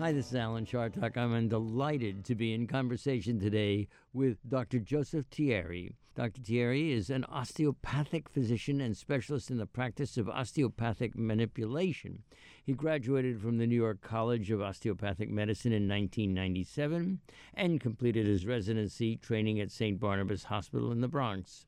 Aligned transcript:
Hi, 0.00 0.12
this 0.12 0.28
is 0.28 0.34
Alan 0.34 0.64
Chartock. 0.64 1.18
I'm 1.18 1.48
delighted 1.48 2.24
to 2.24 2.34
be 2.34 2.54
in 2.54 2.66
conversation 2.66 3.38
today 3.38 3.86
with 4.14 4.38
Dr. 4.48 4.78
Joseph 4.78 5.28
Tieri. 5.28 5.92
Dr. 6.14 6.40
Tieri 6.40 6.92
is 6.92 7.10
an 7.10 7.24
osteopathic 7.24 8.30
physician 8.30 8.80
and 8.80 8.96
specialist 8.96 9.50
in 9.50 9.58
the 9.58 9.66
practice 9.66 10.16
of 10.16 10.26
osteopathic 10.26 11.18
manipulation. 11.18 12.22
He 12.64 12.72
graduated 12.72 13.42
from 13.42 13.58
the 13.58 13.66
New 13.66 13.76
York 13.76 14.00
College 14.00 14.50
of 14.50 14.62
Osteopathic 14.62 15.28
Medicine 15.28 15.72
in 15.72 15.86
1997 15.86 17.20
and 17.52 17.78
completed 17.78 18.26
his 18.26 18.46
residency 18.46 19.16
training 19.18 19.60
at 19.60 19.70
St. 19.70 20.00
Barnabas 20.00 20.44
Hospital 20.44 20.92
in 20.92 21.02
the 21.02 21.08
Bronx. 21.08 21.66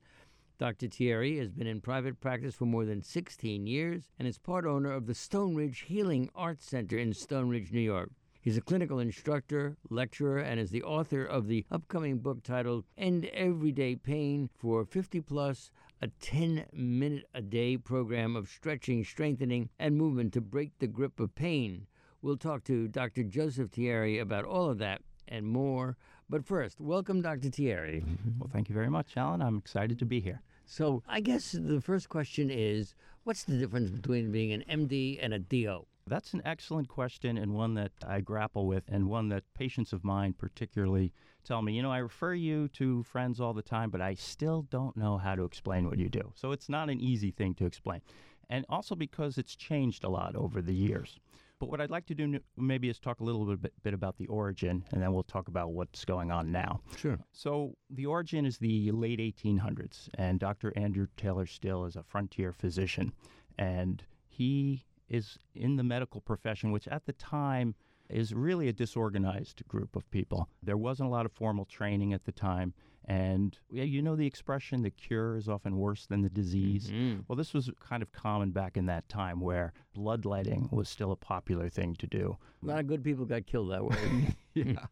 Dr. 0.57 0.87
Tieri 0.87 1.37
has 1.37 1.51
been 1.51 1.67
in 1.67 1.81
private 1.81 2.19
practice 2.19 2.55
for 2.55 2.65
more 2.65 2.85
than 2.85 3.03
16 3.03 3.67
years 3.67 4.09
and 4.17 4.27
is 4.27 4.39
part 4.39 4.65
owner 4.65 4.91
of 4.91 5.05
the 5.05 5.13
Stone 5.13 5.53
Ridge 5.53 5.81
Healing 5.81 6.31
Arts 6.33 6.65
Center 6.65 6.97
in 6.97 7.13
Stone 7.13 7.49
Ridge, 7.49 7.71
New 7.71 7.79
York. 7.79 8.09
He's 8.43 8.57
a 8.57 8.61
clinical 8.61 8.99
instructor, 8.99 9.77
lecturer, 9.89 10.37
and 10.37 10.59
is 10.59 10.69
the 10.69 10.83
author 10.83 11.23
of 11.23 11.47
the 11.47 11.65
upcoming 11.71 12.17
book 12.17 12.43
titled 12.43 12.83
End 12.97 13.23
Everyday 13.27 13.95
Pain 13.95 14.49
for 14.53 14.83
50 14.83 15.21
Plus, 15.21 15.71
a 16.01 16.09
10 16.19 16.65
minute 16.73 17.23
a 17.33 17.41
day 17.41 17.77
program 17.77 18.35
of 18.35 18.49
stretching, 18.49 19.05
strengthening, 19.05 19.69
and 19.79 19.95
movement 19.95 20.33
to 20.33 20.41
break 20.41 20.77
the 20.79 20.87
grip 20.87 21.21
of 21.21 21.33
pain. 21.35 21.87
We'll 22.21 22.35
talk 22.35 22.65
to 22.65 22.89
Dr. 22.89 23.23
Joseph 23.23 23.71
Tieri 23.71 24.19
about 24.19 24.43
all 24.43 24.69
of 24.69 24.77
that 24.79 25.03
and 25.25 25.47
more. 25.47 25.95
But 26.29 26.45
first, 26.45 26.81
welcome, 26.81 27.21
Dr. 27.21 27.47
Tieri. 27.47 28.01
Mm-hmm. 28.01 28.39
Well, 28.39 28.49
thank 28.51 28.67
you 28.67 28.75
very 28.75 28.89
much, 28.89 29.15
Alan. 29.15 29.41
I'm 29.41 29.59
excited 29.59 29.97
to 29.99 30.05
be 30.05 30.19
here. 30.19 30.41
So, 30.65 31.01
I 31.07 31.21
guess 31.21 31.53
the 31.53 31.79
first 31.79 32.09
question 32.09 32.49
is 32.51 32.93
what's 33.23 33.45
the 33.45 33.57
difference 33.57 33.89
between 33.89 34.33
being 34.33 34.51
an 34.51 34.65
MD 34.69 35.17
and 35.21 35.33
a 35.33 35.39
DO? 35.39 35.85
That's 36.05 36.33
an 36.33 36.41
excellent 36.43 36.89
question 36.89 37.37
and 37.37 37.53
one 37.53 37.75
that 37.75 37.91
I 38.05 38.19
grapple 38.19 38.67
with, 38.67 38.83
and 38.89 39.07
one 39.07 39.29
that 39.29 39.43
patients 39.53 39.93
of 39.93 40.03
mine 40.03 40.33
particularly 40.33 41.13
tell 41.45 41.61
me, 41.61 41.73
you 41.73 41.81
know, 41.81 41.91
I 41.91 41.99
refer 41.99 42.33
you 42.33 42.67
to 42.69 43.03
friends 43.03 43.39
all 43.39 43.53
the 43.53 43.61
time, 43.61 43.89
but 43.89 44.01
I 44.01 44.15
still 44.15 44.63
don't 44.69 44.97
know 44.97 45.17
how 45.17 45.35
to 45.35 45.43
explain 45.43 45.87
what 45.87 45.97
you 45.97 46.09
do. 46.09 46.31
So 46.35 46.51
it's 46.51 46.69
not 46.69 46.89
an 46.89 46.99
easy 46.99 47.31
thing 47.31 47.55
to 47.55 47.65
explain. 47.65 48.01
And 48.49 48.65
also 48.69 48.95
because 48.95 49.37
it's 49.37 49.55
changed 49.55 50.03
a 50.03 50.09
lot 50.09 50.35
over 50.35 50.61
the 50.61 50.73
years. 50.73 51.17
But 51.59 51.69
what 51.69 51.79
I'd 51.79 51.89
like 51.89 52.05
to 52.07 52.15
do 52.15 52.39
maybe 52.57 52.89
is 52.89 52.99
talk 52.99 53.21
a 53.21 53.23
little 53.23 53.55
bit, 53.55 53.71
bit 53.83 53.93
about 53.93 54.17
the 54.17 54.27
origin, 54.27 54.83
and 54.91 55.01
then 55.01 55.13
we'll 55.13 55.23
talk 55.23 55.47
about 55.47 55.71
what's 55.71 56.03
going 56.03 56.29
on 56.29 56.51
now. 56.51 56.81
Sure. 56.97 57.17
So 57.31 57.77
the 57.89 58.05
origin 58.05 58.45
is 58.45 58.57
the 58.57 58.91
late 58.91 59.19
1800s, 59.19 60.09
and 60.15 60.39
Dr. 60.39 60.73
Andrew 60.75 61.07
Taylor 61.15 61.45
Still 61.45 61.85
is 61.85 61.95
a 61.95 62.03
frontier 62.03 62.51
physician, 62.51 63.13
and 63.57 64.03
he 64.27 64.83
is 65.13 65.37
in 65.55 65.75
the 65.75 65.83
medical 65.83 66.21
profession, 66.21 66.71
which 66.71 66.87
at 66.87 67.05
the 67.05 67.13
time 67.13 67.75
is 68.09 68.33
really 68.33 68.67
a 68.67 68.73
disorganized 68.73 69.65
group 69.67 69.95
of 69.95 70.09
people. 70.11 70.49
There 70.61 70.77
wasn't 70.77 71.07
a 71.07 71.11
lot 71.11 71.25
of 71.25 71.31
formal 71.31 71.65
training 71.65 72.13
at 72.13 72.25
the 72.25 72.31
time. 72.31 72.73
And 73.05 73.57
yeah, 73.69 73.83
you 73.83 74.01
know 74.01 74.15
the 74.15 74.25
expression, 74.25 74.81
the 74.81 74.89
cure 74.89 75.35
is 75.35 75.49
often 75.49 75.77
worse 75.77 76.05
than 76.05 76.21
the 76.21 76.29
disease. 76.29 76.87
Mm-hmm. 76.89 77.21
Well, 77.27 77.35
this 77.35 77.53
was 77.53 77.69
kind 77.81 78.01
of 78.01 78.11
common 78.13 78.51
back 78.51 78.77
in 78.77 78.85
that 78.85 79.07
time 79.09 79.41
where 79.41 79.73
bloodletting 79.93 80.69
was 80.71 80.87
still 80.87 81.11
a 81.11 81.15
popular 81.17 81.67
thing 81.69 81.95
to 81.95 82.07
do. 82.07 82.37
A 82.61 82.65
lot 82.65 82.79
of 82.79 82.87
good 82.87 83.03
people 83.03 83.25
got 83.25 83.45
killed 83.45 83.71
that 83.71 83.83
way. 83.83 84.35
yeah. 84.53 84.85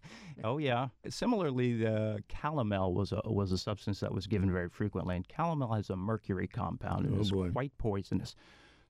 oh, 0.44 0.58
yeah. 0.58 0.90
Similarly, 1.08 1.74
the 1.78 2.22
calomel 2.28 2.94
was 2.94 3.14
a, 3.14 3.22
was 3.26 3.54
a 3.54 3.58
substance 3.58 4.02
that 4.02 4.14
was 4.14 4.28
given 4.28 4.52
very 4.52 4.70
frequently. 4.70 5.16
And 5.16 5.26
calomel 5.30 5.74
has 5.76 5.90
a 5.90 5.96
mercury 5.96 6.48
compound 6.48 7.06
and 7.06 7.18
Oh, 7.18 7.22
is 7.22 7.31
boy. 7.31 7.50
quite 7.52 7.78
poisonous. 7.78 8.36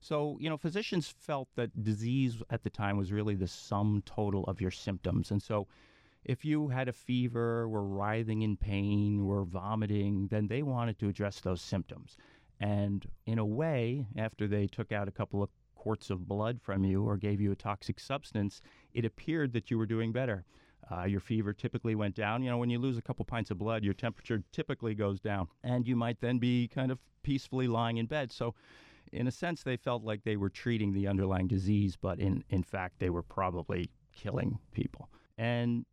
So, 0.02 0.36
you 0.40 0.50
know, 0.50 0.56
physicians 0.56 1.08
felt 1.08 1.48
that 1.54 1.84
disease 1.84 2.42
at 2.50 2.64
the 2.64 2.70
time 2.70 2.96
was 2.96 3.12
really 3.12 3.36
the 3.36 3.46
sum 3.46 4.02
total 4.04 4.44
of 4.44 4.60
your 4.60 4.72
symptoms. 4.72 5.30
And 5.30 5.40
so, 5.40 5.68
if 6.24 6.44
you 6.44 6.68
had 6.68 6.88
a 6.88 6.92
fever, 6.92 7.68
were 7.68 7.84
writhing 7.84 8.42
in 8.42 8.56
pain, 8.56 9.24
were 9.24 9.44
vomiting, 9.44 10.28
then 10.28 10.48
they 10.48 10.62
wanted 10.62 10.98
to 11.00 11.08
address 11.08 11.40
those 11.40 11.60
symptoms. 11.60 12.16
And 12.60 13.06
in 13.26 13.38
a 13.38 13.46
way, 13.46 14.06
after 14.16 14.46
they 14.46 14.66
took 14.66 14.92
out 14.92 15.08
a 15.08 15.12
couple 15.12 15.42
of 15.42 15.50
quarts 15.74 16.10
of 16.10 16.28
blood 16.28 16.60
from 16.60 16.84
you 16.84 17.04
or 17.04 17.16
gave 17.16 17.40
you 17.40 17.50
a 17.50 17.56
toxic 17.56 17.98
substance, 17.98 18.60
it 18.92 19.04
appeared 19.04 19.52
that 19.52 19.70
you 19.70 19.78
were 19.78 19.86
doing 19.86 20.12
better. 20.12 20.44
Uh, 20.90 21.04
your 21.04 21.20
fever 21.20 21.52
typically 21.52 21.94
went 21.94 22.14
down. 22.14 22.42
You 22.42 22.50
know, 22.50 22.58
when 22.58 22.70
you 22.70 22.78
lose 22.78 22.98
a 22.98 23.02
couple 23.02 23.24
pints 23.24 23.50
of 23.50 23.58
blood, 23.58 23.82
your 23.84 23.94
temperature 23.94 24.42
typically 24.52 24.94
goes 24.94 25.20
down, 25.20 25.48
and 25.64 25.86
you 25.86 25.96
might 25.96 26.20
then 26.20 26.38
be 26.38 26.68
kind 26.68 26.90
of 26.92 26.98
peacefully 27.22 27.66
lying 27.68 27.96
in 27.98 28.06
bed. 28.06 28.32
So, 28.32 28.54
in 29.12 29.26
a 29.26 29.30
sense, 29.30 29.62
they 29.62 29.76
felt 29.76 30.02
like 30.02 30.24
they 30.24 30.36
were 30.36 30.50
treating 30.50 30.92
the 30.92 31.06
underlying 31.06 31.46
disease, 31.46 31.96
but 31.96 32.18
in, 32.18 32.44
in 32.48 32.62
fact, 32.62 32.98
they 32.98 33.10
were 33.10 33.22
probably 33.22 33.90
killing 34.12 34.58
people. 34.72 35.08
And 35.36 35.84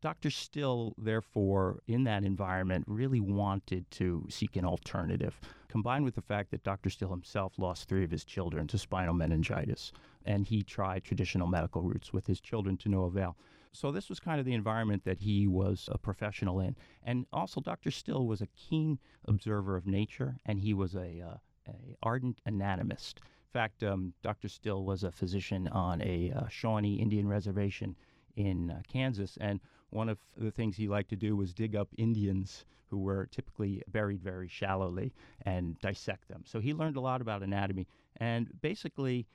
Dr. 0.00 0.30
Still, 0.30 0.94
therefore, 0.96 1.80
in 1.88 2.04
that 2.04 2.22
environment, 2.22 2.84
really 2.86 3.20
wanted 3.20 3.90
to 3.92 4.24
seek 4.28 4.54
an 4.54 4.64
alternative, 4.64 5.40
combined 5.68 6.04
with 6.04 6.14
the 6.14 6.22
fact 6.22 6.52
that 6.52 6.62
Dr. 6.62 6.88
Still 6.88 7.10
himself 7.10 7.58
lost 7.58 7.88
three 7.88 8.04
of 8.04 8.10
his 8.10 8.24
children 8.24 8.68
to 8.68 8.78
spinal 8.78 9.14
meningitis, 9.14 9.92
and 10.24 10.46
he 10.46 10.62
tried 10.62 11.02
traditional 11.02 11.48
medical 11.48 11.82
routes 11.82 12.12
with 12.12 12.28
his 12.28 12.40
children 12.40 12.76
to 12.78 12.88
no 12.88 13.04
avail. 13.04 13.36
So, 13.72 13.90
this 13.90 14.08
was 14.08 14.20
kind 14.20 14.38
of 14.38 14.46
the 14.46 14.54
environment 14.54 15.04
that 15.04 15.18
he 15.18 15.46
was 15.46 15.88
a 15.92 15.98
professional 15.98 16.60
in. 16.60 16.76
And 17.02 17.26
also, 17.32 17.60
Dr. 17.60 17.90
Still 17.90 18.26
was 18.26 18.40
a 18.40 18.46
keen 18.46 18.98
observer 19.26 19.76
of 19.76 19.86
nature, 19.86 20.36
and 20.46 20.60
he 20.60 20.72
was 20.72 20.94
a, 20.94 21.20
uh, 21.20 21.36
a 21.68 21.96
ardent 22.02 22.40
anatomist. 22.46 23.20
In 23.20 23.52
fact, 23.52 23.82
um, 23.82 24.12
Dr. 24.22 24.48
Still 24.48 24.84
was 24.84 25.04
a 25.04 25.12
physician 25.12 25.68
on 25.68 26.02
a 26.02 26.32
uh, 26.32 26.48
Shawnee 26.48 26.96
Indian 26.96 27.26
reservation 27.28 27.96
in 28.36 28.70
uh, 28.70 28.82
Kansas. 28.86 29.38
And 29.40 29.60
one 29.90 30.08
of 30.08 30.18
the 30.36 30.50
things 30.50 30.76
he 30.76 30.88
liked 30.88 31.10
to 31.10 31.16
do 31.16 31.36
was 31.36 31.54
dig 31.54 31.74
up 31.74 31.88
Indians 31.96 32.64
who 32.86 32.98
were 32.98 33.26
typically 33.26 33.82
buried 33.88 34.22
very 34.22 34.48
shallowly 34.48 35.12
and 35.42 35.78
dissect 35.80 36.28
them. 36.28 36.42
So 36.46 36.60
he 36.60 36.74
learned 36.74 36.96
a 36.96 37.00
lot 37.00 37.20
about 37.20 37.42
anatomy. 37.42 37.86
And 38.16 38.50
basically, 38.60 39.26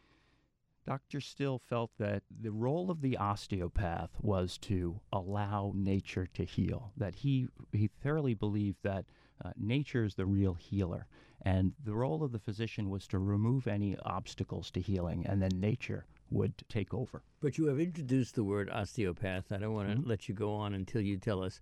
Dr. 0.85 1.21
Still 1.21 1.59
felt 1.59 1.91
that 1.97 2.23
the 2.29 2.51
role 2.51 2.91
of 2.91 3.01
the 3.01 3.17
osteopath 3.17 4.11
was 4.21 4.57
to 4.59 4.99
allow 5.11 5.71
nature 5.75 6.27
to 6.33 6.43
heal. 6.43 6.91
That 6.97 7.15
he 7.15 7.47
he 7.71 7.87
thoroughly 7.87 8.33
believed 8.33 8.79
that 8.83 9.05
uh, 9.43 9.51
nature 9.57 10.03
is 10.03 10.15
the 10.15 10.25
real 10.25 10.53
healer, 10.55 11.07
and 11.41 11.73
the 11.83 11.93
role 11.93 12.23
of 12.23 12.31
the 12.31 12.39
physician 12.39 12.89
was 12.89 13.07
to 13.07 13.19
remove 13.19 13.67
any 13.67 13.97
obstacles 14.05 14.71
to 14.71 14.79
healing, 14.81 15.25
and 15.25 15.41
then 15.41 15.51
nature 15.59 16.05
would 16.29 16.53
take 16.69 16.93
over. 16.93 17.21
but 17.41 17.57
you 17.57 17.65
have 17.67 17.79
introduced 17.79 18.33
the 18.35 18.43
word 18.43 18.69
osteopath. 18.69 19.51
I 19.51 19.57
don't 19.57 19.73
want 19.73 19.89
to 20.03 20.07
let 20.07 20.27
you 20.27 20.33
go 20.33 20.53
on 20.55 20.73
until 20.73 21.01
you 21.01 21.17
tell 21.17 21.43
us. 21.43 21.59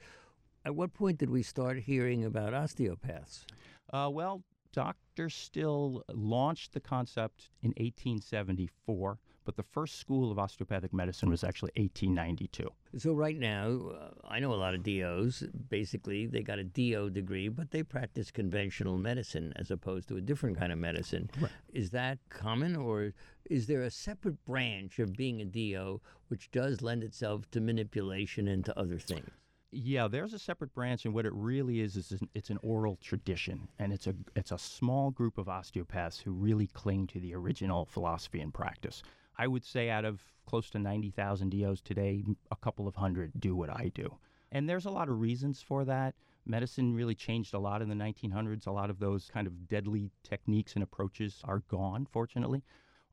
At 0.64 0.76
what 0.76 0.94
point 0.94 1.18
did 1.18 1.30
we 1.30 1.44
start 1.44 1.80
hearing 1.80 2.24
about 2.24 2.54
osteopaths? 2.54 3.46
Uh, 3.92 4.09
well, 4.12 4.44
Dr. 4.72 5.30
Still 5.30 6.03
launched 6.14 6.72
the 6.74 6.80
concept 6.80 7.50
in 7.62 7.70
1874, 7.72 9.18
but 9.46 9.56
the 9.56 9.63
first 9.63 10.00
school 10.00 10.31
of 10.31 10.40
osteopathic 10.40 10.94
medicine 10.94 11.29
was 11.29 11.44
actually 11.44 11.72
1892. 11.75 12.69
So 12.97 13.14
right 13.14 13.38
now, 13.38 13.79
uh, 13.90 14.09
I 14.28 14.40
know 14.40 14.53
a 14.53 14.55
lot 14.55 14.76
of 14.76 14.84
DOs. 14.84 15.43
Basically, 15.70 16.28
they 16.28 16.41
got 16.41 16.59
a 16.59 16.64
DO 16.64 17.09
degree, 17.11 17.47
but 17.47 17.72
they 17.72 17.84
practice 17.84 18.32
conventional 18.32 18.97
medicine 18.97 19.53
as 19.55 19.72
opposed 19.72 20.08
to 20.09 20.17
a 20.17 20.22
different 20.22 20.58
kind 20.58 20.72
of 20.72 20.78
medicine. 20.78 21.29
Is 21.73 21.90
that 21.91 22.20
common, 22.29 22.76
or 22.76 23.14
is 23.49 23.67
there 23.67 23.82
a 23.82 23.91
separate 23.91 24.43
branch 24.46 24.99
of 24.99 25.14
being 25.16 25.41
a 25.41 25.46
DO 25.46 26.02
which 26.28 26.52
does 26.52 26.82
lend 26.82 27.03
itself 27.03 27.49
to 27.52 27.59
manipulation 27.61 28.47
and 28.47 28.64
to 28.66 28.78
other 28.79 28.99
things? 28.99 29.29
Yeah, 29.73 30.09
there's 30.09 30.34
a 30.34 30.40
separate 30.40 30.73
branch, 30.73 31.05
and 31.05 31.14
what 31.14 31.26
it 31.26 31.34
really 31.34 31.79
is 31.79 31.96
is 31.96 32.11
an, 32.11 32.28
it's 32.34 32.49
an 32.49 32.59
oral 32.61 32.97
tradition, 32.97 33.70
and 33.79 33.93
it's 33.93 34.05
a 34.05 34.14
it's 34.35 34.52
a 34.52 34.58
small 34.58 35.11
group 35.11 35.38
of 35.38 35.47
osteopaths 35.47 36.20
who 36.20 36.32
really 36.32 36.67
cling 36.67 37.08
to 37.08 37.22
the 37.22 37.34
original 37.34 37.85
philosophy 37.85 38.41
and 38.41 38.53
practice. 38.53 39.02
I 39.41 39.47
would 39.47 39.66
say 39.66 39.90
out 39.90 40.05
of 40.05 40.22
close 40.46 40.70
to 40.70 40.78
ninety 40.78 41.09
thousand 41.09 41.49
DOs 41.49 41.82
today, 41.82 42.23
a 42.52 42.55
couple 42.55 42.88
of 42.88 42.96
hundred 42.96 43.32
do 43.40 43.55
what 43.55 43.72
I 43.72 43.91
do, 43.96 44.20
and 44.52 44.70
there's 44.70 44.85
a 44.85 44.91
lot 44.91 45.09
of 45.09 45.20
reasons 45.20 45.64
for 45.64 45.84
that. 45.85 46.14
Medicine 46.46 46.93
really 46.93 47.16
changed 47.16 47.55
a 47.55 47.59
lot 47.59 47.82
in 47.82 47.90
the 47.90 47.96
1900s. 47.96 48.67
A 48.67 48.72
lot 48.72 48.91
of 48.91 48.99
those 48.99 49.32
kind 49.34 49.47
of 49.47 49.67
deadly 49.67 50.11
techniques 50.22 50.76
and 50.76 50.84
approaches 50.84 51.41
are 51.43 51.64
gone, 51.70 52.05
fortunately. 52.05 52.64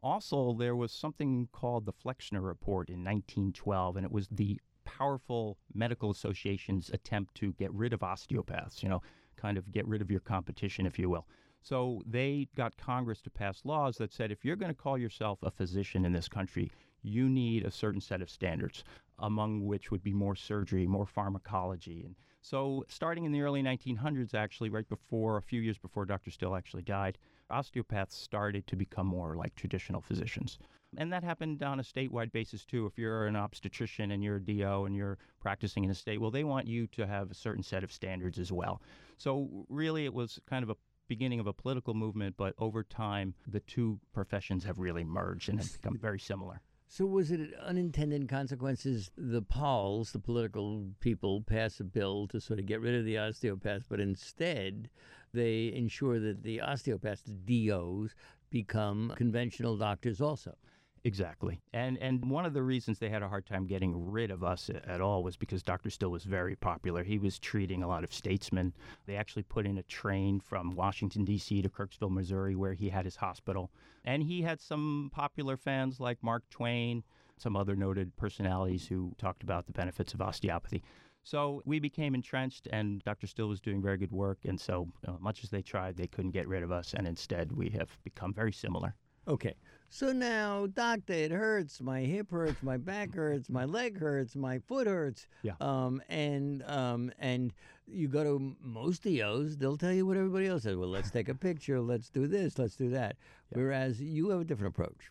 Also, 0.02 0.52
there 0.52 0.76
was 0.76 0.92
something 0.92 1.48
called 1.50 1.86
the 1.86 1.92
Flexner 1.92 2.42
Report 2.42 2.90
in 2.90 3.02
1912, 3.02 3.96
and 3.96 4.04
it 4.04 4.12
was 4.12 4.28
the 4.28 4.60
powerful 4.84 5.56
medical 5.72 6.10
association's 6.10 6.90
attempt 6.90 7.34
to 7.36 7.54
get 7.54 7.72
rid 7.72 7.94
of 7.94 8.02
osteopaths, 8.02 8.82
you 8.82 8.90
know, 8.90 9.00
kind 9.36 9.56
of 9.56 9.72
get 9.72 9.88
rid 9.88 10.02
of 10.02 10.10
your 10.10 10.20
competition, 10.20 10.84
if 10.84 10.98
you 10.98 11.08
will. 11.08 11.26
So 11.62 12.02
they 12.06 12.49
got 12.55 12.76
Congress 12.76 13.20
to 13.22 13.31
pass 13.31 13.64
laws 13.64 13.96
that 13.99 14.12
said 14.12 14.31
if 14.31 14.44
you're 14.44 14.56
going 14.56 14.75
to 14.75 14.82
call 14.82 14.96
yourself 14.96 15.38
a 15.43 15.50
physician 15.50 16.05
in 16.05 16.12
this 16.12 16.28
country, 16.28 16.70
you 17.02 17.28
need 17.28 17.64
a 17.64 17.70
certain 17.70 18.00
set 18.00 18.22
of 18.22 18.31
standards, 18.31 18.84
among 19.19 19.66
which 19.66 19.90
would 19.90 20.02
be 20.02 20.12
more 20.12 20.34
surgery, 20.34 20.87
more 20.87 21.06
pharmacology. 21.06 22.02
And 22.05 22.14
so, 22.40 22.84
starting 22.88 23.25
in 23.25 23.32
the 23.32 23.43
early 23.43 23.62
1900s, 23.62 24.34
actually, 24.34 24.70
right 24.70 24.88
before, 24.88 25.37
a 25.37 25.43
few 25.43 25.60
years 25.60 25.78
before 25.78 26.05
Dr. 26.05 26.31
Still 26.31 26.55
actually 26.55 26.82
died, 26.82 27.19
osteopaths 27.50 28.16
started 28.16 28.66
to 28.66 28.76
become 28.76 29.06
more 29.06 29.37
like 29.37 29.54
traditional 29.54 30.00
physicians. 30.00 30.58
And 30.96 31.12
that 31.12 31.22
happened 31.22 31.62
on 31.62 31.81
a 31.81 31.82
statewide 31.82 32.32
basis 32.32 32.64
too. 32.64 32.87
If 32.87 32.96
you're 32.96 33.26
an 33.26 33.37
obstetrician 33.37 34.12
and 34.12 34.22
you're 34.22 34.37
a 34.37 34.40
DO 34.40 34.87
and 34.87 34.96
you're 34.96 35.19
practicing 35.40 35.84
in 35.84 35.90
a 35.90 35.94
state, 35.94 36.20
well, 36.20 36.31
they 36.31 36.44
want 36.44 36.66
you 36.66 36.87
to 36.88 37.06
have 37.06 37.31
a 37.31 37.34
certain 37.34 37.62
set 37.62 37.84
of 37.84 37.93
standards 37.93 38.38
as 38.38 38.50
well. 38.50 38.81
So, 39.19 39.66
really, 39.69 40.04
it 40.04 40.14
was 40.14 40.40
kind 40.49 40.62
of 40.62 40.70
a 40.70 40.76
beginning 41.08 41.40
of 41.40 41.46
a 41.46 41.52
political 41.52 41.94
movement, 41.94 42.37
but 42.37 42.55
over 42.58 42.82
time, 42.82 43.34
the 43.46 43.60
two 43.60 43.99
professions 44.12 44.64
have 44.64 44.78
really 44.78 45.05
merged 45.05 45.49
and 45.49 45.58
have 45.58 45.72
become 45.72 45.99
very 46.00 46.19
similar. 46.19 46.60
So, 46.90 47.05
was 47.05 47.31
it 47.31 47.52
unintended 47.55 48.28
consequences? 48.28 49.10
The 49.16 49.43
Pauls, 49.43 50.12
the 50.12 50.19
political 50.19 50.87
people, 51.00 51.43
pass 51.43 51.81
a 51.81 51.84
bill 51.84 52.26
to 52.28 52.40
sort 52.40 52.58
of 52.58 52.66
get 52.66 52.81
rid 52.81 52.94
of 52.94 53.05
the 53.05 53.19
osteopaths, 53.19 53.87
but 53.88 54.00
instead 54.00 54.88
they 55.34 55.70
ensure 55.75 56.19
that 56.19 56.43
the 56.43 56.62
osteopaths, 56.62 57.22
the 57.26 57.69
DOs, 57.69 58.14
become 58.50 59.12
conventional 59.16 59.76
doctors 59.76 60.22
also. 60.22 60.56
Exactly. 61.04 61.60
And 61.72 61.98
and 61.98 62.28
one 62.28 62.44
of 62.44 62.54
the 62.54 62.62
reasons 62.62 62.98
they 62.98 63.08
had 63.08 63.22
a 63.22 63.28
hard 63.28 63.46
time 63.46 63.66
getting 63.66 64.10
rid 64.10 64.30
of 64.30 64.42
us 64.42 64.70
at 64.86 65.00
all 65.00 65.22
was 65.22 65.36
because 65.36 65.62
Dr. 65.62 65.90
Still 65.90 66.10
was 66.10 66.24
very 66.24 66.56
popular. 66.56 67.02
He 67.02 67.18
was 67.18 67.38
treating 67.38 67.82
a 67.82 67.88
lot 67.88 68.04
of 68.04 68.12
statesmen. 68.12 68.74
They 69.06 69.16
actually 69.16 69.44
put 69.44 69.66
in 69.66 69.78
a 69.78 69.82
train 69.84 70.40
from 70.40 70.74
Washington 70.74 71.24
D.C. 71.24 71.62
to 71.62 71.68
Kirksville, 71.68 72.10
Missouri 72.10 72.56
where 72.56 72.74
he 72.74 72.88
had 72.88 73.04
his 73.04 73.16
hospital. 73.16 73.70
And 74.04 74.22
he 74.22 74.42
had 74.42 74.60
some 74.60 75.10
popular 75.12 75.56
fans 75.56 76.00
like 76.00 76.22
Mark 76.22 76.48
Twain, 76.50 77.04
some 77.36 77.56
other 77.56 77.76
noted 77.76 78.16
personalities 78.16 78.86
who 78.86 79.14
talked 79.18 79.42
about 79.42 79.66
the 79.66 79.72
benefits 79.72 80.14
of 80.14 80.20
osteopathy. 80.20 80.82
So 81.24 81.62
we 81.66 81.78
became 81.78 82.14
entrenched, 82.14 82.68
and 82.72 83.02
Dr. 83.04 83.26
Still 83.26 83.48
was 83.48 83.60
doing 83.60 83.82
very 83.82 83.98
good 83.98 84.12
work. 84.12 84.38
And 84.44 84.58
so, 84.58 84.88
uh, 85.06 85.16
much 85.20 85.44
as 85.44 85.50
they 85.50 85.60
tried, 85.60 85.96
they 85.96 86.06
couldn't 86.06 86.30
get 86.30 86.48
rid 86.48 86.62
of 86.62 86.72
us. 86.72 86.94
And 86.94 87.06
instead, 87.06 87.52
we 87.52 87.68
have 87.70 87.90
become 88.02 88.32
very 88.32 88.52
similar. 88.52 88.94
Okay. 89.26 89.54
So 89.90 90.12
now, 90.12 90.67
doctor, 90.67 91.14
it 91.14 91.31
hurts. 91.31 91.81
My 91.81 92.00
hip 92.00 92.31
hurts. 92.31 92.62
My 92.62 92.76
back 92.76 93.14
hurts. 93.14 93.49
My 93.49 93.64
leg 93.79 93.99
hurts. 93.99 94.37
My 94.37 94.58
foot 94.58 94.87
hurts. 94.87 95.26
Yeah. 95.43 95.55
Um, 95.61 96.02
and 96.08 96.62
um, 96.67 97.11
and 97.19 97.52
you 97.87 98.08
go 98.08 98.23
to 98.25 98.56
most 98.61 99.02
DOs, 99.02 99.56
they'll 99.56 99.79
tell 99.79 99.93
you 99.93 100.06
what 100.06 100.17
everybody 100.17 100.46
else 100.46 100.64
says. 100.64 100.76
Well, 100.76 100.90
let's 100.90 101.11
take 101.11 101.29
a 101.29 101.35
picture. 101.35 101.81
Let's 101.81 102.11
do 102.11 102.26
this. 102.26 102.58
Let's 102.58 102.76
do 102.76 102.90
that. 102.90 103.17
Yeah. 103.50 103.58
Whereas 103.58 104.00
you 104.00 104.29
have 104.31 104.40
a 104.40 104.44
different 104.44 104.75
approach. 104.75 105.11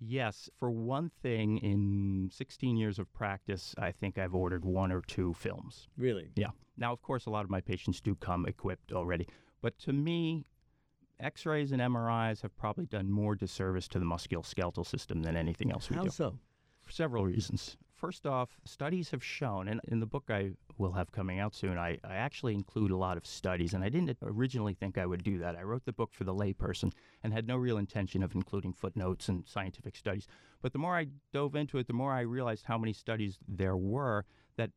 Yes. 0.00 0.50
For 0.58 0.70
one 0.70 1.10
thing, 1.22 1.58
in 1.58 2.28
16 2.30 2.76
years 2.76 2.98
of 2.98 3.12
practice, 3.14 3.74
I 3.78 3.90
think 3.92 4.18
I've 4.18 4.34
ordered 4.34 4.64
one 4.64 4.92
or 4.92 5.00
two 5.00 5.32
films. 5.34 5.88
Really? 5.96 6.30
Yeah. 6.36 6.50
Now, 6.76 6.92
of 6.92 7.00
course, 7.00 7.26
a 7.26 7.30
lot 7.30 7.44
of 7.44 7.50
my 7.50 7.60
patients 7.60 8.00
do 8.00 8.14
come 8.16 8.44
equipped 8.46 8.92
already. 8.92 9.28
But 9.62 9.78
to 9.80 9.92
me, 9.92 10.44
X 11.20 11.46
rays 11.46 11.72
and 11.72 11.80
MRIs 11.80 12.42
have 12.42 12.56
probably 12.56 12.86
done 12.86 13.10
more 13.10 13.34
disservice 13.34 13.88
to 13.88 13.98
the 13.98 14.04
musculoskeletal 14.04 14.86
system 14.86 15.22
than 15.22 15.36
anything 15.36 15.70
else 15.70 15.88
we 15.90 15.96
How 15.96 16.04
do. 16.04 16.10
so? 16.10 16.38
For 16.82 16.90
several 16.90 17.24
reasons. 17.24 17.76
First 17.94 18.26
off, 18.26 18.58
studies 18.64 19.10
have 19.12 19.24
shown, 19.24 19.68
and 19.68 19.80
in 19.88 20.00
the 20.00 20.06
book 20.06 20.24
I 20.28 20.50
will 20.76 20.92
have 20.92 21.12
coming 21.12 21.38
out 21.38 21.54
soon, 21.54 21.78
I, 21.78 21.98
I 22.04 22.16
actually 22.16 22.54
include 22.54 22.90
a 22.90 22.96
lot 22.96 23.16
of 23.16 23.24
studies, 23.24 23.72
and 23.72 23.82
I 23.82 23.88
didn't 23.88 24.18
originally 24.22 24.74
think 24.74 24.98
I 24.98 25.06
would 25.06 25.22
do 25.22 25.38
that. 25.38 25.56
I 25.56 25.62
wrote 25.62 25.86
the 25.86 25.92
book 25.92 26.12
for 26.12 26.24
the 26.24 26.34
layperson 26.34 26.92
and 27.22 27.32
had 27.32 27.46
no 27.46 27.56
real 27.56 27.78
intention 27.78 28.22
of 28.22 28.34
including 28.34 28.74
footnotes 28.74 29.28
and 29.28 29.46
scientific 29.46 29.96
studies. 29.96 30.26
But 30.60 30.72
the 30.72 30.78
more 30.78 30.96
I 30.96 31.06
dove 31.32 31.54
into 31.54 31.78
it, 31.78 31.86
the 31.86 31.94
more 31.94 32.12
I 32.12 32.22
realized 32.22 32.64
how 32.66 32.76
many 32.76 32.92
studies 32.92 33.38
there 33.48 33.76
were 33.76 34.26
that 34.56 34.70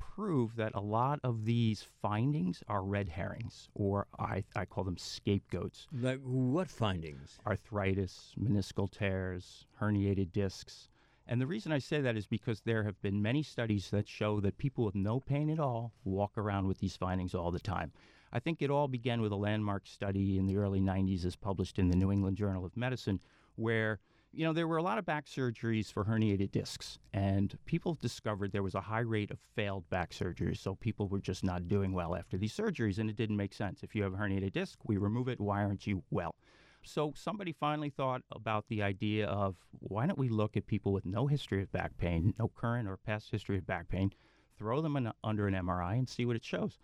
prove 0.00 0.56
that 0.56 0.74
a 0.74 0.80
lot 0.80 1.20
of 1.22 1.44
these 1.44 1.86
findings 2.02 2.64
are 2.66 2.82
red 2.82 3.08
herrings, 3.08 3.68
or 3.74 4.06
I, 4.18 4.42
I 4.56 4.64
call 4.64 4.84
them 4.84 4.96
scapegoats. 4.96 5.86
Like 5.92 6.20
what 6.22 6.68
findings? 6.68 7.38
Arthritis, 7.46 8.34
meniscal 8.38 8.90
tears, 8.90 9.66
herniated 9.80 10.32
discs. 10.32 10.88
And 11.26 11.40
the 11.40 11.46
reason 11.46 11.70
I 11.70 11.78
say 11.78 12.00
that 12.00 12.16
is 12.16 12.26
because 12.26 12.62
there 12.62 12.82
have 12.82 13.00
been 13.02 13.22
many 13.22 13.44
studies 13.44 13.90
that 13.90 14.08
show 14.08 14.40
that 14.40 14.58
people 14.58 14.84
with 14.84 14.96
no 14.96 15.20
pain 15.20 15.48
at 15.48 15.60
all 15.60 15.92
walk 16.02 16.36
around 16.36 16.66
with 16.66 16.80
these 16.80 16.96
findings 16.96 17.34
all 17.34 17.52
the 17.52 17.60
time. 17.60 17.92
I 18.32 18.40
think 18.40 18.62
it 18.62 18.70
all 18.70 18.88
began 18.88 19.20
with 19.20 19.32
a 19.32 19.36
landmark 19.36 19.86
study 19.86 20.38
in 20.38 20.46
the 20.46 20.56
early 20.56 20.80
90s, 20.80 21.24
as 21.24 21.36
published 21.36 21.78
in 21.78 21.88
the 21.88 21.96
New 21.96 22.10
England 22.10 22.36
Journal 22.36 22.64
of 22.64 22.76
Medicine, 22.76 23.20
where 23.56 24.00
you 24.32 24.44
know, 24.44 24.52
there 24.52 24.68
were 24.68 24.76
a 24.76 24.82
lot 24.82 24.98
of 24.98 25.04
back 25.04 25.26
surgeries 25.26 25.92
for 25.92 26.04
herniated 26.04 26.52
discs, 26.52 26.98
and 27.12 27.58
people 27.64 27.94
discovered 27.94 28.52
there 28.52 28.62
was 28.62 28.76
a 28.76 28.80
high 28.80 29.00
rate 29.00 29.30
of 29.30 29.38
failed 29.56 29.88
back 29.90 30.12
surgeries. 30.12 30.58
So 30.58 30.76
people 30.76 31.08
were 31.08 31.20
just 31.20 31.42
not 31.42 31.66
doing 31.66 31.92
well 31.92 32.14
after 32.14 32.38
these 32.38 32.56
surgeries, 32.56 32.98
and 32.98 33.10
it 33.10 33.16
didn't 33.16 33.36
make 33.36 33.52
sense. 33.52 33.82
If 33.82 33.94
you 33.94 34.04
have 34.04 34.14
a 34.14 34.16
herniated 34.16 34.52
disc, 34.52 34.78
we 34.84 34.96
remove 34.98 35.28
it. 35.28 35.40
Why 35.40 35.64
aren't 35.64 35.86
you 35.86 36.04
well? 36.10 36.36
So 36.82 37.12
somebody 37.16 37.52
finally 37.52 37.90
thought 37.90 38.22
about 38.30 38.68
the 38.68 38.82
idea 38.82 39.26
of 39.26 39.56
why 39.80 40.06
don't 40.06 40.18
we 40.18 40.28
look 40.28 40.56
at 40.56 40.66
people 40.66 40.92
with 40.92 41.04
no 41.04 41.26
history 41.26 41.62
of 41.62 41.72
back 41.72 41.98
pain, 41.98 42.32
no 42.38 42.48
current 42.48 42.88
or 42.88 42.96
past 42.96 43.30
history 43.30 43.58
of 43.58 43.66
back 43.66 43.88
pain, 43.88 44.12
throw 44.56 44.80
them 44.80 45.12
under 45.24 45.46
an 45.46 45.54
MRI 45.54 45.98
and 45.98 46.08
see 46.08 46.24
what 46.24 46.36
it 46.36 46.44
shows. 46.44 46.78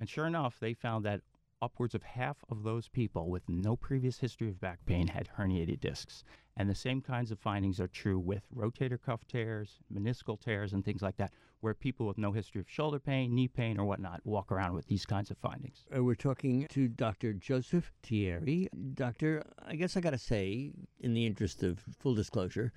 And 0.00 0.08
sure 0.08 0.26
enough, 0.26 0.58
they 0.58 0.72
found 0.74 1.04
that 1.04 1.20
upwards 1.60 1.94
of 1.94 2.02
half 2.02 2.38
of 2.50 2.64
those 2.64 2.88
people 2.88 3.30
with 3.30 3.48
no 3.48 3.76
previous 3.76 4.18
history 4.18 4.48
of 4.48 4.60
back 4.60 4.84
pain 4.86 5.06
had 5.06 5.28
herniated 5.38 5.78
discs. 5.78 6.24
And 6.56 6.68
the 6.68 6.74
same 6.74 7.00
kinds 7.00 7.30
of 7.30 7.38
findings 7.38 7.80
are 7.80 7.88
true 7.88 8.18
with 8.18 8.42
rotator 8.54 9.00
cuff 9.00 9.26
tears, 9.26 9.78
meniscal 9.92 10.38
tears, 10.38 10.72
and 10.74 10.84
things 10.84 11.00
like 11.00 11.16
that, 11.16 11.32
where 11.60 11.72
people 11.72 12.06
with 12.06 12.18
no 12.18 12.32
history 12.32 12.60
of 12.60 12.68
shoulder 12.68 12.98
pain, 12.98 13.34
knee 13.34 13.48
pain, 13.48 13.78
or 13.78 13.86
whatnot 13.86 14.20
walk 14.24 14.52
around 14.52 14.74
with 14.74 14.86
these 14.86 15.06
kinds 15.06 15.30
of 15.30 15.38
findings. 15.38 15.86
Uh, 15.96 16.04
we're 16.04 16.14
talking 16.14 16.66
to 16.68 16.88
Dr. 16.88 17.32
Joseph 17.32 17.90
Tieri. 18.02 18.68
Doctor, 18.94 19.42
I 19.66 19.76
guess 19.76 19.96
I 19.96 20.00
got 20.00 20.10
to 20.10 20.18
say, 20.18 20.72
in 21.00 21.14
the 21.14 21.24
interest 21.24 21.62
of 21.62 21.78
full 21.98 22.14
disclosure, 22.14 22.72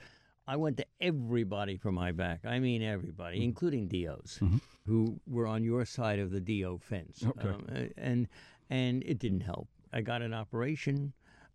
I 0.47 0.55
went 0.55 0.77
to 0.77 0.85
everybody 1.01 1.75
for 1.75 1.91
my 1.91 2.13
back. 2.13 2.45
I 2.45 2.59
mean, 2.59 2.81
everybody, 2.81 3.39
Mhm. 3.39 3.43
including 3.43 3.87
DOs, 3.89 4.39
Mhm. 4.41 4.61
who 4.85 5.19
were 5.27 5.47
on 5.47 5.63
your 5.65 5.83
side 5.85 6.19
of 6.19 6.31
the 6.31 6.39
DO 6.39 6.77
fence. 6.77 7.25
Okay. 7.25 7.49
Um, 7.49 7.65
uh, 7.69 7.85
and 7.97 8.27
and 8.69 9.03
it 9.03 9.19
didn't 9.19 9.41
help. 9.41 9.67
I 9.91 10.01
got 10.01 10.21
an 10.21 10.33
operation 10.33 11.13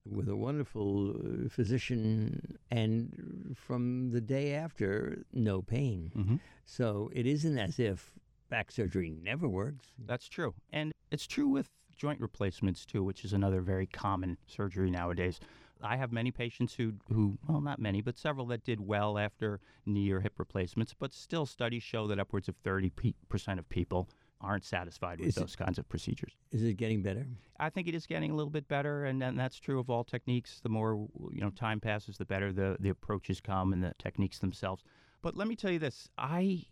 with 0.08 0.28
a 0.28 0.36
wonderful 0.36 1.10
uh, 1.10 1.48
physician, 1.48 2.58
and 2.70 3.54
from 3.56 4.10
the 4.10 4.20
day 4.20 4.54
after, 4.54 5.24
no 5.32 5.62
pain. 5.62 6.12
Mm-hmm. 6.16 6.36
So 6.64 7.10
it 7.14 7.26
isn't 7.26 7.58
as 7.58 7.78
if 7.78 8.12
back 8.48 8.70
surgery 8.70 9.10
never 9.10 9.48
works. 9.48 9.86
That's 9.98 10.28
true. 10.28 10.54
And 10.72 10.92
it's 11.10 11.26
true 11.26 11.48
with 11.48 11.68
joint 11.96 12.20
replacements 12.20 12.84
too, 12.84 13.04
which 13.04 13.24
is 13.24 13.32
another 13.32 13.60
very 13.60 13.86
common 13.86 14.38
surgery 14.46 14.90
nowadays. 14.90 15.38
I 15.82 15.96
have 15.96 16.12
many 16.12 16.30
patients 16.30 16.74
who, 16.74 16.94
who, 17.12 17.38
well, 17.48 17.60
not 17.60 17.78
many, 17.78 18.02
but 18.02 18.18
several 18.18 18.46
that 18.46 18.64
did 18.64 18.86
well 18.86 19.18
after 19.18 19.60
knee 19.86 20.10
or 20.10 20.20
hip 20.20 20.34
replacements, 20.38 20.94
but 20.98 21.12
still 21.12 21.46
studies 21.46 21.82
show 21.82 22.06
that 22.08 22.18
upwards 22.18 22.48
of 22.48 22.62
30% 22.62 23.14
of 23.58 23.68
people 23.68 24.08
aren't 24.40 24.64
satisfied 24.64 25.18
with 25.18 25.28
Is 25.28 25.36
it- 25.36 25.40
those 25.40 25.56
kinds 25.56 25.78
of 25.78 25.88
procedures. 25.88 26.32
Is 26.50 26.62
it 26.62 26.74
getting 26.74 27.02
better? 27.02 27.26
I 27.58 27.70
think 27.70 27.88
it 27.88 27.94
is 27.94 28.06
getting 28.06 28.30
a 28.30 28.34
little 28.34 28.50
bit 28.50 28.68
better, 28.68 29.04
and, 29.04 29.22
and 29.22 29.38
that's 29.38 29.58
true 29.58 29.78
of 29.78 29.90
all 29.90 30.02
techniques. 30.04 30.60
The 30.60 30.68
more 30.70 31.08
you 31.30 31.40
know, 31.40 31.50
time 31.50 31.80
passes, 31.80 32.16
the 32.16 32.24
better 32.24 32.52
the, 32.52 32.76
the 32.80 32.88
approaches 32.88 33.40
come 33.40 33.72
and 33.72 33.82
the 33.82 33.92
techniques 33.98 34.38
themselves. 34.38 34.82
But 35.22 35.36
let 35.36 35.46
me 35.46 35.56
tell 35.56 35.70
you 35.70 35.78
this: 35.78 36.08
I 36.16 36.64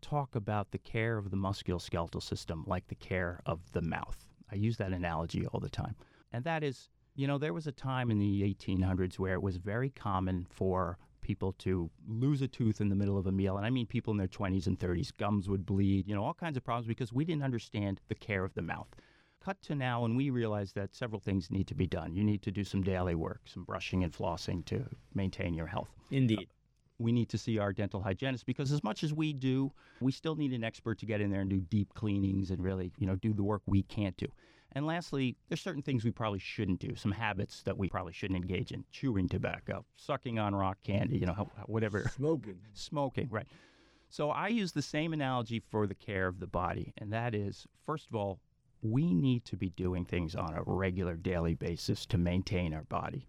talk 0.00 0.36
about 0.36 0.70
the 0.70 0.78
care 0.78 1.18
of 1.18 1.30
the 1.30 1.36
musculoskeletal 1.36 2.22
system 2.22 2.62
like 2.66 2.86
the 2.86 2.94
care 2.94 3.40
of 3.44 3.72
the 3.72 3.82
mouth. 3.82 4.24
I 4.52 4.54
use 4.54 4.76
that 4.76 4.92
analogy 4.92 5.46
all 5.46 5.58
the 5.58 5.68
time, 5.68 5.96
and 6.32 6.44
that 6.44 6.62
is, 6.62 6.88
you 7.16 7.26
know, 7.26 7.38
there 7.38 7.52
was 7.52 7.66
a 7.66 7.72
time 7.72 8.12
in 8.12 8.18
the 8.20 8.42
1800s 8.42 9.18
where 9.18 9.34
it 9.34 9.42
was 9.42 9.56
very 9.56 9.90
common 9.90 10.46
for 10.48 10.98
people 11.26 11.52
to 11.58 11.90
lose 12.06 12.40
a 12.40 12.46
tooth 12.46 12.80
in 12.80 12.88
the 12.88 12.94
middle 12.94 13.18
of 13.18 13.26
a 13.26 13.32
meal. 13.32 13.56
And 13.56 13.66
I 13.66 13.70
mean 13.70 13.84
people 13.84 14.12
in 14.12 14.16
their 14.16 14.28
20s 14.28 14.68
and 14.68 14.78
30s. 14.78 15.10
Gums 15.18 15.48
would 15.48 15.66
bleed, 15.66 16.06
you 16.06 16.14
know, 16.14 16.24
all 16.24 16.34
kinds 16.34 16.56
of 16.56 16.64
problems 16.64 16.86
because 16.86 17.12
we 17.12 17.24
didn't 17.24 17.42
understand 17.42 18.00
the 18.08 18.14
care 18.14 18.44
of 18.44 18.54
the 18.54 18.62
mouth. 18.62 18.88
Cut 19.44 19.60
to 19.62 19.74
now, 19.74 20.04
and 20.04 20.16
we 20.16 20.30
realize 20.30 20.72
that 20.72 20.94
several 20.94 21.20
things 21.20 21.50
need 21.50 21.66
to 21.66 21.74
be 21.74 21.86
done. 21.86 22.14
You 22.14 22.24
need 22.24 22.42
to 22.42 22.50
do 22.50 22.64
some 22.64 22.82
daily 22.82 23.14
work, 23.14 23.42
some 23.44 23.64
brushing 23.64 24.04
and 24.04 24.12
flossing 24.12 24.64
to 24.66 24.84
maintain 25.14 25.52
your 25.54 25.66
health. 25.66 25.90
Indeed. 26.10 26.38
Uh, 26.38 26.52
we 26.98 27.12
need 27.12 27.28
to 27.28 27.38
see 27.38 27.58
our 27.58 27.72
dental 27.72 28.00
hygienist 28.00 28.46
because 28.46 28.72
as 28.72 28.82
much 28.82 29.04
as 29.04 29.12
we 29.12 29.32
do, 29.32 29.70
we 30.00 30.12
still 30.12 30.36
need 30.36 30.52
an 30.52 30.64
expert 30.64 30.98
to 31.00 31.06
get 31.06 31.20
in 31.20 31.30
there 31.30 31.42
and 31.42 31.50
do 31.50 31.60
deep 31.60 31.92
cleanings 31.94 32.50
and 32.50 32.62
really, 32.62 32.92
you 32.98 33.06
know, 33.06 33.16
do 33.16 33.34
the 33.34 33.42
work 33.42 33.62
we 33.66 33.82
can't 33.82 34.16
do. 34.16 34.26
And 34.76 34.86
lastly, 34.86 35.38
there's 35.48 35.62
certain 35.62 35.80
things 35.80 36.04
we 36.04 36.10
probably 36.10 36.38
shouldn't 36.38 36.80
do, 36.80 36.94
some 36.96 37.12
habits 37.12 37.62
that 37.62 37.78
we 37.78 37.88
probably 37.88 38.12
shouldn't 38.12 38.36
engage 38.36 38.72
in. 38.72 38.84
Chewing 38.92 39.26
tobacco, 39.26 39.86
sucking 39.96 40.38
on 40.38 40.54
rock 40.54 40.76
candy, 40.84 41.16
you 41.16 41.24
know, 41.24 41.48
whatever. 41.64 42.12
Smoking. 42.14 42.58
Smoking, 42.74 43.28
right. 43.30 43.46
So 44.10 44.28
I 44.28 44.48
use 44.48 44.72
the 44.72 44.82
same 44.82 45.14
analogy 45.14 45.60
for 45.60 45.86
the 45.86 45.94
care 45.94 46.26
of 46.26 46.40
the 46.40 46.46
body, 46.46 46.92
and 46.98 47.10
that 47.10 47.34
is, 47.34 47.66
first 47.86 48.06
of 48.10 48.16
all, 48.16 48.38
we 48.82 49.14
need 49.14 49.46
to 49.46 49.56
be 49.56 49.70
doing 49.70 50.04
things 50.04 50.34
on 50.34 50.52
a 50.52 50.62
regular 50.66 51.14
daily 51.14 51.54
basis 51.54 52.04
to 52.04 52.18
maintain 52.18 52.74
our 52.74 52.84
body. 52.84 53.26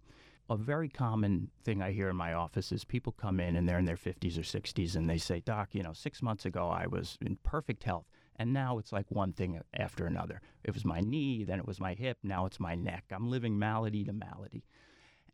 A 0.50 0.56
very 0.56 0.90
common 0.90 1.48
thing 1.64 1.80
I 1.80 1.92
hear 1.92 2.10
in 2.10 2.16
my 2.16 2.34
office 2.34 2.72
is 2.72 2.84
people 2.84 3.12
come 3.12 3.40
in 3.40 3.56
and 3.56 3.66
they're 3.66 3.78
in 3.78 3.86
their 3.86 3.96
50s 3.96 4.36
or 4.36 4.42
60s 4.42 4.96
and 4.96 5.08
they 5.08 5.16
say, 5.16 5.40
Doc, 5.40 5.70
you 5.72 5.82
know, 5.82 5.94
six 5.94 6.20
months 6.20 6.44
ago 6.44 6.68
I 6.68 6.86
was 6.86 7.16
in 7.22 7.38
perfect 7.42 7.84
health, 7.84 8.04
and 8.38 8.52
now 8.52 8.78
it's 8.78 8.92
like 8.92 9.06
one 9.10 9.32
thing 9.32 9.60
after 9.74 10.06
another. 10.06 10.40
It 10.64 10.74
was 10.74 10.84
my 10.84 11.00
knee, 11.00 11.44
then 11.44 11.58
it 11.58 11.66
was 11.66 11.80
my 11.80 11.94
hip, 11.94 12.18
now 12.22 12.46
it's 12.46 12.60
my 12.60 12.74
neck. 12.74 13.04
I'm 13.10 13.28
living 13.28 13.58
malady 13.58 14.04
to 14.04 14.12
malady. 14.12 14.64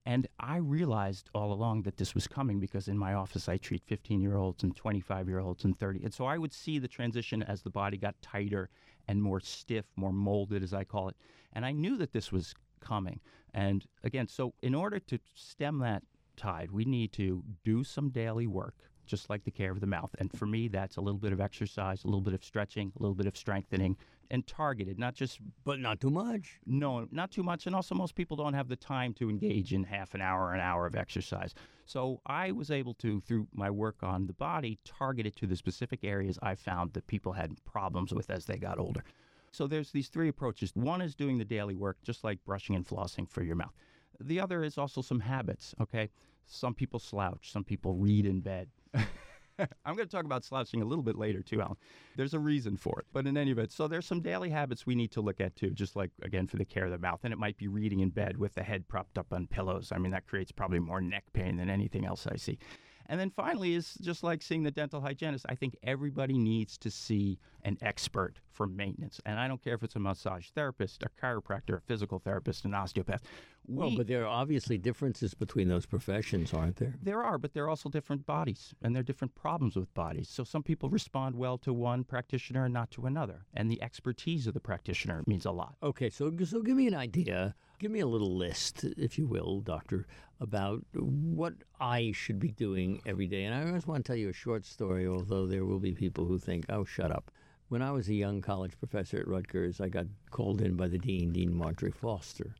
And 0.06 0.26
I 0.38 0.56
realized 0.56 1.30
all 1.34 1.52
along 1.52 1.82
that 1.82 1.96
this 1.96 2.14
was 2.14 2.26
coming 2.26 2.60
because 2.60 2.88
in 2.88 2.98
my 2.98 3.14
office 3.14 3.48
I 3.48 3.56
treat 3.56 3.82
15 3.86 4.20
year 4.20 4.36
olds 4.36 4.62
and 4.62 4.76
25 4.76 5.28
year 5.28 5.40
olds 5.40 5.64
and 5.64 5.78
30. 5.78 6.04
And 6.04 6.12
so 6.12 6.26
I 6.26 6.36
would 6.36 6.52
see 6.52 6.78
the 6.78 6.88
transition 6.88 7.42
as 7.42 7.62
the 7.62 7.70
body 7.70 7.96
got 7.96 8.20
tighter 8.20 8.68
and 9.08 9.22
more 9.22 9.40
stiff, 9.40 9.86
more 9.96 10.12
molded, 10.12 10.62
as 10.62 10.74
I 10.74 10.84
call 10.84 11.08
it. 11.08 11.16
And 11.52 11.64
I 11.64 11.72
knew 11.72 11.96
that 11.96 12.12
this 12.12 12.30
was 12.30 12.54
coming. 12.80 13.20
And 13.54 13.86
again, 14.02 14.28
so 14.28 14.54
in 14.62 14.74
order 14.74 14.98
to 14.98 15.18
stem 15.34 15.78
that 15.78 16.02
tide, 16.36 16.70
we 16.70 16.84
need 16.84 17.12
to 17.12 17.42
do 17.64 17.84
some 17.84 18.10
daily 18.10 18.46
work, 18.46 18.74
just 19.06 19.30
like 19.30 19.44
the 19.44 19.50
care 19.50 19.70
of 19.70 19.80
the 19.80 19.86
mouth. 19.86 20.14
And 20.18 20.32
for 20.32 20.46
me, 20.46 20.68
that's 20.68 20.96
a 20.96 21.00
little 21.00 21.18
bit 21.18 21.32
of 21.32 21.40
exercise, 21.40 22.04
a 22.04 22.06
little 22.06 22.20
bit 22.20 22.34
of 22.34 22.44
stretching, 22.44 22.92
a 22.98 23.02
little 23.02 23.14
bit 23.14 23.26
of 23.26 23.36
strengthening, 23.36 23.96
and 24.30 24.46
targeted, 24.46 24.98
not 24.98 25.14
just 25.14 25.38
But 25.64 25.80
not 25.80 26.00
too 26.00 26.10
much. 26.10 26.58
no, 26.66 27.06
not 27.10 27.30
too 27.30 27.42
much. 27.42 27.66
And 27.66 27.76
also, 27.76 27.94
most 27.94 28.14
people 28.14 28.36
don't 28.36 28.54
have 28.54 28.68
the 28.68 28.76
time 28.76 29.12
to 29.14 29.28
engage 29.28 29.72
in 29.72 29.84
half 29.84 30.14
an 30.14 30.20
hour, 30.20 30.52
an 30.52 30.60
hour 30.60 30.86
of 30.86 30.96
exercise. 30.96 31.54
So 31.86 32.20
I 32.26 32.50
was 32.50 32.70
able 32.70 32.94
to, 32.94 33.20
through 33.20 33.48
my 33.52 33.70
work 33.70 34.02
on 34.02 34.26
the 34.26 34.32
body, 34.32 34.78
target 34.84 35.26
it 35.26 35.36
to 35.36 35.46
the 35.46 35.56
specific 35.56 36.00
areas 36.02 36.38
I 36.42 36.54
found 36.54 36.94
that 36.94 37.06
people 37.06 37.32
had 37.32 37.62
problems 37.64 38.14
with 38.14 38.30
as 38.30 38.46
they 38.46 38.56
got 38.56 38.78
older. 38.78 39.04
So 39.52 39.66
there's 39.66 39.92
these 39.92 40.08
three 40.08 40.28
approaches. 40.28 40.72
One 40.74 41.00
is 41.00 41.14
doing 41.14 41.38
the 41.38 41.44
daily 41.44 41.76
work, 41.76 41.98
just 42.02 42.24
like 42.24 42.44
brushing 42.44 42.74
and 42.74 42.86
flossing 42.86 43.28
for 43.28 43.42
your 43.42 43.54
mouth. 43.56 43.74
The 44.20 44.40
other 44.40 44.62
is 44.64 44.78
also 44.78 45.02
some 45.02 45.20
habits, 45.20 45.74
okay? 45.80 46.10
Some 46.46 46.74
people 46.74 47.00
slouch, 47.00 47.50
some 47.52 47.64
people 47.64 47.94
read 47.94 48.26
in 48.26 48.40
bed. 48.40 48.68
I'm 49.58 49.94
going 49.94 50.08
to 50.08 50.16
talk 50.16 50.24
about 50.24 50.44
slouching 50.44 50.82
a 50.82 50.84
little 50.84 51.04
bit 51.04 51.16
later 51.16 51.42
too, 51.42 51.60
Alan. 51.60 51.76
There's 52.16 52.34
a 52.34 52.38
reason 52.38 52.76
for 52.76 52.98
it. 52.98 53.06
But 53.12 53.26
in 53.26 53.36
any 53.36 53.52
event, 53.52 53.72
so 53.72 53.86
there's 53.86 54.06
some 54.06 54.20
daily 54.20 54.50
habits 54.50 54.86
we 54.86 54.94
need 54.94 55.12
to 55.12 55.20
look 55.20 55.40
at 55.40 55.54
too, 55.54 55.70
just 55.70 55.96
like 55.96 56.10
again 56.22 56.46
for 56.46 56.56
the 56.56 56.64
care 56.64 56.86
of 56.86 56.90
the 56.90 56.98
mouth. 56.98 57.20
And 57.22 57.32
it 57.32 57.38
might 57.38 57.56
be 57.56 57.68
reading 57.68 58.00
in 58.00 58.10
bed 58.10 58.36
with 58.36 58.54
the 58.54 58.62
head 58.62 58.88
propped 58.88 59.16
up 59.18 59.32
on 59.32 59.46
pillows. 59.46 59.92
I 59.92 59.98
mean, 59.98 60.12
that 60.12 60.26
creates 60.26 60.52
probably 60.52 60.80
more 60.80 61.00
neck 61.00 61.24
pain 61.32 61.56
than 61.56 61.70
anything 61.70 62.04
else 62.04 62.26
I 62.26 62.36
see. 62.36 62.58
And 63.06 63.20
then 63.20 63.30
finally 63.30 63.74
is 63.74 63.94
just 64.00 64.22
like 64.22 64.42
seeing 64.42 64.62
the 64.62 64.70
dental 64.70 65.00
hygienist. 65.00 65.44
I 65.48 65.54
think 65.54 65.76
everybody 65.82 66.38
needs 66.38 66.78
to 66.78 66.90
see 66.90 67.38
an 67.62 67.76
expert 67.82 68.40
for 68.50 68.66
maintenance. 68.66 69.20
And 69.26 69.38
I 69.38 69.46
don't 69.46 69.62
care 69.62 69.74
if 69.74 69.82
it's 69.82 69.96
a 69.96 70.00
massage 70.00 70.48
therapist, 70.54 71.02
a 71.02 71.10
chiropractor, 71.22 71.76
a 71.76 71.80
physical 71.80 72.18
therapist, 72.18 72.64
an 72.64 72.72
osteopath. 72.72 73.22
Well, 73.66 73.96
but 73.96 74.06
there 74.06 74.24
are 74.24 74.28
obviously 74.28 74.76
differences 74.78 75.34
between 75.34 75.68
those 75.68 75.86
professions, 75.86 76.52
aren't 76.52 76.76
there? 76.76 76.94
there 77.02 77.22
are, 77.22 77.38
but 77.38 77.54
there 77.54 77.64
are 77.64 77.68
also 77.70 77.88
different 77.88 78.26
bodies, 78.26 78.74
and 78.82 78.94
there 78.94 79.00
are 79.00 79.04
different 79.04 79.34
problems 79.34 79.76
with 79.76 79.92
bodies. 79.94 80.28
So 80.28 80.44
some 80.44 80.62
people 80.62 80.90
respond 80.90 81.36
well 81.36 81.56
to 81.58 81.72
one 81.72 82.04
practitioner 82.04 82.64
and 82.64 82.74
not 82.74 82.90
to 82.92 83.06
another. 83.06 83.46
And 83.54 83.70
the 83.70 83.82
expertise 83.82 84.46
of 84.46 84.54
the 84.54 84.60
practitioner 84.60 85.22
means 85.26 85.46
a 85.46 85.50
lot. 85.50 85.76
Okay, 85.82 86.10
so 86.10 86.32
so 86.44 86.60
give 86.62 86.76
me 86.76 86.86
an 86.86 86.94
idea. 86.94 87.54
Give 87.78 87.90
me 87.90 88.00
a 88.00 88.06
little 88.06 88.36
list, 88.36 88.84
if 88.84 89.18
you 89.18 89.26
will, 89.26 89.60
doctor, 89.60 90.06
about 90.40 90.84
what 90.94 91.54
I 91.80 92.12
should 92.12 92.38
be 92.38 92.52
doing 92.52 93.00
every 93.06 93.26
day. 93.26 93.44
And 93.44 93.54
I 93.54 93.66
always 93.66 93.86
want 93.86 94.04
to 94.04 94.08
tell 94.08 94.16
you 94.16 94.28
a 94.28 94.32
short 94.32 94.64
story, 94.64 95.06
although 95.06 95.46
there 95.46 95.64
will 95.64 95.80
be 95.80 95.92
people 95.92 96.24
who 96.26 96.38
think, 96.38 96.66
"Oh, 96.68 96.84
shut 96.84 97.10
up." 97.10 97.30
When 97.68 97.82
I 97.82 97.92
was 97.92 98.08
a 98.08 98.14
young 98.14 98.40
college 98.42 98.78
professor 98.78 99.18
at 99.18 99.26
Rutgers, 99.26 99.80
I 99.80 99.88
got 99.88 100.06
called 100.30 100.60
in 100.60 100.76
by 100.76 100.88
the 100.88 100.98
dean, 100.98 101.32
Dean 101.32 101.54
Marjorie 101.54 101.90
Foster. 101.90 102.54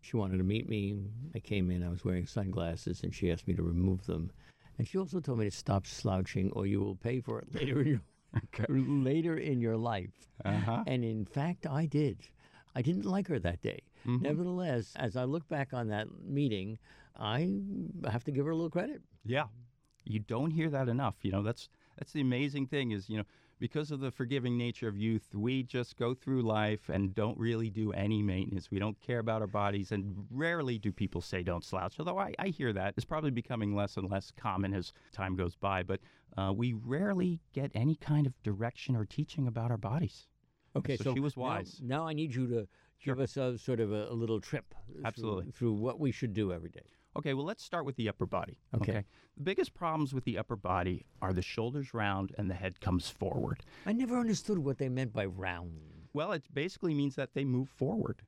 She 0.00 0.16
wanted 0.16 0.38
to 0.38 0.44
meet 0.44 0.68
me. 0.68 0.98
I 1.34 1.40
came 1.40 1.70
in, 1.70 1.82
I 1.82 1.90
was 1.90 2.04
wearing 2.04 2.26
sunglasses, 2.26 3.02
and 3.02 3.14
she 3.14 3.30
asked 3.30 3.46
me 3.46 3.54
to 3.54 3.62
remove 3.62 4.06
them. 4.06 4.30
And 4.78 4.88
she 4.88 4.98
also 4.98 5.20
told 5.20 5.38
me 5.38 5.44
to 5.44 5.50
stop 5.50 5.86
slouching, 5.86 6.50
or 6.52 6.66
you 6.66 6.80
will 6.80 6.96
pay 6.96 7.20
for 7.20 7.38
it 7.40 7.54
later 7.54 7.80
in 7.80 7.86
your 7.86 8.00
later 8.68 9.36
in 9.36 9.60
your 9.60 9.76
life. 9.76 10.28
Uh-huh. 10.44 10.84
And 10.86 11.04
in 11.04 11.24
fact, 11.24 11.66
I 11.66 11.86
did. 11.86 12.18
I 12.74 12.82
didn't 12.82 13.04
like 13.04 13.28
her 13.28 13.38
that 13.40 13.60
day. 13.60 13.80
Mm-hmm. 14.06 14.22
Nevertheless, 14.22 14.92
as 14.96 15.16
I 15.16 15.24
look 15.24 15.46
back 15.48 15.72
on 15.72 15.88
that 15.88 16.06
meeting, 16.24 16.78
I 17.18 17.50
have 18.10 18.24
to 18.24 18.30
give 18.30 18.44
her 18.46 18.52
a 18.52 18.54
little 18.54 18.70
credit. 18.70 19.02
Yeah. 19.24 19.46
You 20.04 20.20
don't 20.20 20.50
hear 20.50 20.70
that 20.70 20.88
enough. 20.88 21.16
You 21.22 21.32
know, 21.32 21.42
that's 21.42 21.68
that's 21.98 22.12
the 22.12 22.20
amazing 22.20 22.66
thing 22.68 22.92
is, 22.92 23.10
you 23.10 23.18
know, 23.18 23.24
because 23.60 23.90
of 23.92 24.00
the 24.00 24.10
forgiving 24.10 24.56
nature 24.58 24.88
of 24.88 24.96
youth, 24.96 25.28
we 25.34 25.62
just 25.62 25.96
go 25.96 26.14
through 26.14 26.42
life 26.42 26.88
and 26.88 27.14
don't 27.14 27.38
really 27.38 27.70
do 27.70 27.92
any 27.92 28.22
maintenance. 28.22 28.70
We 28.70 28.78
don't 28.80 28.98
care 29.00 29.18
about 29.20 29.42
our 29.42 29.46
bodies, 29.46 29.92
and 29.92 30.26
rarely 30.30 30.78
do 30.78 30.90
people 30.90 31.20
say 31.20 31.42
don't 31.44 31.62
slouch. 31.64 31.96
Although 32.00 32.18
I, 32.18 32.34
I 32.38 32.48
hear 32.48 32.72
that. 32.72 32.94
It's 32.96 33.04
probably 33.04 33.30
becoming 33.30 33.76
less 33.76 33.96
and 33.96 34.10
less 34.10 34.32
common 34.36 34.74
as 34.74 34.92
time 35.12 35.36
goes 35.36 35.54
by, 35.54 35.82
but 35.84 36.00
uh, 36.36 36.52
we 36.56 36.72
rarely 36.72 37.38
get 37.52 37.70
any 37.74 37.94
kind 37.96 38.26
of 38.26 38.32
direction 38.42 38.96
or 38.96 39.04
teaching 39.04 39.46
about 39.46 39.70
our 39.70 39.76
bodies. 39.78 40.26
Okay, 40.74 40.96
So 40.96 41.04
so, 41.04 41.14
she 41.14 41.20
was 41.20 41.36
wise. 41.36 41.80
Now, 41.84 42.06
I 42.06 42.12
need 42.14 42.34
you 42.34 42.46
to 42.48 42.68
Sure. 42.98 43.14
give 43.14 43.22
us 43.22 43.36
a 43.38 43.56
sort 43.58 43.80
of 43.80 43.92
a, 43.92 44.08
a 44.10 44.12
little 44.14 44.40
trip. 44.40 44.74
through- 44.86 45.02
Absolutely. 45.06 45.50
Through, 45.52 45.72
what 45.72 45.98
we 45.98 46.12
should 46.12 46.34
do 46.34 46.52
every 46.52 46.68
day. 46.70 46.84
Okay, 47.16 47.34
well, 47.34 47.44
let's 47.44 47.64
start 47.64 47.84
with 47.84 47.96
the 47.96 48.08
upper 48.08 48.26
body. 48.26 48.58
Okay. 48.74 49.04
The 49.36 49.42
biggest 49.42 49.74
problems 49.74 50.14
with 50.14 50.24
the 50.24 50.38
upper 50.38 50.56
body 50.56 51.04
are 51.20 51.32
the 51.32 51.42
shoulders 51.42 51.92
round 51.92 52.32
and 52.38 52.48
the 52.48 52.54
head 52.54 52.80
comes 52.80 53.08
forward. 53.10 53.62
I 53.84 53.92
never 53.92 54.16
understood 54.16 54.58
what 54.58 54.78
they 54.78 54.88
meant 54.88 55.12
by 55.12 55.24
round. 55.26 55.72
Well, 56.12 56.32
it 56.32 56.44
basically 56.52 56.94
means 56.94 57.16
that 57.16 57.34
they 57.34 57.44
move 57.44 57.68
forward. 57.68 58.22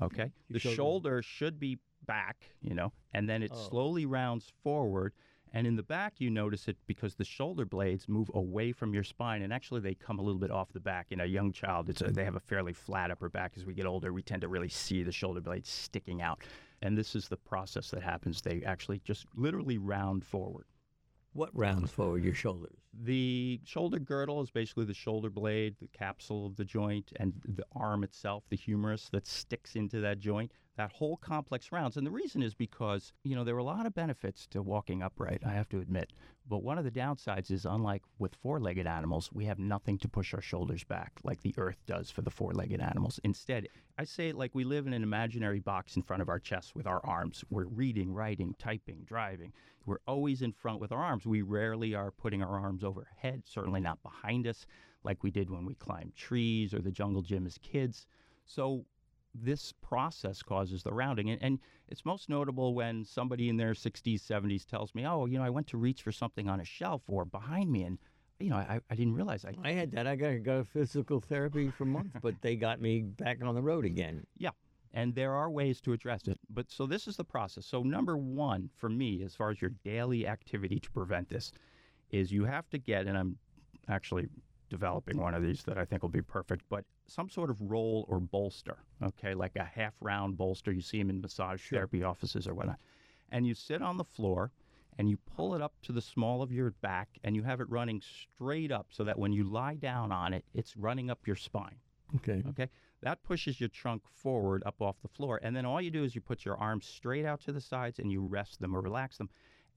Okay? 0.00 0.32
Your 0.48 0.54
the 0.54 0.58
shoulder- 0.60 0.76
shoulder 0.76 1.22
should 1.22 1.58
be 1.58 1.78
back, 2.06 2.44
you 2.60 2.74
know, 2.74 2.92
and 3.12 3.28
then 3.28 3.42
it 3.42 3.50
Oh. 3.52 3.68
slowly 3.68 4.06
rounds 4.06 4.52
forward. 4.62 5.12
And 5.54 5.66
in 5.66 5.76
the 5.76 5.82
back, 5.82 6.14
you 6.18 6.30
notice 6.30 6.66
it 6.66 6.78
because 6.86 7.14
the 7.16 7.24
shoulder 7.24 7.64
blades 7.66 8.08
move 8.08 8.30
away 8.34 8.72
from 8.72 8.94
your 8.94 9.04
spine, 9.04 9.42
and 9.42 9.52
actually 9.52 9.80
they 9.82 9.94
come 9.94 10.18
a 10.18 10.22
little 10.22 10.40
bit 10.40 10.50
off 10.50 10.72
the 10.72 10.80
back. 10.80 11.08
In 11.12 11.20
a 11.20 11.26
young 11.26 11.52
child, 11.52 11.90
it's 11.90 12.00
a, 12.00 12.10
they 12.10 12.24
have 12.24 12.36
a 12.36 12.40
fairly 12.40 12.72
flat 12.72 13.10
upper 13.10 13.28
back. 13.28 13.52
As 13.56 13.66
we 13.66 13.74
get 13.74 13.84
older, 13.84 14.12
we 14.14 14.22
tend 14.22 14.40
to 14.42 14.48
really 14.48 14.70
see 14.70 15.02
the 15.02 15.12
shoulder 15.12 15.40
blades 15.42 15.68
sticking 15.68 16.22
out, 16.22 16.40
and 16.82 16.98
this 16.98 17.14
is 17.14 17.28
the 17.28 17.36
process 17.36 17.90
that 17.92 18.02
happens. 18.02 18.42
They 18.42 18.62
actually 18.64 19.00
just 19.04 19.26
literally 19.36 19.78
round 19.78 20.24
forward. 20.24 20.66
What 21.32 21.56
rounds 21.56 21.92
forward 21.92 22.24
your 22.24 22.34
shoulders? 22.34 22.81
The 22.94 23.60
shoulder 23.64 23.98
girdle 23.98 24.42
is 24.42 24.50
basically 24.50 24.84
the 24.84 24.94
shoulder 24.94 25.30
blade, 25.30 25.76
the 25.80 25.88
capsule 25.88 26.46
of 26.46 26.56
the 26.56 26.64
joint, 26.64 27.12
and 27.16 27.32
the 27.44 27.64
arm 27.74 28.04
itself, 28.04 28.44
the 28.50 28.56
humerus 28.56 29.08
that 29.12 29.26
sticks 29.26 29.76
into 29.76 30.00
that 30.00 30.18
joint. 30.18 30.52
That 30.76 30.92
whole 30.92 31.18
complex 31.18 31.70
rounds. 31.70 31.98
And 31.98 32.06
the 32.06 32.10
reason 32.10 32.42
is 32.42 32.54
because, 32.54 33.12
you 33.24 33.36
know, 33.36 33.44
there 33.44 33.54
are 33.54 33.58
a 33.58 33.64
lot 33.64 33.84
of 33.84 33.94
benefits 33.94 34.46
to 34.48 34.62
walking 34.62 35.02
upright, 35.02 35.42
I 35.44 35.52
have 35.52 35.68
to 35.68 35.80
admit. 35.80 36.14
But 36.48 36.62
one 36.62 36.78
of 36.78 36.84
the 36.84 36.90
downsides 36.90 37.50
is, 37.50 37.66
unlike 37.66 38.02
with 38.18 38.34
four 38.34 38.58
legged 38.58 38.86
animals, 38.86 39.30
we 39.32 39.44
have 39.44 39.58
nothing 39.58 39.98
to 39.98 40.08
push 40.08 40.32
our 40.32 40.40
shoulders 40.40 40.82
back 40.82 41.12
like 41.24 41.42
the 41.42 41.54
earth 41.58 41.76
does 41.86 42.10
for 42.10 42.22
the 42.22 42.30
four 42.30 42.52
legged 42.52 42.80
animals. 42.80 43.20
Instead, 43.22 43.68
I 43.98 44.04
say 44.04 44.32
like 44.32 44.54
we 44.54 44.64
live 44.64 44.86
in 44.86 44.94
an 44.94 45.02
imaginary 45.02 45.60
box 45.60 45.94
in 45.96 46.02
front 46.02 46.22
of 46.22 46.30
our 46.30 46.40
chest 46.40 46.74
with 46.74 46.86
our 46.86 47.04
arms. 47.04 47.44
We're 47.50 47.66
reading, 47.66 48.12
writing, 48.14 48.54
typing, 48.58 49.02
driving. 49.04 49.52
We're 49.86 49.98
always 50.06 50.42
in 50.42 50.52
front 50.52 50.80
with 50.80 50.92
our 50.92 51.02
arms. 51.02 51.26
We 51.26 51.42
rarely 51.42 51.94
are 51.94 52.10
putting 52.10 52.42
our 52.42 52.58
arms 52.58 52.84
overhead, 52.84 53.42
certainly 53.46 53.80
not 53.80 54.02
behind 54.02 54.46
us, 54.46 54.66
like 55.04 55.22
we 55.22 55.30
did 55.30 55.50
when 55.50 55.64
we 55.64 55.74
climbed 55.74 56.14
trees 56.16 56.72
or 56.72 56.80
the 56.80 56.90
jungle 56.90 57.22
gym 57.22 57.46
as 57.46 57.58
kids. 57.58 58.06
So 58.44 58.84
this 59.34 59.72
process 59.72 60.42
causes 60.42 60.82
the 60.82 60.92
rounding. 60.92 61.30
And, 61.30 61.42
and 61.42 61.58
it's 61.88 62.04
most 62.04 62.28
notable 62.28 62.74
when 62.74 63.04
somebody 63.04 63.48
in 63.48 63.56
their 63.56 63.72
60s, 63.72 64.20
70s 64.20 64.66
tells 64.66 64.94
me, 64.94 65.06
oh, 65.06 65.26
you 65.26 65.38
know, 65.38 65.44
I 65.44 65.50
went 65.50 65.66
to 65.68 65.78
reach 65.78 66.02
for 66.02 66.12
something 66.12 66.48
on 66.48 66.60
a 66.60 66.64
shelf 66.64 67.02
or 67.08 67.24
behind 67.24 67.70
me. 67.70 67.84
And, 67.84 67.98
you 68.38 68.50
know, 68.50 68.56
I, 68.56 68.80
I 68.90 68.94
didn't 68.94 69.14
realize 69.14 69.44
I. 69.44 69.54
I 69.62 69.72
had 69.72 69.92
that. 69.92 70.06
I 70.06 70.16
got, 70.16 70.42
got 70.42 70.66
physical 70.66 71.20
therapy 71.20 71.70
for 71.70 71.84
months, 71.84 72.16
but 72.20 72.40
they 72.42 72.56
got 72.56 72.80
me 72.80 73.00
back 73.00 73.38
on 73.42 73.54
the 73.54 73.62
road 73.62 73.84
again. 73.84 74.26
Yeah. 74.36 74.50
And 74.94 75.14
there 75.14 75.32
are 75.32 75.50
ways 75.50 75.80
to 75.82 75.92
address 75.92 76.28
it. 76.28 76.38
But 76.50 76.70
so 76.70 76.86
this 76.86 77.08
is 77.08 77.16
the 77.16 77.24
process. 77.24 77.64
So, 77.64 77.82
number 77.82 78.16
one 78.16 78.68
for 78.76 78.90
me, 78.90 79.22
as 79.24 79.34
far 79.34 79.50
as 79.50 79.60
your 79.60 79.72
daily 79.84 80.26
activity 80.26 80.78
to 80.80 80.90
prevent 80.90 81.30
this, 81.30 81.52
is 82.10 82.30
you 82.30 82.44
have 82.44 82.68
to 82.70 82.78
get, 82.78 83.06
and 83.06 83.16
I'm 83.16 83.38
actually 83.88 84.28
developing 84.68 85.18
one 85.18 85.34
of 85.34 85.42
these 85.42 85.62
that 85.64 85.76
I 85.76 85.84
think 85.84 86.02
will 86.02 86.08
be 86.08 86.22
perfect, 86.22 86.64
but 86.68 86.84
some 87.06 87.28
sort 87.28 87.50
of 87.50 87.60
roll 87.60 88.06
or 88.08 88.20
bolster, 88.20 88.78
okay, 89.02 89.34
like 89.34 89.56
a 89.56 89.64
half 89.64 89.92
round 90.00 90.36
bolster. 90.36 90.72
You 90.72 90.80
see 90.80 90.98
them 90.98 91.10
in 91.10 91.20
massage 91.20 91.62
therapy 91.68 92.02
offices 92.02 92.46
or 92.46 92.54
whatnot. 92.54 92.78
And 93.30 93.46
you 93.46 93.54
sit 93.54 93.82
on 93.82 93.96
the 93.96 94.04
floor 94.04 94.50
and 94.98 95.08
you 95.08 95.18
pull 95.36 95.54
it 95.54 95.62
up 95.62 95.74
to 95.82 95.92
the 95.92 96.00
small 96.00 96.42
of 96.42 96.52
your 96.52 96.70
back 96.82 97.08
and 97.24 97.34
you 97.34 97.42
have 97.42 97.60
it 97.60 97.68
running 97.70 98.00
straight 98.00 98.70
up 98.70 98.86
so 98.90 99.04
that 99.04 99.18
when 99.18 99.32
you 99.32 99.44
lie 99.44 99.74
down 99.74 100.12
on 100.12 100.32
it, 100.32 100.44
it's 100.54 100.76
running 100.76 101.10
up 101.10 101.26
your 101.26 101.36
spine. 101.36 101.76
Okay. 102.16 102.42
Okay. 102.48 102.68
That 103.02 103.22
pushes 103.22 103.60
your 103.60 103.68
trunk 103.68 104.02
forward 104.14 104.62
up 104.64 104.80
off 104.80 105.00
the 105.02 105.08
floor. 105.08 105.40
And 105.42 105.54
then 105.54 105.64
all 105.64 105.80
you 105.80 105.90
do 105.90 106.04
is 106.04 106.14
you 106.14 106.20
put 106.20 106.44
your 106.44 106.56
arms 106.56 106.86
straight 106.86 107.24
out 107.24 107.40
to 107.42 107.52
the 107.52 107.60
sides 107.60 107.98
and 107.98 108.10
you 108.10 108.22
rest 108.22 108.60
them 108.60 108.74
or 108.74 108.80
relax 108.80 109.18
them. 109.18 109.28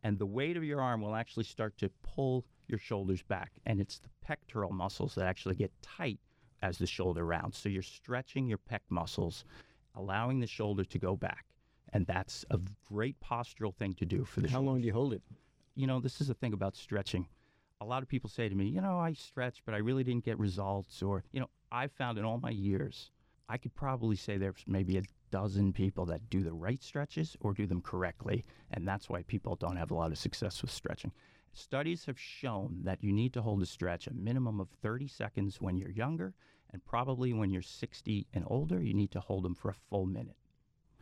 And 0.04 0.20
the 0.20 0.26
weight 0.26 0.58
of 0.58 0.64
your 0.64 0.82
arm 0.82 1.02
will 1.02 1.16
actually 1.16 1.46
start 1.46 1.78
to 1.80 1.90
pull 2.04 2.46
your 2.68 2.78
shoulders 2.78 3.24
back. 3.24 3.52
And 3.66 3.82
it's 3.82 4.00
the 4.00 4.10
pectoral 4.22 4.72
muscles 4.72 5.16
that 5.16 5.26
actually 5.26 5.56
get 5.56 5.72
tight 5.82 6.20
as 6.62 6.78
the 6.78 6.86
shoulder 6.88 7.26
rounds. 7.26 7.58
So 7.58 7.70
you're 7.70 7.82
stretching 7.82 8.48
your 8.48 8.60
pec 8.60 8.82
muscles, 8.90 9.46
allowing 9.96 10.40
the 10.40 10.48
shoulder 10.48 10.86
to 10.86 11.00
go 11.00 11.16
back. 11.16 11.46
And 11.94 12.06
that's 12.06 12.46
a 12.52 12.60
great 12.88 13.16
postural 13.20 13.74
thing 13.74 13.94
to 13.96 14.06
do 14.06 14.26
for 14.26 14.42
the 14.42 14.50
How 14.50 14.62
long 14.62 14.82
do 14.82 14.88
you 14.88 14.94
hold 14.94 15.14
it? 15.14 15.22
you 15.76 15.88
know, 15.88 16.00
this 16.00 16.22
is 16.22 16.28
the 16.28 16.34
thing 16.34 16.54
about 16.54 16.76
stretching. 16.76 17.28
A 17.82 17.86
lot 17.86 18.02
of 18.02 18.08
people 18.08 18.30
say 18.30 18.48
to 18.48 18.56
me, 18.56 18.66
you 18.66 18.82
know, 18.82 18.98
I 18.98 19.14
stretch, 19.14 19.62
but 19.66 19.76
I 19.76 19.78
really 19.78 20.04
didn't 20.04 20.24
get 20.24 20.40
results. 20.40 21.04
Or, 21.04 21.24
you 21.32 21.42
know, 21.42 21.50
I've 21.72 21.92
found 21.92 22.18
in 22.18 22.24
all 22.24 22.40
my 22.40 22.50
years, 22.50 23.12
I 23.48 23.58
could 23.58 23.76
probably 23.76 24.16
say 24.16 24.38
there's 24.38 24.64
maybe 24.68 24.98
a 24.98 25.04
dozen 25.32 25.74
people 25.74 26.06
that 26.06 26.30
do 26.30 26.44
the 26.44 26.54
right 26.54 26.82
stretches 26.82 27.36
or 27.42 27.54
do 27.54 27.68
them 27.68 27.82
correctly. 27.82 28.46
And 28.72 28.88
that's 28.88 29.10
why 29.10 29.24
people 29.24 29.56
don't 29.56 29.76
have 29.76 29.92
a 29.92 29.96
lot 29.96 30.12
of 30.12 30.18
success 30.18 30.62
with 30.62 30.72
stretching. 30.72 31.12
Studies 31.52 32.06
have 32.06 32.20
shown 32.20 32.80
that 32.84 33.04
you 33.04 33.14
need 33.14 33.34
to 33.34 33.42
hold 33.42 33.62
a 33.62 33.66
stretch 33.66 34.08
a 34.08 34.14
minimum 34.14 34.60
of 34.60 34.70
30 34.82 35.08
seconds 35.08 35.62
when 35.62 35.78
you're 35.78 35.92
younger, 35.92 36.34
and 36.72 36.84
probably 36.84 37.32
when 37.32 37.50
you're 37.50 37.62
60 37.62 38.28
and 38.34 38.44
older, 38.48 38.82
you 38.82 38.94
need 38.94 39.12
to 39.12 39.22
hold 39.22 39.44
them 39.44 39.56
for 39.56 39.70
a 39.70 39.76
full 39.90 40.06
minute. 40.06 40.36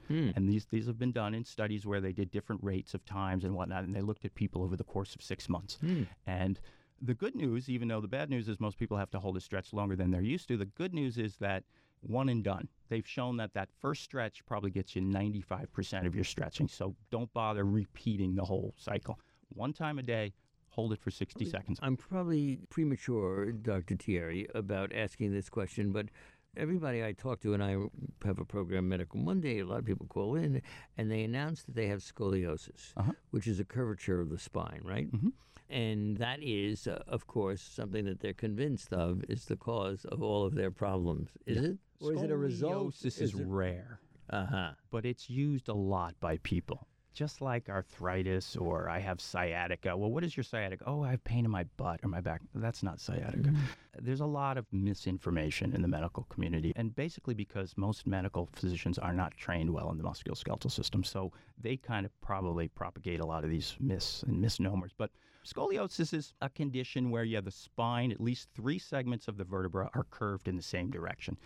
Hmm. 0.07 0.31
And 0.35 0.47
these, 0.47 0.65
these 0.65 0.85
have 0.85 0.99
been 0.99 1.11
done 1.11 1.33
in 1.33 1.43
studies 1.43 1.85
where 1.85 2.01
they 2.01 2.11
did 2.11 2.29
different 2.29 2.63
rates 2.63 2.93
of 2.93 3.05
times 3.05 3.45
and 3.45 3.55
whatnot, 3.55 3.83
and 3.83 3.95
they 3.95 4.01
looked 4.01 4.25
at 4.25 4.35
people 4.35 4.61
over 4.63 4.75
the 4.75 4.83
course 4.83 5.15
of 5.15 5.21
six 5.21 5.49
months. 5.49 5.75
Hmm. 5.75 6.03
And 6.27 6.59
the 7.01 7.13
good 7.13 7.35
news, 7.35 7.69
even 7.69 7.87
though 7.87 8.01
the 8.01 8.07
bad 8.07 8.29
news 8.29 8.47
is 8.47 8.59
most 8.59 8.77
people 8.77 8.97
have 8.97 9.11
to 9.11 9.19
hold 9.19 9.37
a 9.37 9.41
stretch 9.41 9.73
longer 9.73 9.95
than 9.95 10.11
they're 10.11 10.21
used 10.21 10.47
to, 10.49 10.57
the 10.57 10.65
good 10.65 10.93
news 10.93 11.17
is 11.17 11.37
that 11.37 11.63
one 12.03 12.29
and 12.29 12.43
done. 12.43 12.67
They've 12.89 13.07
shown 13.07 13.37
that 13.37 13.53
that 13.53 13.69
first 13.81 14.03
stretch 14.03 14.45
probably 14.45 14.71
gets 14.71 14.95
you 14.95 15.01
95% 15.01 16.05
of 16.05 16.15
your 16.15 16.23
stretching. 16.23 16.67
So 16.67 16.95
don't 17.11 17.31
bother 17.33 17.63
repeating 17.65 18.35
the 18.35 18.45
whole 18.45 18.73
cycle. 18.77 19.19
One 19.49 19.73
time 19.73 19.99
a 19.99 20.03
day, 20.03 20.33
hold 20.69 20.93
it 20.93 20.99
for 20.99 21.11
60 21.11 21.45
seconds. 21.45 21.79
I'm 21.81 21.97
probably 21.97 22.59
premature, 22.69 23.51
Dr. 23.51 23.95
Tieri, 23.95 24.47
about 24.55 24.93
asking 24.93 25.31
this 25.33 25.49
question, 25.49 25.91
but 25.91 26.07
everybody 26.55 27.03
I 27.03 27.13
talk 27.13 27.41
to, 27.41 27.53
and 27.53 27.63
I 27.63 27.77
have 28.25 28.39
a 28.39 28.45
program, 28.45 28.87
Medical 28.89 29.19
Monday, 29.19 29.59
a 29.59 29.65
lot 29.65 29.79
of 29.79 29.85
people 29.85 30.05
call 30.07 30.35
in, 30.35 30.61
and 30.97 31.09
they 31.09 31.23
announce 31.23 31.63
that 31.63 31.73
they 31.75 31.87
have 31.87 31.99
scoliosis, 32.01 32.93
Uh-huh. 32.95 33.11
which 33.31 33.47
is 33.47 33.59
a 33.59 33.65
curvature 33.65 34.19
of 34.21 34.29
the 34.29 34.37
spine, 34.37 34.81
right? 34.83 35.11
Mhm. 35.11 35.33
And 35.69 36.17
that 36.17 36.39
is, 36.41 36.87
uh, 36.87 37.01
of 37.07 37.25
course, 37.27 37.61
something 37.61 38.05
that 38.05 38.19
they're 38.19 38.33
convinced 38.33 38.93
of 38.93 39.23
is 39.29 39.45
the 39.45 39.55
cause 39.55 40.05
of 40.05 40.21
all 40.21 40.45
of 40.45 40.53
their 40.55 40.71
problems. 40.71 41.29
Is 41.45 41.63
it? 41.65 41.77
Or 42.01 42.13
is 42.13 42.21
it 42.21 42.31
a 42.31 42.37
result? 42.37 42.93
Scoliosis 42.93 43.21
is 43.21 43.33
it- 43.33 43.45
rare, 43.47 43.99
Uh-huh. 44.29 44.73
but 44.91 45.05
it's 45.05 45.29
used 45.29 45.69
a 45.69 45.73
lot 45.73 46.15
by 46.19 46.37
people. 46.39 46.87
Just 47.13 47.41
like 47.41 47.69
arthritis 47.69 48.57
or 48.57 48.89
I 48.89 48.97
have 48.97 49.21
sciatica. 49.21 49.95
Well, 49.95 50.09
what 50.11 50.23
is 50.23 50.35
your 50.35 50.43
sciatica? 50.43 50.83
Oh, 50.87 51.03
I 51.03 51.11
have 51.11 51.23
pain 51.23 51.45
in 51.45 51.51
my 51.51 51.63
butt 51.77 51.99
or 52.03 52.09
my 52.09 52.21
back. 52.21 52.41
That's 52.55 52.81
not 52.81 52.99
sciatica. 52.99 53.53
There's 54.01 54.19
a 54.21 54.25
lot 54.25 54.57
of 54.57 54.65
misinformation 54.73 55.73
in 55.75 55.83
the 55.83 55.87
medical 55.87 56.23
community, 56.23 56.73
and 56.75 56.95
basically 56.95 57.35
because 57.35 57.77
most 57.77 58.07
medical 58.07 58.49
physicians 58.53 58.97
are 58.97 59.13
not 59.13 59.37
trained 59.37 59.69
well 59.71 59.91
in 59.91 59.97
the 59.99 60.03
musculoskeletal 60.03 60.71
system, 60.71 61.03
so 61.03 61.31
they 61.55 61.77
kind 61.77 62.03
of 62.07 62.19
probably 62.21 62.67
propagate 62.67 63.19
a 63.19 63.25
lot 63.27 63.43
of 63.43 63.51
these 63.51 63.77
myths 63.79 64.23
and 64.23 64.41
misnomers. 64.41 64.91
But 64.97 65.11
scoliosis 65.45 66.13
is 66.13 66.33
a 66.41 66.49
condition 66.49 67.09
where 67.09 67.23
you 67.23 67.35
have 67.35 67.45
the 67.45 67.51
spine, 67.51 68.11
at 68.11 68.21
least 68.21 68.49
three 68.55 68.79
segments 68.79 69.27
of 69.27 69.37
the 69.37 69.43
vertebra 69.43 69.89
are 69.93 70.05
curved 70.09 70.47
in 70.47 70.55
the 70.55 70.63
same 70.63 70.89
direction. 70.89 71.37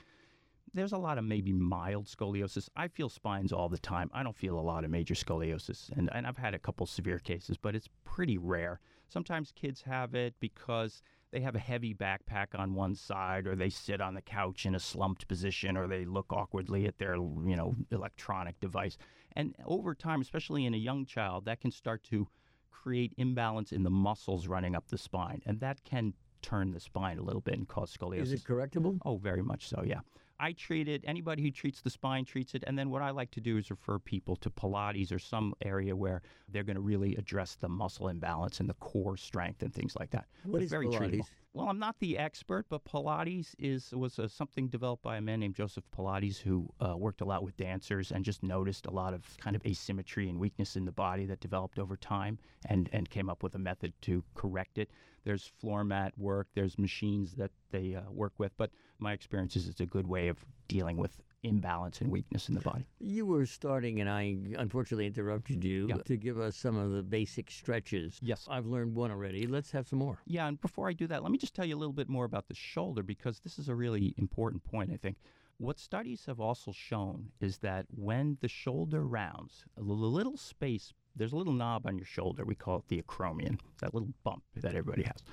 There's 0.74 0.92
a 0.92 0.98
lot 0.98 1.18
of 1.18 1.24
maybe 1.24 1.54
mild 1.54 2.06
scoliosis. 2.06 2.70
I 2.76 2.90
feel 2.90 3.10
spines 3.10 3.52
all 3.52 3.70
the 3.70 3.78
time. 3.78 4.12
I 4.14 4.22
don't 4.22 4.36
feel 4.36 4.60
a 4.60 4.62
lot 4.62 4.84
of 4.84 4.92
major 4.92 5.16
scoliosis, 5.16 5.90
and, 5.98 6.10
and 6.14 6.28
I've 6.28 6.38
had 6.38 6.54
a 6.54 6.60
couple 6.60 6.86
severe 6.86 7.20
cases, 7.20 7.58
but 7.58 7.76
it's 7.76 7.90
pretty 8.04 8.38
rare. 8.38 8.80
Sometimes 9.08 9.54
kids 9.54 9.82
have 9.84 10.14
it 10.14 10.36
because 10.40 11.02
they 11.32 11.40
have 11.40 11.56
a 11.56 11.60
heavy 11.60 11.94
backpack 11.94 12.48
on 12.58 12.76
one 12.76 12.96
side, 12.96 13.48
or 13.48 13.56
they 13.56 13.70
sit 13.70 14.02
on 14.02 14.14
the 14.14 14.22
couch 14.22 14.66
in 14.66 14.76
a 14.76 14.80
slumped 14.80 15.28
position, 15.28 15.78
or 15.78 15.88
they 15.88 16.06
look 16.06 16.32
awkwardly 16.32 16.86
at 16.86 16.98
their 16.98 17.16
you 17.16 17.56
know 17.56 17.76
electronic 17.92 18.60
device. 18.60 18.98
And 19.36 19.56
over 19.66 19.94
time, 19.96 20.22
especially 20.22 20.66
in 20.66 20.74
a 20.74 20.78
young 20.78 21.06
child, 21.06 21.46
that 21.46 21.62
can 21.62 21.72
start 21.72 22.04
to 22.06 22.28
create 22.72 23.14
imbalance 23.18 23.72
in 23.72 23.84
the 23.84 23.90
muscles 23.90 24.48
running 24.48 24.76
up 24.76 24.88
the 24.88 24.98
spine, 24.98 25.42
and 25.46 25.60
that 25.60 25.84
can 25.84 26.14
turn 26.42 26.72
the 26.72 26.80
spine 26.80 27.18
a 27.18 27.24
little 27.24 27.42
bit 27.42 27.58
and 27.58 27.68
cause 27.68 27.96
scoliosis. 27.96 28.22
Is 28.22 28.34
it 28.34 28.44
correctable? 28.44 29.00
Oh, 29.06 29.18
very 29.18 29.42
much 29.42 29.68
so, 29.68 29.84
yeah. 29.86 30.00
I 30.40 30.52
treat 30.52 30.88
it, 30.88 31.04
anybody 31.08 31.42
who 31.42 31.50
treats 31.50 31.82
the 31.82 31.90
spine 31.90 32.24
treats 32.24 32.54
it. 32.54 32.64
And 32.68 32.78
then 32.78 32.92
what 32.92 33.02
I 33.02 33.10
like 33.10 33.32
to 33.32 33.42
do 33.42 33.58
is 33.58 33.72
refer 33.72 33.98
people 33.98 34.36
to 34.38 34.52
Pilates 34.52 35.12
or 35.12 35.18
some 35.18 35.56
area 35.64 35.96
where 35.96 36.22
they're 36.48 36.64
going 36.64 36.76
to 36.76 36.82
really 36.82 37.16
address 37.16 37.58
the 37.60 37.68
muscle 37.68 38.08
imbalance 38.08 38.60
and 38.60 38.70
the 38.70 38.76
core 38.76 39.18
strength 39.18 39.64
and 39.64 39.74
things 39.74 39.96
like 40.00 40.12
that. 40.12 40.26
What 40.44 40.60
But 40.60 40.62
is 40.62 40.70
very 40.70 40.86
Pilates? 40.86 41.00
treatable. 41.00 41.26
Well, 41.58 41.70
I'm 41.70 41.80
not 41.80 42.00
the 42.00 42.20
expert, 42.20 42.68
but 42.70 42.86
Pilates 42.86 43.56
is 43.58 43.92
was 43.92 44.20
uh, 44.20 44.28
something 44.28 44.68
developed 44.68 45.02
by 45.02 45.18
a 45.18 45.22
man 45.22 45.40
named 45.40 45.56
Joseph 45.56 45.86
Pilates 45.90 46.38
who 46.38 46.72
uh, 46.80 46.96
worked 46.96 47.22
a 47.22 47.26
lot 47.26 47.42
with 47.42 47.58
dancers 47.58 48.12
and 48.12 48.24
just 48.24 48.44
noticed 48.44 48.86
a 48.86 48.92
lot 48.92 49.16
of 49.16 49.24
kind 49.40 49.56
of 49.56 49.66
asymmetry 49.66 50.30
and 50.30 50.40
weakness 50.40 50.76
in 50.76 50.86
the 50.86 50.92
body 50.92 51.26
that 51.26 51.40
developed 51.40 51.80
over 51.80 51.98
time 51.98 52.38
and, 52.70 52.92
and 52.94 53.10
came 53.10 53.28
up 53.28 53.42
with 53.42 53.56
a 53.56 53.58
method 53.58 53.92
to 54.04 54.24
correct 54.36 54.78
it. 54.78 54.92
There's 55.24 55.48
floor 55.48 55.84
mat 55.84 56.14
work, 56.16 56.46
there's 56.54 56.78
machines 56.78 57.34
that 57.38 57.50
they 57.72 57.96
uh, 57.96 58.02
work 58.12 58.34
with, 58.38 58.56
but 58.58 58.70
my 59.00 59.14
experience 59.14 59.56
is 59.56 59.68
it's 59.68 59.82
a 59.82 59.88
good 59.88 60.06
way 60.06 60.28
of 60.28 60.46
dealing 60.68 60.98
with 60.98 61.24
imbalance 61.44 62.02
and 62.02 62.12
weakness 62.12 62.50
in 62.50 62.56
the 62.56 62.62
body. 62.62 62.86
You 63.00 63.26
were 63.26 63.46
starting, 63.46 64.02
and 64.02 64.10
I 64.10 64.38
unfortunately 64.58 65.06
interrupted 65.08 65.64
you 65.64 65.88
Yeah. 65.90 65.98
to 65.98 66.18
give 66.18 66.40
us 66.40 66.56
some 66.56 66.76
of 66.76 66.92
the 66.92 67.04
basic 67.04 67.52
stretches. 67.52 68.20
Yes. 68.22 68.48
I've 68.50 68.66
learned 68.66 68.96
one 68.96 69.12
already. 69.12 69.48
Let's 69.48 69.72
have 69.72 69.88
some 69.88 70.00
more. 70.00 70.20
Yeah, 70.26 70.48
and 70.48 70.60
before 70.60 70.90
I 70.90 70.94
do 70.94 71.08
that, 71.08 71.24
let 71.24 71.32
me 71.32 71.38
just 71.38 71.54
tell 71.54 71.66
you 71.66 71.76
a 71.76 71.78
little 71.80 71.94
bit 71.94 72.10
more 72.10 72.26
about 72.26 72.48
the 72.48 72.56
shoulder 72.56 73.04
because 73.04 73.40
this 73.40 73.60
is 73.60 73.70
a 73.70 73.76
really 73.76 74.14
important 74.18 74.64
point, 74.64 74.92
I 74.92 74.98
think. 74.98 75.18
What 75.60 75.80
studies 75.80 76.26
have 76.28 76.40
also 76.40 76.72
shown 76.72 77.32
is 77.40 77.60
that 77.60 77.88
when 77.90 78.38
the 78.42 78.48
shoulder 78.48 79.04
rounds, 79.04 79.66
a 79.76 79.82
li- 79.82 79.88
little 79.96 80.38
space, 80.38 80.94
there's 81.16 81.34
a 81.34 81.36
little 81.38 81.54
knob 81.54 81.88
on 81.88 81.98
your 81.98 82.06
shoulder. 82.06 82.46
We 82.46 82.54
call 82.54 82.78
it 82.78 82.88
the 82.90 83.02
acromion, 83.02 83.60
that 83.82 83.94
little 83.96 84.14
bump 84.24 84.44
that 84.56 84.76
everybody 84.76 85.02
has. 85.04 85.24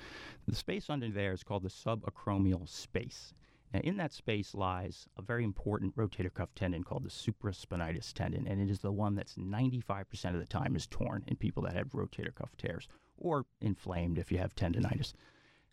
The 0.49 0.55
space 0.55 0.89
under 0.89 1.11
there 1.11 1.33
is 1.33 1.43
called 1.45 1.63
the 1.63 1.69
subacromial 1.69 2.67
space. 2.67 3.35
Now, 3.75 3.81
in 3.81 3.97
that 3.97 4.13
space 4.13 4.55
lies 4.55 5.09
a 5.17 5.23
very 5.23 5.43
important 5.43 5.97
rotator 5.97 6.33
cuff 6.33 6.55
tendon 6.55 6.85
called 6.85 7.03
the 7.03 7.11
supraspinatus 7.11 8.13
tendon, 8.13 8.47
and 8.47 8.61
it 8.61 8.71
is 8.71 8.79
the 8.79 8.93
one 8.93 9.17
that's 9.17 9.35
95% 9.35 10.27
of 10.27 10.39
the 10.39 10.47
time 10.47 10.77
is 10.77 10.87
torn 10.87 11.25
in 11.27 11.35
people 11.35 11.65
that 11.65 11.75
have 11.75 11.89
rotator 11.89 12.33
cuff 12.33 12.57
tears 12.57 12.87
or 13.17 13.47
inflamed 13.61 14.17
if 14.17 14.31
you 14.31 14.39
have 14.39 14.55
tendonitis. 14.55 15.13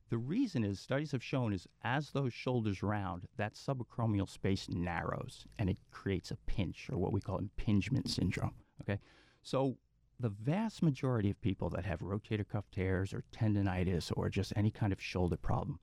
The 0.09 0.17
reason 0.17 0.63
is 0.63 0.79
studies 0.79 1.11
have 1.11 1.23
shown 1.23 1.53
is 1.53 1.67
as 1.83 2.09
those 2.09 2.33
shoulders 2.33 2.81
round, 2.81 3.27
that 3.37 3.53
subacromial 3.53 4.27
space 4.27 4.67
narrows 4.67 5.45
and 5.59 5.69
it 5.69 5.77
creates 5.91 6.31
a 6.31 6.37
pinch 6.47 6.89
or 6.91 6.97
what 6.97 7.13
we 7.13 7.21
call 7.21 7.37
impingement 7.37 8.09
syndrome. 8.09 8.55
Okay, 8.81 8.99
so 9.43 9.77
the 10.19 10.29
vast 10.29 10.81
majority 10.81 11.29
of 11.29 11.39
people 11.39 11.69
that 11.69 11.85
have 11.85 11.99
rotator 11.99 12.47
cuff 12.47 12.65
tears 12.71 13.13
or 13.13 13.23
tendonitis 13.31 14.11
or 14.17 14.27
just 14.27 14.53
any 14.55 14.71
kind 14.71 14.91
of 14.91 14.99
shoulder 14.99 15.37
problem 15.37 15.79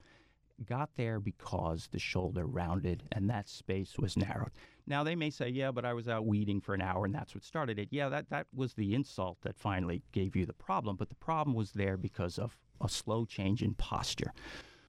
got 0.65 0.89
there 0.95 1.19
because 1.19 1.87
the 1.91 1.99
shoulder 1.99 2.45
rounded 2.45 3.03
and 3.11 3.29
that 3.29 3.49
space 3.49 3.97
was 3.97 4.17
narrowed. 4.17 4.51
Now 4.87 5.03
they 5.03 5.15
may 5.15 5.29
say, 5.29 5.49
"Yeah, 5.49 5.71
but 5.71 5.85
I 5.85 5.93
was 5.93 6.07
out 6.07 6.25
weeding 6.25 6.61
for 6.61 6.73
an 6.73 6.81
hour 6.81 7.05
and 7.05 7.13
that's 7.13 7.35
what 7.35 7.43
started 7.43 7.77
it." 7.79 7.89
Yeah, 7.91 8.09
that 8.09 8.29
that 8.29 8.47
was 8.53 8.73
the 8.73 8.93
insult 8.95 9.41
that 9.41 9.57
finally 9.57 10.03
gave 10.11 10.35
you 10.35 10.45
the 10.45 10.53
problem, 10.53 10.95
but 10.95 11.09
the 11.09 11.15
problem 11.15 11.55
was 11.55 11.71
there 11.71 11.97
because 11.97 12.39
of 12.39 12.57
a 12.81 12.89
slow 12.89 13.25
change 13.25 13.61
in 13.61 13.73
posture. 13.75 14.33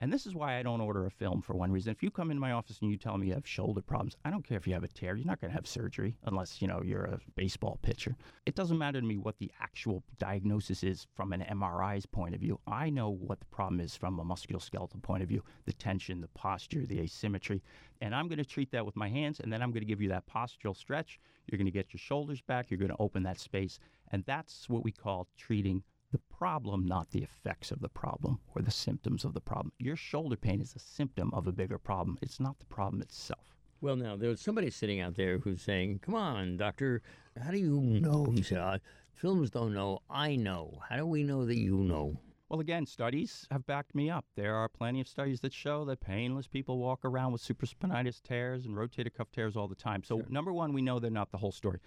And 0.03 0.11
this 0.11 0.25
is 0.25 0.35
why 0.35 0.59
I 0.59 0.63
don't 0.63 0.81
order 0.81 1.05
a 1.05 1.11
film 1.11 1.43
for 1.43 1.55
one 1.55 1.71
reason. 1.71 1.93
If 1.93 2.03
you 2.03 2.11
come 2.11 2.31
in 2.31 2.39
my 2.39 2.53
office 2.53 2.79
and 2.81 2.91
you 2.91 2.97
tell 2.97 3.19
me 3.19 3.27
you 3.27 3.35
have 3.35 3.47
shoulder 3.47 3.83
problems, 3.83 4.17
I 4.25 4.31
don't 4.31 4.43
care 4.43 4.57
if 4.57 4.67
you 4.67 4.73
have 4.73 4.83
a 4.83 4.89
tear. 4.89 5.15
You're 5.15 5.27
not 5.27 5.41
going 5.41 5.51
to 5.51 5.55
have 5.55 5.67
surgery 5.67 6.17
unless, 6.25 6.63
you 6.63 6.69
know, 6.69 6.81
you're 6.83 7.05
a 7.05 7.21
baseball 7.37 7.79
pitcher. 7.83 8.17
It 8.47 8.55
doesn't 8.55 8.79
matter 8.79 8.99
to 8.99 9.07
me 9.07 9.19
what 9.19 9.39
the 9.39 9.53
actual 9.61 10.03
diagnosis 10.19 10.83
is 10.83 11.07
from 11.15 11.35
an 11.35 11.45
MRI's 11.51 12.07
point 12.07 12.35
of 12.35 12.41
view. 12.41 12.59
I 12.67 12.89
know 12.89 13.11
what 13.11 13.41
the 13.41 13.47
problem 13.47 13.79
is 13.81 13.95
from 13.95 14.19
a 14.19 14.25
musculoskeletal 14.25 15.03
point 15.03 15.23
of 15.23 15.29
view, 15.29 15.45
the 15.67 15.75
tension, 15.75 16.23
the 16.23 16.29
posture, 16.29 16.87
the 16.87 17.01
asymmetry. 17.01 17.63
And 18.01 18.15
I'm 18.15 18.29
going 18.29 18.39
to 18.39 18.45
treat 18.45 18.71
that 18.73 18.87
with 18.87 18.97
my 18.97 19.09
hands 19.09 19.41
and 19.41 19.53
then 19.53 19.61
I'm 19.61 19.71
going 19.71 19.83
to 19.83 19.87
give 19.87 20.01
you 20.01 20.09
that 20.09 20.27
postural 20.27 20.75
stretch. 20.75 21.21
You're 21.47 21.59
going 21.59 21.67
to 21.67 21.73
get 21.73 21.93
your 21.93 21.99
shoulders 21.99 22.41
back, 22.41 22.71
you're 22.71 22.79
going 22.79 22.91
to 22.91 22.97
open 23.01 23.23
that 23.25 23.39
space, 23.39 23.79
and 24.13 24.25
that's 24.25 24.69
what 24.69 24.85
we 24.85 24.93
call 24.93 25.27
treating 25.37 25.83
the 26.11 26.19
problem, 26.19 26.87
not 26.87 27.11
the 27.11 27.23
effects 27.23 27.71
of 27.71 27.81
the 27.81 27.89
problem 27.89 28.41
or 28.55 28.63
the 28.63 28.71
symptoms 28.71 29.25
of 29.25 29.35
the 29.35 29.41
problem. 29.41 29.73
Your 29.79 29.97
shoulder 29.97 30.37
pain 30.37 30.61
is 30.61 30.75
a 30.75 30.79
symptom 30.79 31.33
of 31.33 31.47
a 31.47 31.53
bigger 31.53 31.79
problem. 31.79 32.19
It's 32.21 32.41
not 32.41 32.59
the 32.59 32.65
problem 32.67 33.01
itself. 33.03 33.57
Well, 33.81 33.97
now 33.97 34.17
there's 34.17 34.41
somebody 34.41 34.71
sitting 34.71 35.01
out 35.01 35.15
there 35.15 35.39
who's 35.39 35.63
saying, 35.63 36.01
"Come 36.01 36.15
on, 36.15 36.57
doctor, 36.57 37.01
how 37.41 37.51
do 37.51 37.59
you 37.59 37.81
know?" 37.81 38.25
He 38.27 38.43
said, 38.43 38.59
"Uh, 38.59 38.79
"Films 39.15 39.51
don't 39.51 39.73
know. 39.73 40.01
I 40.11 40.37
know. 40.37 40.81
How 40.89 40.97
do 40.97 41.07
we 41.07 41.23
know 41.23 41.47
that 41.47 41.57
you 41.57 41.77
know?" 41.79 42.21
Well, 42.51 42.61
again, 42.61 42.85
studies 42.85 43.47
have 43.53 43.65
backed 43.65 43.95
me 43.95 44.11
up. 44.11 44.27
There 44.35 44.57
are 44.57 44.69
plenty 44.69 45.01
of 45.01 45.07
studies 45.07 45.41
that 45.41 45.53
show 45.53 45.85
that 45.85 46.01
painless 46.01 46.49
people 46.49 46.79
walk 46.79 47.05
around 47.05 47.31
with 47.33 47.43
supraspinatus 47.43 48.21
tears 48.21 48.67
and 48.67 48.75
rotator 48.77 49.15
cuff 49.15 49.31
tears 49.31 49.57
all 49.57 49.69
the 49.69 49.77
time. 49.77 50.03
So, 50.03 50.19
Sure. 50.19 50.27
number 50.29 50.53
one, 50.53 50.73
we 50.73 50.83
know 50.83 50.99
they're 50.99 51.11
not 51.13 51.31
the 51.31 51.39
whole 51.39 51.53
story. 51.53 51.79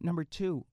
Number 0.00 0.22
two, 0.24 0.64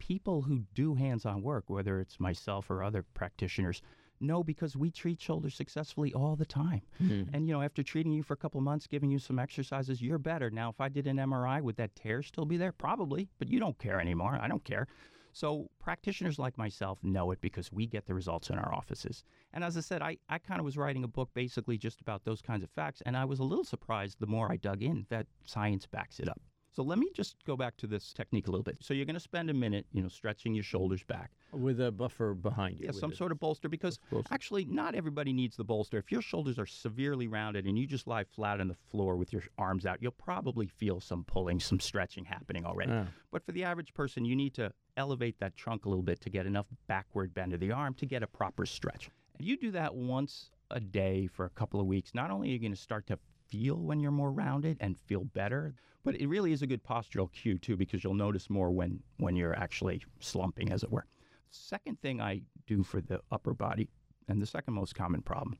people 0.00 0.42
who 0.42 0.64
do 0.74 0.94
hands 0.94 1.24
on 1.24 1.42
work, 1.42 1.64
whether 1.68 2.00
it's 2.00 2.18
myself 2.18 2.70
or 2.70 2.82
other 2.82 3.04
practitioners, 3.14 3.82
know 4.20 4.42
because 4.42 4.76
we 4.76 4.90
treat 4.90 5.20
shoulders 5.20 5.54
successfully 5.54 6.12
all 6.12 6.34
the 6.34 6.44
time. 6.44 6.82
Hmm. 6.98 7.22
And, 7.32 7.46
you 7.46 7.54
know, 7.54 7.62
after 7.62 7.82
treating 7.82 8.12
you 8.12 8.22
for 8.22 8.34
a 8.34 8.36
couple 8.36 8.58
of 8.58 8.64
months, 8.64 8.86
giving 8.86 9.10
you 9.10 9.18
some 9.18 9.38
exercises, 9.38 10.02
you're 10.02 10.18
better. 10.18 10.50
Now, 10.50 10.70
if 10.70 10.80
I 10.80 10.88
did 10.88 11.06
an 11.06 11.18
MRI, 11.18 11.62
would 11.62 11.76
that 11.76 11.94
tear 11.94 12.22
still 12.22 12.44
be 12.44 12.56
there? 12.56 12.72
Probably, 12.72 13.28
but 13.38 13.48
you 13.48 13.60
don't 13.60 13.78
care 13.78 14.00
anymore. 14.00 14.38
I 14.40 14.48
don't 14.48 14.64
care. 14.64 14.88
So, 15.32 15.70
practitioners 15.78 16.40
like 16.40 16.58
myself 16.58 16.98
know 17.04 17.30
it 17.30 17.40
because 17.40 17.70
we 17.70 17.86
get 17.86 18.06
the 18.06 18.14
results 18.14 18.50
in 18.50 18.58
our 18.58 18.74
offices. 18.74 19.22
And 19.52 19.62
as 19.62 19.76
I 19.76 19.80
said, 19.80 20.02
I, 20.02 20.18
I 20.28 20.38
kind 20.38 20.58
of 20.58 20.64
was 20.64 20.76
writing 20.76 21.04
a 21.04 21.08
book 21.08 21.30
basically 21.34 21.78
just 21.78 22.00
about 22.00 22.24
those 22.24 22.42
kinds 22.42 22.64
of 22.64 22.70
facts. 22.70 23.00
And 23.06 23.16
I 23.16 23.24
was 23.24 23.38
a 23.38 23.44
little 23.44 23.64
surprised 23.64 24.18
the 24.18 24.26
more 24.26 24.50
I 24.50 24.56
dug 24.56 24.82
in 24.82 25.06
that 25.08 25.26
science 25.44 25.86
backs 25.86 26.18
it 26.18 26.28
up. 26.28 26.40
So 26.72 26.82
let 26.82 26.98
me 26.98 27.10
just 27.14 27.36
go 27.44 27.56
back 27.56 27.76
to 27.78 27.86
this 27.86 28.12
technique 28.12 28.46
a 28.46 28.50
little 28.50 28.62
bit. 28.62 28.76
So 28.80 28.94
you're 28.94 29.06
going 29.06 29.14
to 29.14 29.20
spend 29.20 29.50
a 29.50 29.54
minute, 29.54 29.86
you 29.92 30.02
know, 30.02 30.08
stretching 30.08 30.54
your 30.54 30.62
shoulders 30.62 31.02
back. 31.02 31.32
With 31.52 31.80
a 31.80 31.90
buffer 31.90 32.32
behind 32.34 32.78
you. 32.78 32.86
Yeah, 32.86 32.92
some 32.92 33.12
sort 33.12 33.32
of 33.32 33.40
bolster 33.40 33.68
because 33.68 33.98
bolster. 34.10 34.32
actually 34.32 34.64
not 34.66 34.94
everybody 34.94 35.32
needs 35.32 35.56
the 35.56 35.64
bolster. 35.64 35.98
If 35.98 36.12
your 36.12 36.22
shoulders 36.22 36.60
are 36.60 36.66
severely 36.66 37.26
rounded 37.26 37.66
and 37.66 37.76
you 37.76 37.86
just 37.86 38.06
lie 38.06 38.22
flat 38.22 38.60
on 38.60 38.68
the 38.68 38.76
floor 38.90 39.16
with 39.16 39.32
your 39.32 39.42
arms 39.58 39.84
out, 39.84 40.00
you'll 40.00 40.12
probably 40.12 40.66
feel 40.66 41.00
some 41.00 41.24
pulling, 41.24 41.58
some 41.60 41.80
stretching 41.80 42.24
happening 42.24 42.64
already. 42.64 42.92
Ah. 42.92 43.06
But 43.32 43.44
for 43.44 43.50
the 43.50 43.64
average 43.64 43.92
person, 43.92 44.24
you 44.24 44.36
need 44.36 44.54
to 44.54 44.72
elevate 44.96 45.40
that 45.40 45.56
trunk 45.56 45.86
a 45.86 45.88
little 45.88 46.04
bit 46.04 46.20
to 46.20 46.30
get 46.30 46.46
enough 46.46 46.66
backward 46.86 47.34
bend 47.34 47.52
of 47.52 47.58
the 47.58 47.72
arm 47.72 47.94
to 47.94 48.06
get 48.06 48.22
a 48.22 48.26
proper 48.28 48.64
stretch. 48.64 49.10
And 49.38 49.48
you 49.48 49.56
do 49.56 49.72
that 49.72 49.94
once 49.94 50.50
a 50.70 50.78
day 50.78 51.26
for 51.26 51.46
a 51.46 51.50
couple 51.50 51.80
of 51.80 51.86
weeks. 51.86 52.14
Not 52.14 52.30
only 52.30 52.50
are 52.50 52.52
you 52.52 52.58
going 52.58 52.72
to 52.72 52.78
start 52.78 53.06
to 53.08 53.18
feel 53.50 53.76
when 53.76 54.00
you're 54.00 54.10
more 54.10 54.32
rounded 54.32 54.76
and 54.80 54.98
feel 54.98 55.24
better, 55.24 55.74
but 56.04 56.14
it 56.14 56.28
really 56.28 56.52
is 56.52 56.62
a 56.62 56.66
good 56.66 56.82
postural 56.82 57.30
cue 57.32 57.58
too 57.58 57.76
because 57.76 58.02
you'll 58.02 58.14
notice 58.14 58.48
more 58.48 58.70
when 58.70 59.02
when 59.18 59.36
you're 59.36 59.56
actually 59.56 60.02
slumping 60.20 60.72
as 60.72 60.82
it 60.82 60.90
were. 60.90 61.06
Second 61.50 62.00
thing 62.00 62.20
I 62.20 62.42
do 62.66 62.82
for 62.82 63.00
the 63.00 63.20
upper 63.30 63.54
body 63.54 63.88
and 64.28 64.40
the 64.40 64.46
second 64.46 64.74
most 64.74 64.94
common 64.94 65.22
problem 65.22 65.58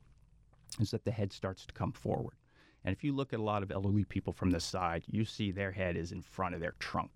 is 0.79 0.91
that 0.91 1.03
the 1.03 1.11
head 1.11 1.33
starts 1.33 1.65
to 1.65 1.73
come 1.73 1.91
forward. 1.91 2.35
And 2.83 2.95
if 2.95 3.03
you 3.03 3.13
look 3.13 3.33
at 3.33 3.39
a 3.39 3.43
lot 3.43 3.63
of 3.63 3.71
elderly 3.71 4.05
people 4.05 4.33
from 4.33 4.51
the 4.51 4.59
side, 4.59 5.03
you 5.07 5.25
see 5.25 5.51
their 5.51 5.71
head 5.71 5.95
is 5.95 6.11
in 6.11 6.21
front 6.21 6.55
of 6.55 6.61
their 6.61 6.75
trunk. 6.79 7.11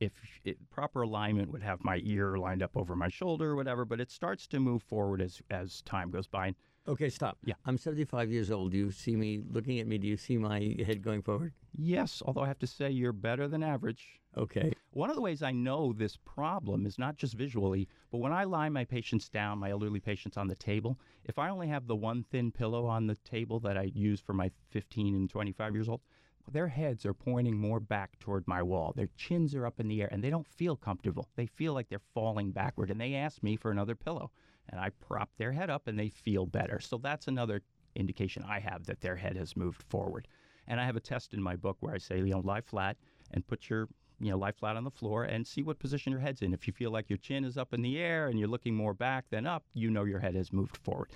If 0.00 0.12
it, 0.44 0.58
proper 0.70 1.02
alignment 1.02 1.50
would 1.52 1.62
have 1.62 1.84
my 1.84 2.00
ear 2.04 2.36
lined 2.36 2.62
up 2.62 2.76
over 2.76 2.96
my 2.96 3.08
shoulder 3.08 3.52
or 3.52 3.56
whatever, 3.56 3.84
but 3.84 4.00
it 4.00 4.10
starts 4.10 4.46
to 4.48 4.60
move 4.60 4.82
forward 4.82 5.22
as 5.22 5.40
as 5.50 5.82
time 5.82 6.10
goes 6.10 6.26
by. 6.26 6.54
Okay, 6.86 7.08
stop. 7.08 7.38
Yeah. 7.44 7.54
I'm 7.64 7.78
75 7.78 8.30
years 8.30 8.50
old. 8.50 8.72
Do 8.72 8.76
you 8.76 8.90
see 8.90 9.16
me 9.16 9.40
looking 9.50 9.80
at 9.80 9.86
me? 9.86 9.96
Do 9.96 10.06
you 10.06 10.18
see 10.18 10.36
my 10.36 10.76
head 10.84 11.00
going 11.02 11.22
forward? 11.22 11.54
Yes, 11.74 12.22
although 12.24 12.42
I 12.42 12.48
have 12.48 12.58
to 12.58 12.66
say 12.66 12.90
you're 12.90 13.12
better 13.12 13.48
than 13.48 13.62
average. 13.62 14.20
Okay. 14.36 14.72
One 14.90 15.08
of 15.08 15.16
the 15.16 15.22
ways 15.22 15.42
I 15.42 15.52
know 15.52 15.94
this 15.94 16.16
problem 16.16 16.84
is 16.84 16.98
not 16.98 17.16
just 17.16 17.34
visually, 17.34 17.88
but 18.10 18.18
when 18.18 18.32
I 18.32 18.44
lie 18.44 18.68
my 18.68 18.84
patients 18.84 19.30
down, 19.30 19.58
my 19.58 19.70
elderly 19.70 20.00
patients 20.00 20.36
on 20.36 20.48
the 20.48 20.54
table, 20.56 20.98
if 21.24 21.38
I 21.38 21.48
only 21.48 21.68
have 21.68 21.86
the 21.86 21.96
one 21.96 22.22
thin 22.30 22.50
pillow 22.52 22.84
on 22.84 23.06
the 23.06 23.16
table 23.16 23.60
that 23.60 23.78
I 23.78 23.90
use 23.94 24.20
for 24.20 24.34
my 24.34 24.50
15 24.70 25.14
and 25.14 25.30
25 25.30 25.74
years 25.74 25.88
old, 25.88 26.02
their 26.50 26.68
heads 26.68 27.06
are 27.06 27.14
pointing 27.14 27.56
more 27.56 27.80
back 27.80 28.18
toward 28.18 28.46
my 28.46 28.62
wall. 28.62 28.92
Their 28.94 29.08
chins 29.16 29.54
are 29.54 29.66
up 29.66 29.80
in 29.80 29.88
the 29.88 30.02
air 30.02 30.08
and 30.12 30.22
they 30.22 30.30
don't 30.30 30.46
feel 30.46 30.76
comfortable. 30.76 31.28
They 31.36 31.46
feel 31.46 31.72
like 31.72 31.88
they're 31.88 32.00
falling 32.12 32.50
backward 32.50 32.90
and 32.90 33.00
they 33.00 33.14
ask 33.14 33.42
me 33.42 33.56
for 33.56 33.70
another 33.70 33.94
pillow. 33.94 34.30
And 34.68 34.80
I 34.80 34.90
prop 34.90 35.30
their 35.36 35.52
head 35.52 35.70
up 35.70 35.86
and 35.86 35.98
they 35.98 36.08
feel 36.08 36.46
better. 36.46 36.80
So 36.80 36.98
that's 36.98 37.28
another 37.28 37.62
indication 37.94 38.44
I 38.48 38.60
have 38.60 38.86
that 38.86 39.00
their 39.00 39.16
head 39.16 39.36
has 39.36 39.56
moved 39.56 39.82
forward. 39.82 40.26
And 40.66 40.80
I 40.80 40.86
have 40.86 40.96
a 40.96 41.00
test 41.00 41.34
in 41.34 41.42
my 41.42 41.56
book 41.56 41.76
where 41.80 41.94
I 41.94 41.98
say, 41.98 42.18
you 42.18 42.26
know, 42.26 42.40
lie 42.40 42.62
flat 42.62 42.96
and 43.30 43.46
put 43.46 43.68
your 43.68 43.88
you 44.20 44.30
know, 44.30 44.38
lie 44.38 44.52
flat 44.52 44.76
on 44.76 44.84
the 44.84 44.90
floor 44.90 45.24
and 45.24 45.46
see 45.46 45.62
what 45.62 45.78
position 45.78 46.12
your 46.12 46.20
head's 46.20 46.40
in. 46.40 46.54
If 46.54 46.66
you 46.66 46.72
feel 46.72 46.90
like 46.90 47.10
your 47.10 47.18
chin 47.18 47.44
is 47.44 47.58
up 47.58 47.74
in 47.74 47.82
the 47.82 47.98
air 47.98 48.28
and 48.28 48.38
you're 48.38 48.48
looking 48.48 48.74
more 48.74 48.94
back 48.94 49.28
than 49.28 49.46
up, 49.46 49.64
you 49.74 49.90
know 49.90 50.04
your 50.04 50.20
head 50.20 50.34
has 50.34 50.52
moved 50.52 50.76
forward. 50.78 51.10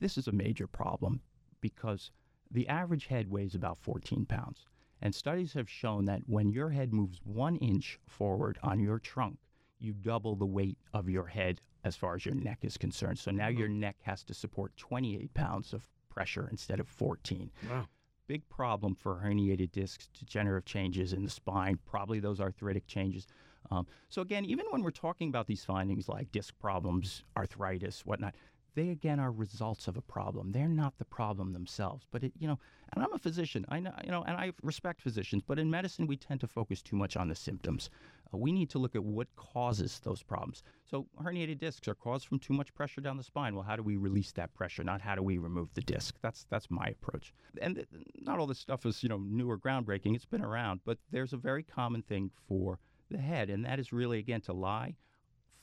This 0.00 0.16
is 0.16 0.28
a 0.28 0.32
major 0.32 0.66
problem 0.66 1.20
because 1.60 2.10
the 2.50 2.66
average 2.68 3.06
head 3.06 3.30
weighs 3.30 3.54
about 3.54 3.78
14 3.80 4.24
pounds. 4.26 4.64
And 5.00 5.14
studies 5.14 5.52
have 5.54 5.68
shown 5.68 6.04
that 6.06 6.22
when 6.26 6.50
your 6.50 6.70
head 6.70 6.92
moves 6.92 7.20
one 7.24 7.56
inch 7.56 7.98
forward 8.06 8.58
on 8.62 8.80
your 8.80 8.98
trunk, 8.98 9.38
you 9.82 9.92
double 9.92 10.36
the 10.36 10.46
weight 10.46 10.78
of 10.94 11.08
your 11.08 11.26
head 11.26 11.60
as 11.84 11.96
far 11.96 12.14
as 12.14 12.24
your 12.24 12.34
neck 12.34 12.58
is 12.62 12.76
concerned. 12.76 13.18
So 13.18 13.30
now 13.30 13.48
your 13.48 13.68
neck 13.68 13.96
has 14.02 14.22
to 14.24 14.34
support 14.34 14.76
28 14.76 15.34
pounds 15.34 15.72
of 15.72 15.88
pressure 16.08 16.48
instead 16.50 16.78
of 16.78 16.88
14 16.88 17.50
Wow. 17.68 17.86
big 18.26 18.48
problem 18.48 18.94
for 18.94 19.16
herniated 19.16 19.72
discs, 19.72 20.08
degenerative 20.18 20.64
changes 20.64 21.12
in 21.12 21.24
the 21.24 21.30
spine, 21.30 21.78
probably 21.84 22.20
those 22.20 22.40
arthritic 22.40 22.86
changes. 22.86 23.26
Um, 23.70 23.86
so 24.08 24.22
again, 24.22 24.44
even 24.44 24.66
when 24.70 24.82
we're 24.82 24.90
talking 24.90 25.28
about 25.28 25.46
these 25.46 25.64
findings 25.64 26.08
like 26.08 26.30
disc 26.32 26.54
problems, 26.58 27.24
arthritis, 27.36 28.04
whatnot, 28.06 28.34
they 28.74 28.88
again 28.90 29.20
are 29.20 29.30
results 29.30 29.86
of 29.88 29.96
a 29.96 30.02
problem. 30.02 30.52
They're 30.52 30.68
not 30.68 30.96
the 30.98 31.04
problem 31.04 31.52
themselves. 31.52 32.06
But 32.10 32.24
it, 32.24 32.32
you 32.38 32.46
know, 32.48 32.58
and 32.94 33.04
I'm 33.04 33.12
a 33.12 33.18
physician. 33.18 33.64
I 33.68 33.80
know, 33.80 33.92
you 34.04 34.10
know, 34.10 34.22
and 34.22 34.36
I 34.36 34.52
respect 34.62 35.00
physicians. 35.02 35.42
But 35.46 35.58
in 35.58 35.70
medicine, 35.70 36.06
we 36.06 36.16
tend 36.16 36.40
to 36.40 36.46
focus 36.46 36.80
too 36.82 36.96
much 36.96 37.16
on 37.16 37.28
the 37.28 37.34
symptoms. 37.34 37.90
We 38.38 38.52
need 38.52 38.70
to 38.70 38.78
look 38.78 38.94
at 38.94 39.04
what 39.04 39.28
causes 39.36 40.00
those 40.02 40.22
problems. 40.22 40.62
So 40.84 41.06
herniated 41.22 41.58
discs 41.58 41.86
are 41.88 41.94
caused 41.94 42.26
from 42.26 42.38
too 42.38 42.52
much 42.52 42.74
pressure 42.74 43.00
down 43.00 43.16
the 43.16 43.22
spine. 43.22 43.54
Well, 43.54 43.64
how 43.64 43.76
do 43.76 43.82
we 43.82 43.96
release 43.96 44.32
that 44.32 44.54
pressure? 44.54 44.84
Not 44.84 45.00
how 45.00 45.14
do 45.14 45.22
we 45.22 45.38
remove 45.38 45.68
the 45.74 45.82
disc. 45.82 46.16
That's 46.22 46.46
that's 46.50 46.70
my 46.70 46.86
approach. 46.86 47.32
And 47.60 47.86
not 48.20 48.38
all 48.38 48.46
this 48.46 48.58
stuff 48.58 48.86
is 48.86 49.02
you 49.02 49.08
know 49.08 49.18
new 49.18 49.50
or 49.50 49.58
groundbreaking. 49.58 50.14
It's 50.14 50.24
been 50.24 50.44
around, 50.44 50.80
but 50.84 50.98
there's 51.10 51.32
a 51.32 51.38
very 51.38 51.62
common 51.62 52.02
thing 52.02 52.30
for 52.48 52.78
the 53.10 53.18
head, 53.18 53.50
and 53.50 53.64
that 53.64 53.78
is 53.78 53.92
really 53.92 54.18
again 54.18 54.40
to 54.42 54.52
lie 54.52 54.96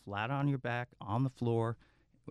flat 0.09 0.31
on 0.31 0.47
your 0.47 0.57
back 0.57 0.89
on 0.99 1.23
the 1.23 1.29
floor. 1.29 1.77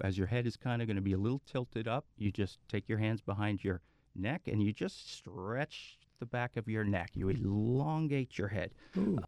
As 0.03 0.19
your 0.19 0.27
head 0.27 0.47
is 0.47 0.57
kind 0.57 0.81
of 0.81 0.89
going 0.89 0.97
to 0.97 1.03
be 1.03 1.13
a 1.13 1.19
little 1.19 1.41
tilted 1.47 1.89
up, 1.89 2.07
you 2.17 2.31
just 2.31 2.59
take 2.69 2.89
your 2.89 2.99
hands 2.99 3.21
behind 3.21 3.63
your 3.63 3.81
neck 4.15 4.43
and 4.47 4.63
you 4.63 4.73
just 4.73 5.13
stretch 5.13 5.99
the 6.19 6.27
back 6.27 6.57
of 6.57 6.69
your 6.69 6.85
neck. 6.85 7.11
You 7.15 7.29
elongate 7.29 8.39
your 8.39 8.49
head. 8.49 8.73
Ooh. 8.97 9.19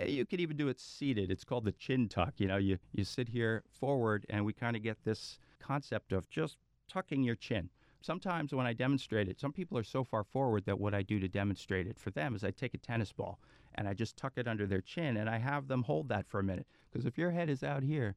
Uh, 0.00 0.04
You 0.04 0.26
could 0.26 0.40
even 0.40 0.56
do 0.56 0.68
it 0.68 0.80
seated. 0.80 1.30
It's 1.30 1.44
called 1.44 1.64
the 1.64 1.72
chin 1.72 2.08
tuck. 2.08 2.34
You 2.38 2.48
know, 2.48 2.56
you, 2.56 2.78
you 2.92 3.04
sit 3.04 3.28
here 3.28 3.62
forward, 3.70 4.26
and 4.28 4.44
we 4.44 4.52
kind 4.52 4.76
of 4.76 4.82
get 4.82 5.04
this 5.04 5.38
concept 5.60 6.12
of 6.12 6.28
just 6.30 6.56
tucking 6.88 7.22
your 7.22 7.36
chin. 7.36 7.70
Sometimes 8.00 8.54
when 8.54 8.66
I 8.66 8.72
demonstrate 8.72 9.28
it, 9.28 9.40
some 9.40 9.52
people 9.52 9.76
are 9.76 9.82
so 9.82 10.04
far 10.04 10.22
forward 10.22 10.64
that 10.66 10.78
what 10.78 10.94
I 10.94 11.02
do 11.02 11.18
to 11.18 11.28
demonstrate 11.28 11.86
it 11.86 11.98
for 11.98 12.10
them 12.10 12.36
is 12.36 12.44
I 12.44 12.52
take 12.52 12.74
a 12.74 12.78
tennis 12.78 13.10
ball 13.10 13.40
and 13.74 13.88
I 13.88 13.94
just 13.94 14.16
tuck 14.16 14.34
it 14.36 14.46
under 14.46 14.66
their 14.66 14.80
chin 14.80 15.16
and 15.16 15.28
I 15.28 15.38
have 15.38 15.66
them 15.66 15.82
hold 15.82 16.08
that 16.08 16.28
for 16.28 16.38
a 16.38 16.44
minute. 16.44 16.66
Because 16.92 17.06
if 17.06 17.18
your 17.18 17.32
head 17.32 17.50
is 17.50 17.64
out 17.64 17.82
here 17.82 18.14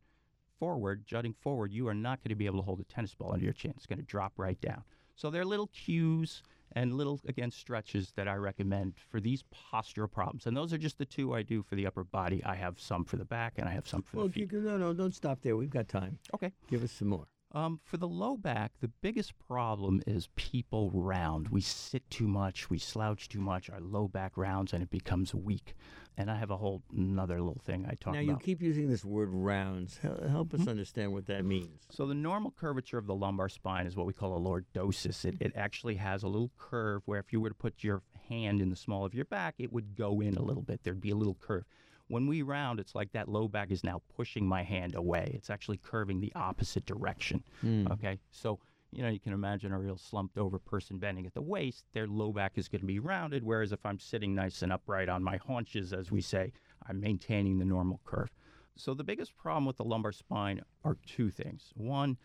forward, 0.59 1.07
jutting 1.07 1.33
forward, 1.33 1.71
you 1.71 1.87
are 1.87 1.95
not 1.95 2.21
going 2.21 2.29
to 2.29 2.35
be 2.35 2.45
able 2.45 2.59
to 2.59 2.65
hold 2.65 2.81
a 2.81 2.83
tennis 2.83 3.15
ball 3.15 3.33
under 3.33 3.45
your 3.45 3.53
chin. 3.53 3.73
It's 3.75 3.87
going 3.87 3.99
to 3.99 4.05
drop 4.05 4.33
right 4.37 4.59
down. 4.61 4.83
So 5.15 5.31
there 5.31 5.41
are 5.41 5.45
little 5.45 5.67
cues 5.67 6.43
and 6.73 6.93
little, 6.95 7.19
again, 7.27 7.51
stretches 7.51 8.11
that 8.15 8.27
I 8.27 8.35
recommend 8.35 8.93
for 9.09 9.19
these 9.19 9.43
postural 9.73 10.11
problems. 10.11 10.45
And 10.45 10.55
those 10.55 10.73
are 10.73 10.77
just 10.77 10.97
the 10.97 11.05
two 11.05 11.33
I 11.33 11.41
do 11.41 11.63
for 11.63 11.75
the 11.75 11.85
upper 11.87 12.03
body. 12.03 12.43
I 12.43 12.55
have 12.55 12.79
some 12.79 13.03
for 13.05 13.17
the 13.17 13.25
back 13.25 13.53
and 13.57 13.67
I 13.67 13.71
have 13.71 13.87
some 13.87 14.01
for 14.01 14.17
Well, 14.17 14.27
the 14.27 14.33
feet. 14.33 14.51
no, 14.53 14.77
no, 14.77 14.93
don't 14.93 15.15
stop 15.15 15.41
there. 15.41 15.55
We've 15.57 15.69
got 15.69 15.87
time. 15.87 16.19
Okay. 16.33 16.51
Give 16.67 16.83
us 16.83 16.91
some 16.91 17.07
more. 17.09 17.27
Um, 17.51 17.79
for 17.83 17.97
the 17.97 18.07
low 18.07 18.37
back, 18.37 18.73
the 18.79 18.89
biggest 19.01 19.33
problem 19.39 20.03
is 20.05 20.29
people 20.35 20.91
round. 20.93 21.47
We 21.47 21.61
sit 21.61 22.07
too 22.11 22.27
much, 22.27 22.69
we 22.69 22.77
slouch 22.77 23.27
too 23.27 23.39
much, 23.39 23.69
our 23.71 23.79
low 23.79 24.07
back 24.07 24.37
rounds, 24.37 24.71
and 24.71 24.83
it 24.83 24.91
becomes 24.91 25.33
weak. 25.33 25.73
And 26.15 26.29
I 26.29 26.35
have 26.35 26.51
a 26.51 26.57
whole 26.57 26.83
another 26.95 27.41
little 27.41 27.61
thing 27.65 27.85
I 27.87 27.95
talk 27.95 28.13
now, 28.13 28.19
about. 28.19 28.27
Now, 28.27 28.33
you 28.33 28.37
keep 28.39 28.61
using 28.61 28.87
this 28.87 29.03
word 29.03 29.29
rounds. 29.31 29.97
Hel- 29.97 30.27
Help 30.29 30.53
us 30.53 30.67
understand 30.67 31.11
what 31.11 31.25
that 31.27 31.43
means. 31.43 31.87
So 31.89 32.05
the 32.05 32.13
normal 32.13 32.51
curvature 32.51 32.97
of 32.99 33.07
the 33.07 33.15
lumbar 33.15 33.49
spine 33.49 33.87
is 33.87 33.95
what 33.95 34.05
we 34.05 34.13
call 34.13 34.37
a 34.37 34.39
lordosis. 34.39 35.25
It, 35.25 35.37
it 35.39 35.53
actually 35.55 35.95
has 35.95 36.21
a 36.21 36.27
little 36.27 36.51
curve 36.57 37.01
where 37.05 37.19
if 37.19 37.33
you 37.33 37.39
were 37.41 37.49
to 37.49 37.55
put 37.55 37.83
your 37.83 38.03
hand 38.27 38.61
in 38.61 38.69
the 38.69 38.75
small 38.75 39.05
of 39.05 39.15
your 39.15 39.25
back, 39.25 39.55
it 39.57 39.73
would 39.73 39.95
go 39.95 40.21
in 40.21 40.35
a 40.35 40.41
little 40.41 40.61
bit. 40.61 40.81
There'd 40.83 41.01
be 41.01 41.11
a 41.11 41.15
little 41.15 41.37
curve. 41.39 41.63
When 42.09 42.25
we 42.27 42.41
round, 42.41 42.79
it's 42.79 42.95
like 42.95 43.11
that 43.13 43.29
low 43.29 43.47
back 43.47 43.71
is 43.71 43.83
now 43.83 44.01
pushing 44.15 44.45
my 44.45 44.63
hand 44.63 44.95
away. 44.95 45.31
It's 45.35 45.49
actually 45.49 45.77
curving 45.77 46.19
the 46.19 46.33
opposite 46.35 46.85
direction. 46.85 47.43
Hmm. 47.61 47.87
Okay, 47.91 48.19
so 48.31 48.59
you 48.91 49.03
know 49.03 49.09
you 49.09 49.19
can 49.19 49.33
imagine 49.33 49.71
a 49.71 49.79
real 49.79 49.95
slumped 49.97 50.37
over 50.37 50.57
person 50.57 50.97
bending 50.97 51.27
at 51.27 51.35
the 51.35 51.41
waist. 51.41 51.85
Their 51.93 52.07
low 52.07 52.33
back 52.33 52.53
is 52.55 52.67
going 52.67 52.81
to 52.81 52.87
be 52.87 52.99
rounded, 52.99 53.43
whereas 53.43 53.71
if 53.71 53.85
I'm 53.85 53.99
sitting 53.99 54.33
nice 54.33 54.63
and 54.63 54.73
upright 54.73 55.07
on 55.07 55.23
my 55.23 55.37
haunches, 55.37 55.93
as 55.93 56.11
we 56.11 56.19
say, 56.19 56.51
I'm 56.87 56.99
maintaining 56.99 57.59
the 57.59 57.65
normal 57.65 58.01
curve. 58.03 58.31
So 58.75 58.93
the 58.95 59.03
biggest 59.03 59.37
problem 59.37 59.65
with 59.65 59.77
the 59.77 59.83
lumbar 59.83 60.11
spine 60.11 60.61
are 60.83 60.97
two 61.05 61.29
things. 61.29 61.71
One, 61.75 62.17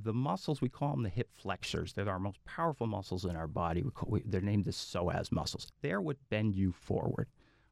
the 0.00 0.12
muscles 0.12 0.60
we 0.60 0.68
call 0.68 0.92
them 0.92 1.02
the 1.02 1.08
hip 1.08 1.30
flexors. 1.34 1.92
They're 1.92 2.08
our 2.08 2.20
most 2.20 2.44
powerful 2.44 2.86
muscles 2.86 3.24
in 3.24 3.34
our 3.34 3.48
body. 3.48 3.82
We 3.82 3.90
call, 3.90 4.10
we, 4.10 4.22
they're 4.24 4.40
named 4.40 4.66
the 4.66 4.70
psoas 4.70 5.32
muscles. 5.32 5.72
They're 5.82 6.00
what 6.00 6.18
bend 6.30 6.54
you 6.54 6.72
forward. 6.72 7.26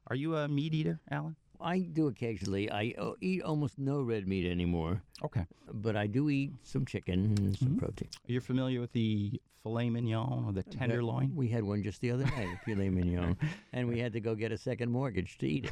Are 0.07 0.15
you 0.15 0.35
a 0.37 0.47
meat 0.47 0.73
eater, 0.73 0.99
Alan? 1.11 1.35
I 1.59 1.79
do 1.79 2.07
occasionally. 2.07 2.69
I 2.71 2.93
uh, 2.97 3.13
eat 3.19 3.41
almost 3.41 3.79
no 3.79 4.01
red 4.01 4.27
meat 4.27 4.49
anymore, 4.49 5.01
Okay. 5.23 5.45
but 5.73 5.95
I 5.95 6.05
do 6.07 6.29
eat 6.29 6.51
some 6.63 6.85
chicken 6.85 7.35
and 7.39 7.57
some 7.57 7.69
Mm-hmm. 7.69 7.77
protein. 7.79 8.09
You're 8.27 8.41
familiar 8.41 8.79
with 8.79 8.91
the 8.93 9.41
filet 9.63 9.89
mignon 9.89 10.45
or 10.45 10.53
the 10.53 10.63
tenderloin? 10.63 11.35
We 11.35 11.47
had 11.49 11.63
one 11.63 11.81
just 11.83 11.99
the 12.01 12.11
other 12.11 12.25
night, 12.25 12.49
filet 12.65 12.89
mignon, 12.89 13.37
and 13.73 13.87
we 13.87 13.99
had 13.99 14.13
to 14.13 14.19
go 14.21 14.35
get 14.35 14.51
a 14.51 14.57
second 14.57 14.91
mortgage 14.91 15.37
to 15.39 15.47
eat 15.47 15.65
it. 15.65 15.71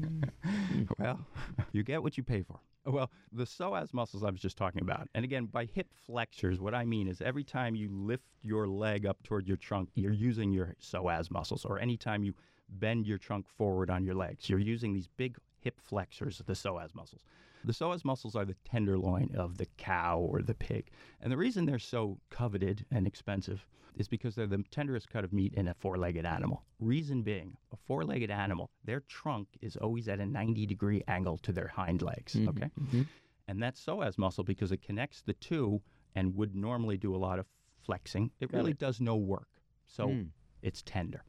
well, 0.98 1.26
you 1.72 1.82
get 1.82 2.02
what 2.02 2.16
you 2.16 2.22
pay 2.22 2.42
for. 2.42 2.60
Well, 2.86 3.10
the 3.32 3.44
psoas 3.44 3.92
muscles 3.92 4.22
I 4.22 4.30
was 4.30 4.40
just 4.40 4.56
talking 4.56 4.80
about, 4.82 5.08
and 5.14 5.24
again, 5.24 5.46
by 5.46 5.64
hip 5.66 5.88
flexors, 6.06 6.60
what 6.60 6.74
I 6.74 6.84
mean 6.84 7.08
is 7.08 7.20
every 7.20 7.44
time 7.44 7.74
you 7.74 7.90
lift 7.90 8.24
your 8.42 8.66
leg 8.68 9.04
up 9.04 9.22
toward 9.24 9.46
your 9.48 9.56
trunk, 9.58 9.90
you're 9.94 10.12
using 10.12 10.52
your 10.52 10.74
psoas 10.80 11.30
muscles, 11.30 11.64
or 11.64 11.78
anytime 11.80 12.22
you 12.22 12.34
bend 12.68 13.06
your 13.06 13.18
trunk 13.18 13.48
forward 13.48 13.90
on 13.90 14.04
your 14.04 14.14
legs, 14.14 14.48
you're 14.48 14.58
using 14.58 14.92
these 14.92 15.08
big 15.16 15.36
hip 15.60 15.80
flexors, 15.80 16.38
the 16.46 16.52
psoas 16.52 16.94
muscles. 16.94 17.22
The 17.64 17.72
psoas 17.72 18.04
muscles 18.04 18.36
are 18.36 18.44
the 18.44 18.54
tenderloin 18.64 19.34
of 19.34 19.58
the 19.58 19.66
cow 19.76 20.20
or 20.20 20.42
the 20.42 20.54
pig. 20.54 20.90
And 21.20 21.32
the 21.32 21.36
reason 21.36 21.66
they're 21.66 21.78
so 21.78 22.18
coveted 22.30 22.86
and 22.90 23.06
expensive 23.06 23.66
is 23.96 24.06
because 24.06 24.36
they're 24.36 24.46
the 24.46 24.62
tenderest 24.70 25.08
cut 25.10 25.24
of 25.24 25.32
meat 25.32 25.54
in 25.54 25.66
a 25.66 25.74
four 25.74 25.96
legged 25.98 26.24
animal. 26.24 26.62
Reason 26.78 27.22
being, 27.22 27.56
a 27.72 27.76
four 27.76 28.04
legged 28.04 28.30
animal, 28.30 28.70
their 28.84 29.00
trunk 29.00 29.48
is 29.60 29.76
always 29.76 30.06
at 30.08 30.20
a 30.20 30.26
90 30.26 30.66
degree 30.66 31.02
angle 31.08 31.36
to 31.38 31.52
their 31.52 31.66
hind 31.68 32.00
legs. 32.00 32.34
Mhm, 32.34 32.48
Okay. 32.48 32.70
mhm. 32.80 33.06
And 33.48 33.60
that 33.62 33.74
psoas 33.74 34.16
muscle 34.18 34.44
because 34.44 34.70
it 34.70 34.82
connects 34.82 35.22
the 35.22 35.32
two 35.34 35.82
and 36.14 36.36
would 36.36 36.54
normally 36.54 36.96
do 36.96 37.14
a 37.14 37.18
lot 37.18 37.40
of 37.40 37.46
flexing. 37.80 38.30
It 38.38 38.52
Got 38.52 38.58
really 38.58 38.70
it. 38.72 38.78
does 38.78 39.00
no 39.00 39.16
work. 39.16 39.48
So 39.86 40.08
Mm. 40.08 40.30
it's 40.62 40.82
tender. 40.82 41.24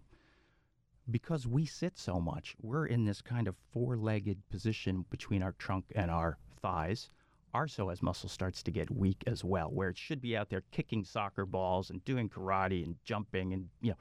Because 1.10 1.48
we 1.48 1.66
sit 1.66 1.98
so 1.98 2.20
much, 2.20 2.56
we're 2.62 2.86
in 2.86 3.06
this 3.06 3.22
kind 3.22 3.48
of 3.48 3.56
four 3.72 3.98
legged 3.98 4.38
position 4.50 5.06
between 5.10 5.42
our 5.42 5.54
trunk 5.54 5.86
and 5.96 6.12
our 6.12 6.38
thighs. 6.62 7.10
Our 7.54 7.66
psoas 7.66 8.04
muscle 8.04 8.30
starts 8.30 8.62
to 8.64 8.72
get 8.72 8.92
weak 8.92 9.24
as 9.26 9.44
well, 9.44 9.72
where 9.72 9.90
it 9.90 9.98
should 9.98 10.22
be 10.22 10.38
out 10.38 10.50
there 10.50 10.64
kicking 10.72 11.04
soccer 11.04 11.46
balls 11.46 11.90
and 11.90 12.04
doing 12.06 12.30
karate 12.30 12.84
and 12.84 12.96
jumping. 13.04 13.54
And, 13.54 13.70
you 13.82 13.92
know, 13.92 13.98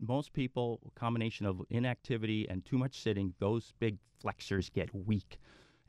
most 0.00 0.32
people, 0.32 0.80
combination 0.94 1.44
of 1.44 1.60
inactivity 1.70 2.48
and 2.48 2.64
too 2.64 2.78
much 2.78 3.02
sitting, 3.02 3.34
those 3.40 3.74
big 3.78 3.98
flexors 4.20 4.70
get 4.70 4.94
weak 4.94 5.38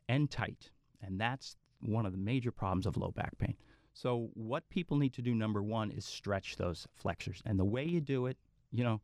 and 0.09 0.29
tight. 0.29 0.71
And 1.01 1.21
that's 1.21 1.55
one 1.79 2.05
of 2.05 2.11
the 2.11 2.17
major 2.17 2.51
problems 2.51 2.85
of 2.85 2.97
low 2.97 3.11
back 3.11 3.37
pain. 3.37 3.55
So, 3.93 4.29
what 4.33 4.69
people 4.69 4.97
need 4.97 5.13
to 5.13 5.21
do, 5.21 5.33
number 5.33 5.63
one, 5.63 5.91
is 5.91 6.05
stretch 6.05 6.57
those 6.57 6.87
flexors. 6.95 7.41
And 7.45 7.59
the 7.59 7.65
way 7.65 7.85
you 7.85 8.01
do 8.01 8.25
it, 8.25 8.37
you 8.71 8.83
know, 8.83 9.01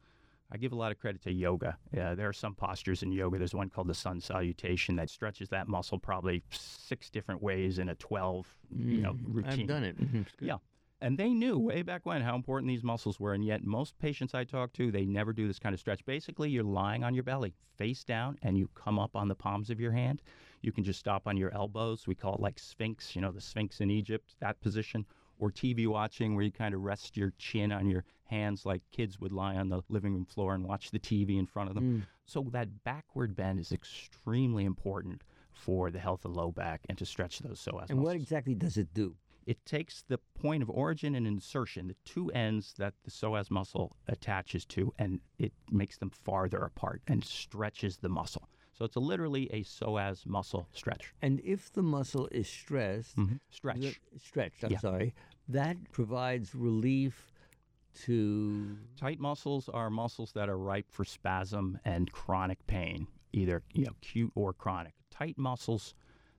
I 0.55 0.57
give 0.57 0.71
a 0.71 0.75
lot 0.77 0.93
of 0.93 0.99
credit 0.99 1.21
to 1.23 1.33
yoga. 1.33 1.77
Uh, 1.93 2.15
there 2.15 2.29
are 2.29 2.33
some 2.33 2.55
postures 2.55 3.03
in 3.03 3.11
yoga. 3.11 3.37
There's 3.37 3.53
one 3.53 3.69
called 3.69 3.87
the 3.89 3.93
sun 3.93 4.21
salutation 4.21 4.95
that 4.95 5.09
stretches 5.09 5.49
that 5.49 5.67
muscle 5.67 5.99
probably 5.99 6.43
six 6.49 7.09
different 7.09 7.43
ways 7.43 7.77
in 7.77 7.89
a 7.89 7.95
12, 7.95 8.47
you 8.73 9.01
know, 9.01 9.11
Mm, 9.15 9.19
routine. 9.35 9.59
I've 9.63 9.67
done 9.67 9.83
it. 9.83 9.99
Mhm. 9.99 10.25
Yeah. 10.39 10.59
And 11.01 11.17
they 11.17 11.33
knew 11.33 11.59
way 11.59 11.81
back 11.81 12.05
when 12.05 12.21
how 12.21 12.37
important 12.37 12.69
these 12.69 12.83
muscles 12.85 13.19
were. 13.19 13.33
And 13.33 13.43
yet, 13.43 13.65
most 13.65 13.99
patients 13.99 14.33
I 14.33 14.45
talk 14.45 14.71
to, 14.73 14.91
they 14.91 15.05
never 15.05 15.33
do 15.33 15.45
this 15.45 15.59
kind 15.59 15.73
of 15.73 15.79
stretch. 15.81 16.05
Basically, 16.05 16.49
you're 16.49 16.63
lying 16.63 17.03
on 17.03 17.13
your 17.13 17.23
belly, 17.25 17.53
face 17.75 18.05
down, 18.05 18.37
and 18.41 18.57
you 18.57 18.69
come 18.75 18.97
up 18.97 19.13
on 19.13 19.27
the 19.27 19.35
palms 19.35 19.69
of 19.69 19.77
your 19.81 19.91
hand. 19.91 20.21
You 20.61 20.71
can 20.71 20.85
just 20.85 20.99
stop 21.01 21.27
on 21.27 21.35
your 21.35 21.53
elbows. 21.53 22.07
We 22.07 22.15
call 22.15 22.35
it 22.35 22.39
like 22.39 22.57
Sphinx, 22.59 23.13
you 23.13 23.21
know, 23.21 23.33
the 23.33 23.41
Sphinx 23.41 23.81
in 23.81 23.91
Egypt, 23.91 24.35
that 24.39 24.61
position. 24.61 25.05
Or 25.39 25.51
TV 25.51 25.87
watching, 25.87 26.35
where 26.35 26.43
you 26.43 26.51
kind 26.51 26.73
of 26.73 26.81
rest 26.81 27.17
your 27.17 27.33
chin 27.37 27.71
on 27.71 27.89
your 27.89 28.05
hands 28.25 28.65
like 28.65 28.81
kids 28.91 29.19
would 29.19 29.31
lie 29.31 29.55
on 29.55 29.69
the 29.69 29.81
living 29.89 30.13
room 30.13 30.25
floor 30.25 30.55
and 30.55 30.63
watch 30.63 30.91
the 30.91 30.99
TV 30.99 31.37
in 31.37 31.45
front 31.45 31.69
of 31.69 31.75
them. 31.75 32.01
Mm. 32.01 32.07
So, 32.25 32.47
that 32.51 32.83
backward 32.83 33.35
bend 33.35 33.59
is 33.59 33.71
extremely 33.71 34.65
important 34.65 35.21
for 35.51 35.91
the 35.91 35.99
health 35.99 36.25
of 36.25 36.35
low 36.35 36.51
back 36.51 36.81
and 36.89 36.97
to 36.97 37.05
stretch 37.05 37.39
those 37.39 37.59
psoas 37.59 37.73
muscles. 37.73 37.89
And 37.89 38.01
what 38.01 38.15
exactly 38.15 38.55
does 38.55 38.77
it 38.77 38.93
do? 38.93 39.15
it 39.45 39.63
takes 39.65 40.03
the 40.07 40.17
point 40.39 40.63
of 40.63 40.69
origin 40.69 41.15
and 41.15 41.27
insertion, 41.27 41.87
the 41.87 41.95
two 42.03 42.31
ends 42.31 42.73
that 42.77 42.93
the 43.03 43.11
psoas 43.11 43.51
muscle 43.51 43.95
attaches 44.07 44.65
to, 44.65 44.91
and 44.97 45.19
it 45.37 45.53
makes 45.71 45.97
them 45.97 46.09
farther 46.09 46.57
apart 46.59 47.01
and 47.07 47.23
stretches 47.23 47.97
the 47.97 48.09
muscle. 48.09 48.49
So 48.77 48.83
it's 48.85 48.97
a, 48.97 48.99
literally 48.99 49.49
a 49.51 49.63
psoas 49.63 50.25
muscle 50.25 50.67
stretch. 50.73 51.13
And 51.21 51.39
if 51.45 51.71
the 51.71 51.81
muscle 51.81 52.27
is 52.31 52.47
stressed, 52.49 53.15
Stretch. 53.49 53.79
the- 53.79 53.95
stretched, 54.19 54.63
I'm 54.65 54.71
Yeah. 54.71 54.79
sorry, 54.79 55.13
that 55.47 55.91
provides 55.91 56.53
relief 56.53 57.31
to. 58.03 58.77
Tight 58.97 59.19
muscles 59.19 59.69
are 59.69 59.89
muscles 59.89 60.33
that 60.33 60.49
are 60.49 60.57
ripe 60.57 60.91
for 60.91 61.05
spasm 61.05 61.79
and 61.85 62.11
chronic 62.11 62.65
pain, 62.67 63.07
either 63.31 63.63
you 63.73 63.85
know 63.85 63.91
acute 63.91 64.31
or 64.35 64.53
chronic. 64.53 64.93
Tight 65.09 65.37
muscles, 65.37 65.95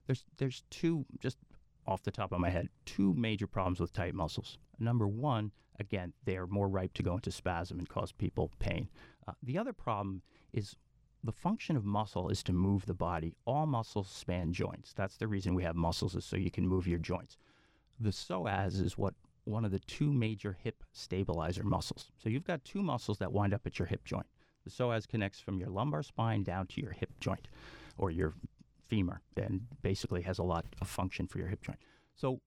there's 0.06 0.26
there's 0.36 0.62
two 0.70 1.06
just 1.20 1.38
off 1.86 2.02
the 2.02 2.10
top 2.10 2.32
of 2.32 2.40
my 2.40 2.50
head, 2.50 2.68
two 2.84 3.14
major 3.14 3.46
problems 3.46 3.80
with 3.80 3.92
tight 3.92 4.14
muscles. 4.14 4.58
Number 4.78 5.06
one, 5.08 5.52
again, 5.78 6.12
they 6.24 6.36
are 6.36 6.46
more 6.46 6.68
ripe 6.68 6.92
to 6.94 7.02
go 7.02 7.14
into 7.14 7.30
spasm 7.30 7.78
and 7.78 7.88
cause 7.88 8.12
people 8.12 8.50
pain. 8.58 8.88
Uh, 9.26 9.32
the 9.42 9.56
other 9.56 9.72
problem 9.72 10.22
is 10.52 10.76
the 11.26 11.32
function 11.32 11.76
of 11.76 11.84
muscle 11.84 12.28
is 12.28 12.42
to 12.44 12.52
move 12.52 12.86
the 12.86 12.94
body. 12.94 13.34
All 13.44 13.66
muscles 13.66 14.08
span 14.08 14.52
joints. 14.52 14.92
That's 14.92 15.16
the 15.16 15.26
reason 15.26 15.54
we 15.54 15.64
have 15.64 15.76
muscles 15.76 16.14
is 16.14 16.24
so 16.24 16.36
you 16.36 16.50
can 16.50 16.66
move 16.66 16.86
your 16.86 16.98
joints. 16.98 17.36
The 17.98 18.10
psoas 18.10 18.80
is 18.80 18.96
what 18.96 19.14
one 19.44 19.64
of 19.64 19.70
the 19.70 19.78
two 19.80 20.12
major 20.12 20.56
hip 20.62 20.84
stabilizer 20.92 21.64
muscles. 21.64 22.10
So 22.18 22.28
you've 22.28 22.46
got 22.46 22.64
two 22.64 22.82
muscles 22.82 23.18
that 23.18 23.32
wind 23.32 23.54
up 23.54 23.66
at 23.66 23.78
your 23.78 23.86
hip 23.86 24.04
joint. 24.04 24.26
The 24.64 24.70
psoas 24.70 25.06
connects 25.06 25.40
from 25.40 25.58
your 25.58 25.68
lumbar 25.68 26.02
spine 26.02 26.42
down 26.42 26.66
to 26.68 26.80
your 26.80 26.92
hip 26.92 27.10
joint 27.20 27.48
or 27.98 28.10
your 28.10 28.34
femur 28.88 29.20
and 29.36 29.62
basically 29.82 30.22
has 30.22 30.38
a 30.38 30.44
lot 30.44 30.64
of 30.80 30.88
function 30.88 31.26
for 31.26 31.38
your 31.38 31.48
hip 31.48 31.62
joint. 31.62 31.78
So 32.14 32.40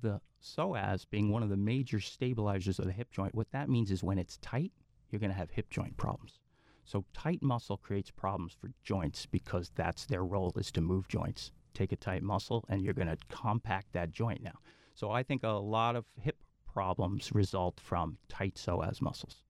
the 0.00 0.20
psoas 0.42 1.04
being 1.10 1.30
one 1.30 1.42
of 1.42 1.48
the 1.48 1.56
major 1.56 2.00
stabilizers 2.00 2.78
of 2.78 2.86
the 2.86 2.92
hip 2.92 3.10
joint, 3.10 3.34
what 3.34 3.50
that 3.52 3.68
means 3.68 3.90
is 3.90 4.02
when 4.02 4.18
it's 4.18 4.38
tight, 4.38 4.72
you're 5.10 5.20
going 5.20 5.32
to 5.32 5.36
have 5.36 5.50
hip 5.50 5.68
joint 5.70 5.96
problems. 5.96 6.38
So 6.84 7.04
tight 7.12 7.42
muscle 7.42 7.76
creates 7.76 8.10
problems 8.10 8.52
for 8.52 8.70
joints 8.82 9.26
because 9.26 9.70
that's 9.74 10.06
their 10.06 10.24
role 10.24 10.52
is 10.56 10.72
to 10.72 10.80
move 10.80 11.08
joints. 11.08 11.52
Take 11.74 11.92
a 11.92 11.96
tight 11.96 12.22
muscle 12.22 12.64
and 12.68 12.82
you're 12.82 12.94
going 12.94 13.08
to 13.08 13.18
compact 13.28 13.92
that 13.92 14.10
joint 14.10 14.42
now. 14.42 14.58
So 14.94 15.10
I 15.10 15.22
think 15.22 15.42
a 15.42 15.48
lot 15.48 15.96
of 15.96 16.04
hip 16.20 16.42
problems 16.66 17.32
result 17.32 17.80
from 17.80 18.18
tight 18.28 18.56
psoas 18.56 19.00
muscles. 19.00 19.42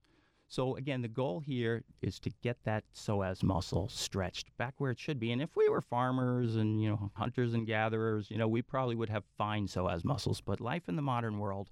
So 0.49 0.77
again, 0.77 1.01
the 1.01 1.09
goal 1.09 1.41
here 1.41 1.83
is 2.03 2.19
to 2.21 2.31
get 2.43 2.59
that 2.65 2.85
psoas 2.95 3.43
muscle 3.43 3.89
stretched 3.89 4.55
back 4.59 4.75
where 4.77 4.91
it 4.91 4.99
should 4.99 5.19
be. 5.19 5.33
And 5.33 5.41
if 5.41 5.57
we 5.57 5.71
were 5.71 5.81
farmers 5.81 6.57
and 6.57 6.83
you 6.83 6.91
know 6.91 7.11
hunters 7.15 7.55
and 7.55 7.67
gatherers, 7.67 8.31
you 8.31 8.37
know, 8.37 8.49
we 8.49 8.61
probably 8.61 8.95
would 8.95 9.09
have 9.09 9.25
fine 9.39 9.67
psoas 9.67 10.05
muscles. 10.05 10.43
But 10.43 10.61
life 10.61 10.91
in 10.91 10.97
the 10.97 11.03
modern 11.03 11.39
world 11.39 11.71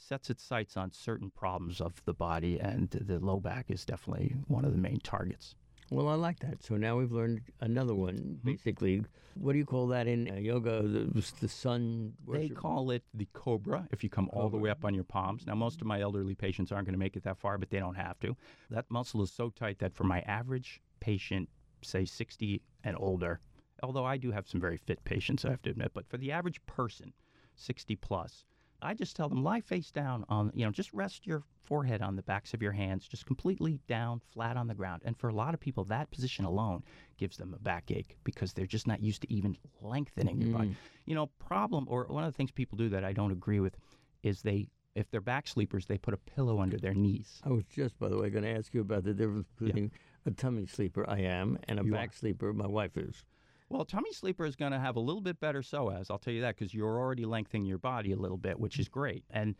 sets 0.00 0.30
its 0.30 0.42
sights 0.42 0.76
on 0.76 0.92
certain 0.92 1.30
problems 1.30 1.80
of 1.80 2.02
the 2.04 2.14
body, 2.14 2.58
and 2.58 2.90
the 2.90 3.18
low 3.18 3.38
back 3.38 3.70
is 3.70 3.84
definitely 3.84 4.34
one 4.48 4.64
of 4.64 4.72
the 4.72 4.78
main 4.78 5.00
targets. 5.00 5.54
Well, 5.90 6.08
I 6.08 6.14
like 6.14 6.38
that. 6.40 6.62
So 6.62 6.76
now 6.76 6.96
we've 6.96 7.10
learned 7.10 7.40
another 7.60 7.94
one. 7.94 8.14
Mm-hmm. 8.14 8.50
Basically, 8.50 9.02
what 9.34 9.52
do 9.52 9.58
you 9.58 9.64
call 9.64 9.88
that 9.88 10.06
in 10.06 10.30
uh, 10.30 10.34
yoga? 10.34 10.82
The, 10.82 11.32
the 11.40 11.48
sun. 11.48 12.12
They 12.28 12.48
call 12.48 12.92
it 12.92 13.02
the 13.12 13.26
cobra 13.32 13.88
if 13.90 14.04
you 14.04 14.08
come 14.10 14.30
all 14.32 14.48
the 14.48 14.56
way 14.56 14.70
up 14.70 14.84
on 14.84 14.94
your 14.94 15.04
palms. 15.04 15.46
Now, 15.46 15.56
most 15.56 15.80
of 15.80 15.88
my 15.88 16.00
elderly 16.00 16.36
patients 16.36 16.70
aren't 16.70 16.86
going 16.86 16.94
to 16.94 16.98
make 16.98 17.16
it 17.16 17.24
that 17.24 17.38
far, 17.38 17.58
but 17.58 17.70
they 17.70 17.80
don't 17.80 17.96
have 17.96 18.20
to. 18.20 18.36
That 18.70 18.88
muscle 18.88 19.22
is 19.22 19.32
so 19.32 19.50
tight 19.50 19.80
that 19.80 19.94
for 19.94 20.04
my 20.04 20.20
average 20.20 20.80
patient, 21.00 21.48
say 21.82 22.04
60 22.04 22.62
and 22.84 22.96
older, 22.98 23.40
although 23.82 24.04
I 24.04 24.16
do 24.16 24.30
have 24.30 24.46
some 24.46 24.60
very 24.60 24.76
fit 24.76 25.02
patients, 25.04 25.44
I 25.44 25.50
have 25.50 25.62
to 25.62 25.70
admit, 25.70 25.92
but 25.92 26.08
for 26.08 26.18
the 26.18 26.30
average 26.30 26.64
person, 26.66 27.12
60 27.56 27.96
plus, 27.96 28.44
I 28.82 28.94
just 28.94 29.16
tell 29.16 29.28
them 29.28 29.42
lie 29.42 29.60
face 29.60 29.90
down 29.90 30.24
on, 30.28 30.50
you 30.54 30.64
know, 30.64 30.70
just 30.70 30.92
rest 30.92 31.26
your 31.26 31.42
forehead 31.64 32.02
on 32.02 32.16
the 32.16 32.22
backs 32.22 32.54
of 32.54 32.62
your 32.62 32.72
hands, 32.72 33.06
just 33.06 33.26
completely 33.26 33.80
down, 33.86 34.20
flat 34.32 34.56
on 34.56 34.66
the 34.66 34.74
ground. 34.74 35.02
And 35.04 35.16
for 35.16 35.28
a 35.28 35.34
lot 35.34 35.54
of 35.54 35.60
people, 35.60 35.84
that 35.84 36.10
position 36.10 36.44
alone 36.44 36.82
gives 37.16 37.36
them 37.36 37.54
a 37.54 37.58
backache 37.58 38.16
because 38.24 38.52
they're 38.52 38.66
just 38.66 38.86
not 38.86 39.00
used 39.00 39.22
to 39.22 39.32
even 39.32 39.56
lengthening 39.80 40.40
your 40.40 40.52
body. 40.52 40.68
Mm. 40.70 40.76
You 41.06 41.14
know, 41.14 41.26
problem 41.38 41.86
or 41.88 42.06
one 42.08 42.24
of 42.24 42.32
the 42.32 42.36
things 42.36 42.50
people 42.50 42.76
do 42.76 42.88
that 42.88 43.04
I 43.04 43.12
don't 43.12 43.32
agree 43.32 43.60
with 43.60 43.76
is 44.22 44.42
they, 44.42 44.68
if 44.94 45.10
they're 45.10 45.20
back 45.20 45.46
sleepers, 45.46 45.86
they 45.86 45.98
put 45.98 46.14
a 46.14 46.18
pillow 46.18 46.60
under 46.60 46.76
their 46.76 46.94
knees. 46.94 47.40
I 47.44 47.50
was 47.50 47.64
just, 47.64 47.98
by 47.98 48.08
the 48.08 48.18
way, 48.18 48.30
going 48.30 48.44
to 48.44 48.50
ask 48.50 48.74
you 48.74 48.80
about 48.80 49.04
the 49.04 49.14
difference 49.14 49.46
between 49.56 49.92
a 50.26 50.30
tummy 50.30 50.66
sleeper, 50.66 51.08
I 51.08 51.20
am, 51.20 51.58
and 51.68 51.78
a 51.78 51.84
You 51.84 51.92
back 51.92 52.10
are. 52.10 52.12
sleeper, 52.12 52.52
my 52.52 52.66
wife 52.66 52.96
is. 52.96 53.24
Well, 53.70 53.84
tummy 53.84 54.12
sleeper 54.12 54.44
is 54.44 54.56
going 54.56 54.72
to 54.72 54.80
have 54.80 54.96
a 54.96 55.00
little 55.00 55.22
bit 55.22 55.38
better 55.38 55.62
psoas. 55.62 56.10
I'll 56.10 56.18
tell 56.18 56.34
you 56.34 56.42
that 56.42 56.56
because 56.58 56.74
you're 56.74 56.98
already 56.98 57.24
lengthening 57.24 57.64
your 57.64 57.78
body 57.78 58.10
a 58.12 58.16
little 58.16 58.36
bit, 58.36 58.58
which 58.58 58.80
is 58.80 58.88
great, 58.88 59.24
and 59.30 59.54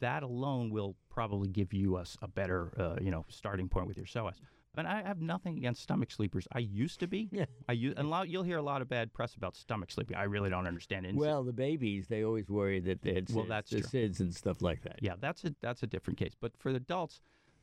that 0.00 0.24
alone 0.24 0.70
will 0.70 0.96
probably 1.08 1.48
give 1.48 1.72
you 1.72 1.96
a 1.96 2.28
better, 2.28 2.72
uh, 2.78 2.96
you 3.00 3.12
know, 3.12 3.24
starting 3.28 3.68
point 3.68 3.86
with 3.86 3.96
your 3.96 4.06
psoas. 4.06 4.34
But 4.74 4.86
I 4.86 5.02
have 5.02 5.20
nothing 5.20 5.56
against 5.56 5.82
stomach 5.82 6.10
sleepers. 6.10 6.48
I 6.52 6.58
used 6.58 6.98
to 6.98 7.06
be. 7.06 7.28
Yeah. 7.30 7.44
I 7.68 7.74
use, 7.74 7.94
and 7.96 8.06
a 8.06 8.08
lot, 8.08 8.28
you'll 8.28 8.42
hear 8.42 8.58
a 8.58 8.62
lot 8.62 8.82
of 8.82 8.88
bad 8.88 9.12
press 9.12 9.36
about 9.36 9.54
stomach 9.54 9.92
sleeping. 9.92 10.16
I 10.16 10.24
really 10.24 10.50
don't 10.50 10.66
understand 10.66 11.06
it. 11.06 11.14
Well, 11.14 11.44
the 11.44 11.52
babies, 11.52 12.08
they 12.08 12.24
always 12.24 12.48
worry 12.50 12.80
that 12.80 13.02
they 13.02 13.14
had 13.14 13.30
Well, 13.30 13.44
SIDS, 13.44 13.48
that's 13.48 13.70
the 13.70 13.80
true. 13.82 13.88
SIDS 13.88 14.20
and 14.20 14.34
stuff 14.34 14.62
like 14.62 14.82
that. 14.82 14.98
Yeah, 15.00 15.14
that's 15.20 15.44
a 15.44 15.54
that's 15.60 15.84
a 15.84 15.86
different 15.86 16.18
case. 16.18 16.32
But 16.40 16.56
for 16.56 16.72
the 16.72 16.78
adults, 16.78 17.20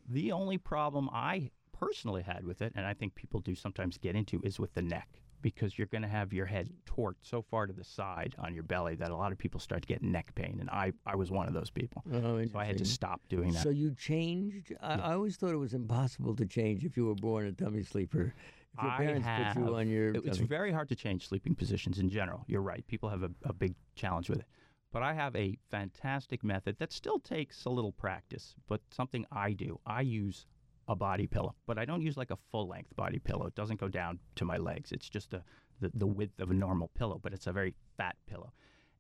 the 0.07 0.31
only 0.31 0.57
problem 0.57 1.09
I 1.11 1.51
personally 1.73 2.21
had 2.21 2.45
with 2.45 2.61
it, 2.61 2.71
and 2.77 2.85
I 2.85 2.93
think 2.93 3.13
people 3.15 3.41
do 3.41 3.55
sometimes 3.55 3.97
get 3.97 4.15
into, 4.15 4.39
is 4.41 4.57
with 4.57 4.73
the 4.73 4.81
neck 4.81 5.21
because 5.41 5.77
you're 5.77 5.87
going 5.87 6.01
to 6.01 6.07
have 6.07 6.33
your 6.33 6.45
head 6.45 6.69
torqued 6.85 7.23
so 7.23 7.41
far 7.41 7.67
to 7.67 7.73
the 7.73 7.83
side 7.83 8.35
on 8.39 8.53
your 8.53 8.63
belly 8.63 8.95
that 8.95 9.11
a 9.11 9.15
lot 9.15 9.31
of 9.31 9.37
people 9.37 9.59
start 9.59 9.81
to 9.81 9.87
get 9.87 10.01
neck 10.03 10.33
pain, 10.35 10.57
and 10.59 10.69
I 10.69 10.93
I 11.05 11.15
was 11.15 11.31
one 11.31 11.47
of 11.47 11.53
those 11.53 11.69
people. 11.69 12.03
Oh, 12.13 12.43
So 12.45 12.59
I 12.59 12.65
had 12.65 12.77
to 12.77 12.85
stop 12.85 13.21
doing 13.29 13.51
that. 13.53 13.63
So 13.63 13.69
you 13.69 13.93
changed? 13.95 14.73
I, 14.81 14.93
I 14.95 15.13
always 15.13 15.37
thought 15.37 15.51
it 15.51 15.57
was 15.57 15.73
impossible 15.73 16.35
to 16.35 16.45
change 16.45 16.83
if 16.85 16.95
you 16.97 17.05
were 17.05 17.15
born 17.15 17.45
a 17.47 17.51
tummy 17.51 17.83
sleeper. 17.83 18.33
If 18.77 18.83
your 18.83 18.91
I 18.91 18.97
parents 18.97 19.27
put 19.55 19.61
you 19.61 19.75
on 19.75 19.89
your 19.89 20.09
It- 20.15 20.25
it's 20.25 20.37
very 20.37 20.71
hard 20.71 20.87
to 20.89 20.95
change 20.95 21.27
sleeping 21.27 21.55
positions 21.55 21.99
in 21.99 22.09
general. 22.09 22.45
You're 22.47 22.61
right. 22.61 22.85
People 22.87 23.09
have 23.09 23.23
a, 23.23 23.31
a 23.43 23.53
big 23.53 23.75
challenge 23.95 24.29
with 24.29 24.39
it. 24.39 24.45
But 24.93 25.03
I 25.03 25.13
have 25.13 25.35
a 25.37 25.57
fantastic 25.69 26.43
method 26.43 26.77
that 26.79 26.91
still 26.91 27.19
takes 27.19 27.63
a 27.65 27.69
little 27.69 27.91
practice, 27.93 28.55
but 28.67 28.81
something 28.91 29.25
I 29.31 29.53
do. 29.53 29.79
I 29.85 30.01
use 30.01 30.45
a 30.87 30.95
body 30.95 31.27
pillow, 31.27 31.55
but 31.67 31.77
I 31.77 31.85
don't 31.85 32.01
use 32.01 32.17
like 32.17 32.31
a 32.31 32.37
full 32.51 32.67
length 32.67 32.95
body 32.95 33.19
pillow. 33.19 33.45
It 33.45 33.55
doesn't 33.55 33.79
go 33.79 33.87
down 33.87 34.19
to 34.35 34.45
my 34.45 34.57
legs. 34.57 34.91
It's 34.91 35.09
just 35.09 35.33
a 35.33 35.43
the, 35.79 35.91
the 35.95 36.05
width 36.07 36.39
of 36.39 36.51
a 36.51 36.53
normal 36.53 36.89
pillow, 36.95 37.19
but 37.21 37.33
it's 37.33 37.47
a 37.47 37.51
very 37.51 37.73
fat 37.97 38.15
pillow. 38.29 38.51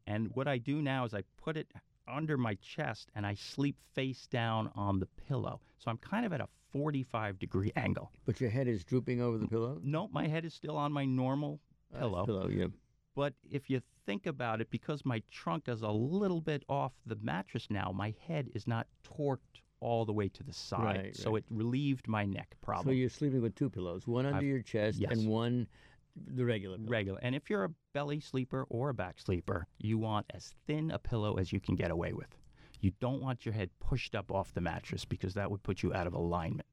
And 0.07 0.29
what 0.33 0.47
I 0.47 0.57
do 0.57 0.81
now 0.81 1.05
is 1.05 1.13
I 1.13 1.21
put 1.37 1.55
it 1.57 1.67
under 2.07 2.37
my 2.37 2.55
chest 2.55 3.09
and 3.13 3.23
I 3.25 3.35
sleep 3.35 3.75
face 3.93 4.25
down 4.31 4.71
on 4.75 4.99
the 4.99 5.05
pillow. 5.27 5.61
So 5.77 5.91
I'm 5.91 5.97
kind 5.97 6.25
of 6.25 6.33
at 6.33 6.41
a 6.41 6.47
45 6.73 7.37
degree 7.37 7.71
angle. 7.75 8.11
But 8.25 8.41
your 8.41 8.49
head 8.49 8.67
is 8.67 8.83
drooping 8.83 9.21
over 9.21 9.37
the 9.37 9.47
pillow? 9.47 9.79
No, 9.83 10.07
my 10.11 10.27
head 10.27 10.43
is 10.45 10.53
still 10.55 10.75
on 10.77 10.91
my 10.91 11.05
normal 11.05 11.59
Uh, 11.93 11.99
pillow. 11.99 12.25
pillow, 12.25 12.47
yeah. 12.47 12.67
But 13.15 13.33
if 13.51 13.69
you 13.69 13.81
think 14.05 14.25
about 14.25 14.61
it, 14.61 14.71
because 14.71 15.05
my 15.05 15.21
trunk 15.29 15.67
is 15.67 15.81
a 15.83 15.89
little 15.91 16.41
bit 16.41 16.63
off 16.67 16.93
the 17.05 17.17
mattress 17.21 17.67
now, 17.69 17.91
my 17.93 18.15
head 18.25 18.49
is 18.55 18.65
not 18.65 18.87
torqued 19.03 19.61
all 19.81 20.05
the 20.05 20.13
way 20.13 20.29
to 20.29 20.43
the 20.43 20.53
side. 20.53 20.97
Right, 20.97 21.15
so 21.15 21.31
right. 21.31 21.39
it 21.39 21.45
relieved 21.49 22.07
my 22.07 22.25
neck 22.25 22.55
problem. 22.61 22.87
So 22.93 22.97
you're 22.97 23.09
sleeping 23.09 23.41
with 23.41 23.55
two 23.55 23.69
pillows, 23.69 24.07
one 24.07 24.25
under 24.25 24.37
I've- 24.37 24.47
your 24.47 24.61
chest 24.61 24.99
yes. 24.99 25.11
and 25.11 25.27
one 25.27 25.67
the 26.15 26.45
regular 26.45 26.77
pillow. 26.77 26.89
regular. 26.89 27.19
And 27.21 27.35
if 27.35 27.49
you're 27.49 27.63
a 27.65 27.71
belly 27.93 28.19
sleeper 28.19 28.65
or 28.69 28.89
a 28.89 28.93
back 28.93 29.19
sleeper, 29.19 29.67
you 29.77 29.97
want 29.97 30.25
as 30.33 30.53
thin 30.67 30.91
a 30.91 30.99
pillow 30.99 31.35
as 31.35 31.51
you 31.51 31.59
can 31.59 31.75
get 31.75 31.91
away 31.91 32.13
with. 32.13 32.37
You 32.79 32.91
don't 32.99 33.21
want 33.21 33.45
your 33.45 33.53
head 33.53 33.69
pushed 33.79 34.15
up 34.15 34.31
off 34.31 34.53
the 34.53 34.61
mattress 34.61 35.05
because 35.05 35.35
that 35.35 35.51
would 35.51 35.63
put 35.63 35.83
you 35.83 35.93
out 35.93 36.07
of 36.07 36.13
alignment. 36.13 36.67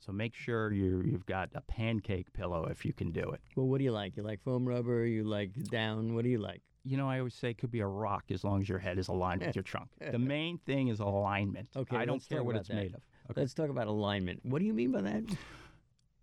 So 0.00 0.12
make 0.12 0.34
sure 0.34 0.72
you 0.72 1.02
you've 1.02 1.26
got 1.26 1.50
a 1.54 1.60
pancake 1.60 2.32
pillow 2.32 2.64
if 2.64 2.84
you 2.86 2.92
can 2.94 3.12
do 3.12 3.30
it. 3.30 3.40
Well, 3.54 3.66
what 3.66 3.78
do 3.78 3.84
you 3.84 3.92
like? 3.92 4.16
You 4.16 4.22
like 4.22 4.40
foam 4.42 4.66
rubber? 4.66 5.04
You 5.04 5.24
like 5.24 5.52
down? 5.70 6.14
What 6.14 6.24
do 6.24 6.30
you 6.30 6.38
like? 6.38 6.62
You 6.84 6.96
know, 6.96 7.08
I 7.08 7.18
always 7.18 7.34
say 7.34 7.50
it 7.50 7.58
could 7.58 7.70
be 7.70 7.80
a 7.80 7.86
rock 7.86 8.24
as 8.30 8.42
long 8.42 8.60
as 8.62 8.68
your 8.68 8.78
head 8.78 8.98
is 8.98 9.08
aligned 9.08 9.44
with 9.44 9.54
your 9.56 9.62
trunk. 9.62 9.90
The 10.00 10.18
main 10.18 10.58
thing 10.58 10.88
is 10.88 11.00
alignment. 11.00 11.68
Okay, 11.76 11.96
I 11.96 12.04
don't 12.04 12.26
care 12.26 12.42
what 12.42 12.56
it's 12.56 12.68
that. 12.68 12.74
made 12.74 12.94
of. 12.94 13.02
Okay. 13.30 13.42
Let's 13.42 13.54
talk 13.54 13.68
about 13.68 13.86
alignment. 13.86 14.40
What 14.44 14.60
do 14.60 14.64
you 14.64 14.72
mean 14.72 14.90
by 14.92 15.02
that? 15.02 15.24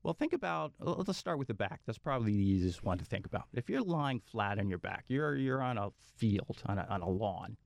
Well, 0.04 0.14
think 0.14 0.34
about. 0.34 0.74
Let's 0.80 1.18
start 1.18 1.38
with 1.38 1.48
the 1.48 1.54
back. 1.54 1.82
That's 1.86 1.98
probably 1.98 2.32
the 2.32 2.44
easiest 2.44 2.84
one 2.84 2.98
to 2.98 3.06
think 3.06 3.26
about. 3.26 3.44
If 3.54 3.70
you're 3.70 3.82
lying 3.82 4.20
flat 4.20 4.58
on 4.58 4.70
your 4.70 4.78
back, 4.78 5.06
you're 5.08 5.36
you're 5.36 5.62
on 5.62 5.78
a 5.78 5.90
field 6.16 6.62
on 6.66 6.78
a, 6.80 6.88
on 6.90 7.02
a 7.02 7.10
lawn. 7.10 7.58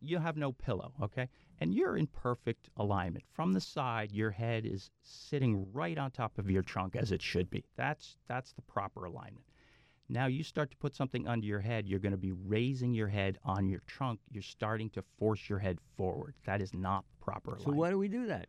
You 0.00 0.18
have 0.18 0.36
no 0.36 0.52
pillow, 0.52 0.92
okay, 1.02 1.28
and 1.60 1.74
you're 1.74 1.96
in 1.96 2.06
perfect 2.06 2.70
alignment. 2.76 3.24
From 3.32 3.52
the 3.52 3.60
side, 3.60 4.12
your 4.12 4.30
head 4.30 4.64
is 4.64 4.90
sitting 5.02 5.66
right 5.72 5.98
on 5.98 6.12
top 6.12 6.38
of 6.38 6.48
your 6.48 6.62
trunk 6.62 6.94
as 6.94 7.10
it 7.10 7.20
should 7.20 7.50
be. 7.50 7.64
That's 7.76 8.16
that's 8.28 8.52
the 8.52 8.62
proper 8.62 9.04
alignment. 9.04 9.44
Now 10.08 10.26
you 10.26 10.42
start 10.42 10.70
to 10.70 10.76
put 10.76 10.94
something 10.94 11.26
under 11.26 11.46
your 11.46 11.60
head, 11.60 11.86
you're 11.88 11.98
going 11.98 12.12
to 12.12 12.18
be 12.18 12.32
raising 12.32 12.92
your 12.92 13.08
head 13.08 13.38
on 13.44 13.68
your 13.68 13.80
trunk. 13.86 14.20
You're 14.30 14.42
starting 14.42 14.90
to 14.90 15.02
force 15.18 15.48
your 15.48 15.58
head 15.58 15.78
forward. 15.96 16.34
That 16.44 16.60
is 16.60 16.74
not 16.74 17.04
proper 17.20 17.52
So 17.52 17.64
alignment 17.64 17.78
why 17.78 17.90
do 17.90 17.98
we 17.98 18.08
do 18.08 18.26
that? 18.26 18.48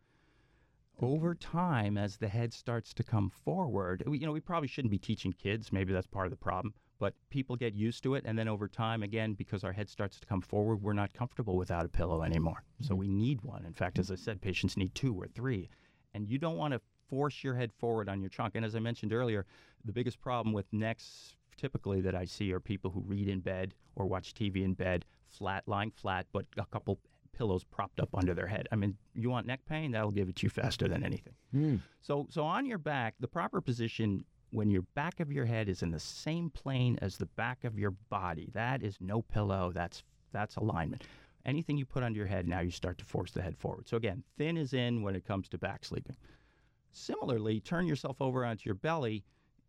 over 1.02 1.36
time 1.36 1.98
as 1.98 2.18
the 2.18 2.28
head 2.28 2.54
starts 2.54 2.94
to 2.94 3.04
come 3.04 3.30
forward 3.30 4.04
we, 4.08 4.18
you 4.18 4.26
know 4.26 4.32
we 4.32 4.40
probably 4.40 4.68
shouldn't 4.68 4.92
be 4.92 4.98
teaching 4.98 5.34
kids 5.34 5.72
maybe 5.72 5.92
that's 5.92 6.08
part 6.08 6.26
of 6.26 6.32
the 6.32 6.38
problem 6.38 6.74
but 7.00 7.14
people 7.30 7.56
get 7.56 7.74
used 7.74 8.02
to 8.02 8.16
it 8.16 8.24
and 8.26 8.40
then 8.40 8.48
over 8.48 8.68
time 8.68 9.04
again 9.04 9.34
because 9.34 9.64
our 9.64 9.74
head 9.74 9.90
starts 9.90 10.20
to 10.20 10.26
come 10.26 10.42
forward 10.42 10.82
we're 10.82 10.94
not 10.94 11.14
comfortable 11.14 11.58
without 11.58 11.86
a 11.86 11.90
pillow 11.90 12.24
anymore 12.24 12.64
so 12.82 12.90
mm-hmm. 12.90 13.00
we 13.00 13.08
need 13.10 13.42
one 13.42 13.66
in 13.66 13.74
fact 13.74 14.00
as 14.00 14.10
i 14.10 14.16
said 14.16 14.42
patients 14.42 14.78
need 14.78 14.94
two 14.96 15.14
or 15.14 15.28
three 15.28 15.70
and 16.14 16.30
you 16.30 16.38
don't 16.38 16.58
want 16.58 16.74
to 16.74 16.80
force 17.10 17.44
your 17.44 17.56
head 17.56 17.72
forward 17.74 18.08
on 18.08 18.22
your 18.22 18.30
trunk 18.30 18.56
and 18.56 18.66
as 18.66 18.76
i 18.76 18.80
mentioned 18.80 19.12
earlier 19.12 19.46
the 19.84 19.92
biggest 19.92 20.20
problem 20.22 20.54
with 20.54 20.72
necks 20.72 21.36
typically 21.58 22.02
that 22.02 22.16
i 22.16 22.26
see 22.26 22.52
are 22.54 22.60
people 22.60 22.92
who 22.92 23.02
read 23.02 23.28
in 23.28 23.40
bed 23.40 23.74
or 23.96 24.06
watch 24.06 24.34
tv 24.34 24.64
in 24.64 24.74
bed 24.74 25.06
flat 25.28 25.64
lying 25.68 25.92
flat 25.92 26.26
but 26.32 26.46
a 26.58 26.66
couple 26.66 27.00
pillows 27.34 27.64
propped 27.66 28.00
up 28.00 28.10
under 28.14 28.34
their 28.34 28.48
head 28.48 28.68
i 28.72 28.76
mean 28.76 28.96
you 29.14 29.30
want 29.30 29.46
neck 29.48 29.60
pain 29.66 29.92
that'll 29.92 30.12
give 30.12 30.30
it 30.30 30.36
to 30.36 30.46
you 30.46 30.50
faster 30.50 30.88
than 30.88 31.04
anything 31.04 31.34
Hmm. 31.52 31.76
so, 32.02 32.28
so 32.30 32.44
on 32.44 32.66
your 32.66 32.78
back, 32.78 33.14
the 33.20 33.28
proper 33.30 33.62
position 33.62 34.26
when 34.52 34.70
your 34.70 34.82
back 34.94 35.20
of 35.22 35.32
your 35.32 35.46
head 35.46 35.68
is 35.70 35.82
in 35.84 35.92
the 35.92 36.00
same 36.00 36.50
plane 36.50 36.98
as 37.02 37.18
the 37.18 37.26
back 37.26 37.64
of 37.64 37.78
your 37.80 37.92
body, 37.92 38.50
that 38.54 38.84
is 38.84 38.98
no 39.02 39.22
pillow. 39.22 39.72
That's 39.74 40.04
that's 40.32 40.56
alignment. 40.58 41.04
Anything 41.46 41.78
you 41.78 41.86
put 41.86 42.04
under 42.04 42.18
your 42.18 42.28
head, 42.28 42.48
now 42.48 42.60
you 42.60 42.72
start 42.72 42.98
to 43.00 43.06
force 43.06 43.32
the 43.32 43.42
head 43.42 43.58
forward. 43.58 43.88
So 43.88 43.96
again, 43.98 44.24
thin 44.38 44.56
is 44.58 44.74
in 44.74 45.02
when 45.02 45.16
it 45.16 45.26
comes 45.26 45.48
to 45.50 45.58
back 45.58 45.84
sleeping. 45.86 46.16
Similarly, 46.92 47.60
turn 47.60 47.88
yourself 47.88 48.22
over 48.22 48.46
onto 48.46 48.68
your 48.68 48.76
belly. 48.76 49.24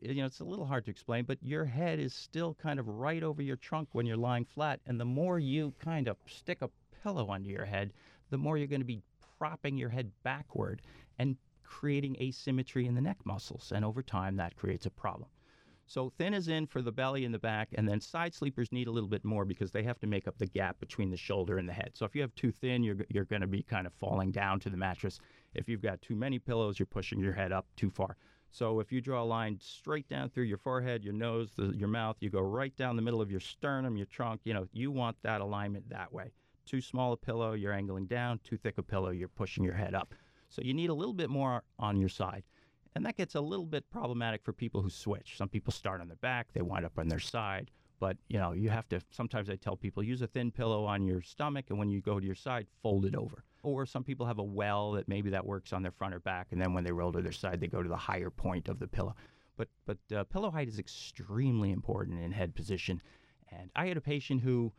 You 0.09 0.23
know, 0.23 0.27
it's 0.27 0.41
a 0.41 0.45
little 0.45 0.67
hard 0.67 0.85
to 0.85 0.91
explain, 0.91 1.25
but 1.25 1.39
your 1.43 1.65
head 1.65 1.99
is 1.99 2.15
still 2.15 2.55
kind 2.55 2.79
of 2.79 2.87
right 2.89 3.23
over 3.23 3.43
your 3.43 3.57
trunk 3.57 3.89
when 3.93 4.07
you're 4.07 4.17
lying 4.17 4.45
flat. 4.45 4.81
And 4.87 5.01
the 5.01 5.05
more 5.05 5.39
you 5.39 5.75
kind 5.79 6.09
of 6.09 6.17
stick 6.27 6.63
a 6.63 6.71
pillow 7.03 7.31
under 7.31 7.49
your 7.49 7.65
head, 7.65 7.93
the 8.31 8.39
more 8.39 8.57
you're 8.57 8.67
going 8.67 8.81
to 8.81 8.87
be 8.87 9.03
propping 9.39 9.77
your 9.77 9.89
head 9.89 10.11
backward 10.23 10.83
and 11.19 11.37
creating 11.63 12.17
asymmetry 12.21 12.87
in 12.87 12.95
the 12.95 13.01
neck 13.01 13.19
muscles. 13.25 13.73
And 13.75 13.85
over 13.85 14.03
time, 14.03 14.37
that 14.37 14.57
creates 14.57 14.87
a 14.87 14.91
problem. 14.91 15.29
So 15.89 16.11
thin 16.19 16.35
is 16.35 16.49
in 16.49 16.67
for 16.67 16.83
the 16.83 16.91
belly 16.91 17.25
and 17.25 17.33
the 17.33 17.39
back, 17.39 17.69
and 17.75 17.89
then 17.89 18.01
side 18.01 18.35
sleepers 18.35 18.73
need 18.73 18.89
a 18.89 18.91
little 18.91 19.09
bit 19.09 19.25
more 19.25 19.45
because 19.45 19.71
they 19.71 19.85
have 19.85 20.01
to 20.01 20.07
make 20.09 20.27
up 20.27 20.37
the 20.37 20.47
gap 20.47 20.81
between 20.81 21.11
the 21.11 21.17
shoulder 21.17 21.59
and 21.59 21.69
the 21.69 21.73
head. 21.73 21.93
So 21.95 22.05
if 22.05 22.17
you 22.17 22.23
have 22.23 22.35
too 22.35 22.51
thin, 22.51 22.83
you're, 22.83 22.97
you're 23.09 23.25
going 23.25 23.43
to 23.43 23.47
be 23.47 23.63
kind 23.63 23.87
of 23.87 23.93
falling 23.93 24.33
down 24.33 24.59
to 24.61 24.71
the 24.71 24.77
mattress. 24.77 25.21
If 25.55 25.69
you've 25.69 25.83
got 25.83 26.03
too 26.03 26.17
many 26.17 26.41
pillows, 26.41 26.81
you're 26.81 26.87
pushing 26.87 27.21
your 27.21 27.35
head 27.35 27.53
up 27.53 27.67
too 27.77 27.91
far. 27.91 28.17
So 28.57 28.81
if 28.81 28.91
you 28.91 29.03
draw 29.03 29.23
a 29.23 29.25
line 29.25 29.59
straight 29.61 30.09
down 30.09 30.31
through 30.31 30.45
your 30.45 30.57
forehead, 30.57 31.05
your 31.05 31.13
nose, 31.13 31.51
the, 31.59 31.77
your 31.77 31.89
mouth, 31.89 32.17
you 32.21 32.31
go 32.31 32.41
right 32.41 32.75
down 32.75 32.97
the 32.97 33.03
middle 33.03 33.21
of 33.21 33.31
your 33.31 33.39
sternum, 33.39 33.99
your 33.99 34.07
trunk, 34.07 34.41
you 34.45 34.55
know, 34.55 34.67
you 34.73 34.91
want 34.91 35.19
that 35.23 35.43
alignment 35.43 35.91
that 35.91 36.11
way. 36.11 36.33
Too 36.65 36.81
small 36.81 37.13
a 37.13 37.19
pillow, 37.19 37.53
you're 37.53 37.75
angling 37.75 38.07
down. 38.07 38.41
Too 38.45 38.57
thick 38.57 38.79
a 38.79 38.83
pillow, 38.83 39.11
you're 39.11 39.29
pushing 39.29 39.63
your 39.63 39.75
head 39.75 39.95
up. 39.95 40.15
So 40.49 40.63
you 40.63 40.73
need 40.73 40.89
a 40.89 40.95
little 40.95 41.13
bit 41.13 41.29
more 41.29 41.65
on 41.79 41.99
your 41.99 42.09
side. 42.09 42.45
And 42.95 43.05
that 43.05 43.19
gets 43.19 43.35
a 43.35 43.43
little 43.43 43.67
bit 43.67 43.91
problematic 43.91 44.43
for 44.43 44.55
people 44.55 44.81
who 44.81 44.89
switch. 44.89 45.37
Some 45.37 45.51
people 45.51 45.71
start 45.71 46.01
on 46.01 46.09
their 46.09 46.17
back, 46.17 46.49
they 46.55 46.63
wind 46.63 46.87
up 46.87 46.99
on 46.99 47.09
their 47.09 47.21
side. 47.21 47.71
But 47.99 48.17
you 48.29 48.39
know, 48.39 48.53
you 48.53 48.71
have 48.71 48.89
to. 48.91 49.01
Sometimes 49.11 49.49
I 49.49 49.57
tell 49.57 49.77
people 49.77 50.03
use 50.03 50.23
a 50.23 50.27
thin 50.27 50.51
pillow 50.51 50.85
on 50.85 51.07
your 51.07 51.23
stomach, 51.23 51.67
and 51.71 51.79
when 51.79 51.89
you 51.89 52.01
go 52.01 52.21
to 52.21 52.27
your 52.27 52.35
side, 52.35 52.67
fold 52.83 53.07
it 53.07 53.15
over. 53.15 53.45
Or 53.63 53.87
some 53.87 54.05
people 54.05 54.27
have 54.27 54.39
a 54.39 54.45
well 54.45 54.93
that 54.93 55.09
maybe 55.09 55.31
that 55.31 55.47
works 55.47 55.73
on 55.73 55.83
their 55.83 55.93
front 55.93 56.15
or 56.15 56.21
back, 56.21 56.49
and 56.51 56.61
then 56.61 56.73
when 56.75 56.85
they 56.85 56.93
roll 56.93 57.13
to 57.13 57.23
their 57.23 57.33
side, 57.33 57.61
they 57.61 57.67
go 57.67 57.83
to 57.83 57.89
the 57.89 57.97
higher 57.97 58.31
point 58.31 58.69
of 58.69 58.79
the 58.79 58.87
pillow. 58.87 59.15
But 59.57 59.69
but 59.87 59.99
uh, 60.15 60.25
pillow 60.25 60.51
height 60.51 60.69
is 60.69 60.79
extremely 60.79 61.73
important 61.73 62.23
in 62.23 62.33
head 62.33 62.55
position. 62.55 63.01
And 63.51 63.71
I 63.75 63.87
had 63.87 63.97
a 63.97 64.03
patient 64.03 64.43
who 64.43 64.73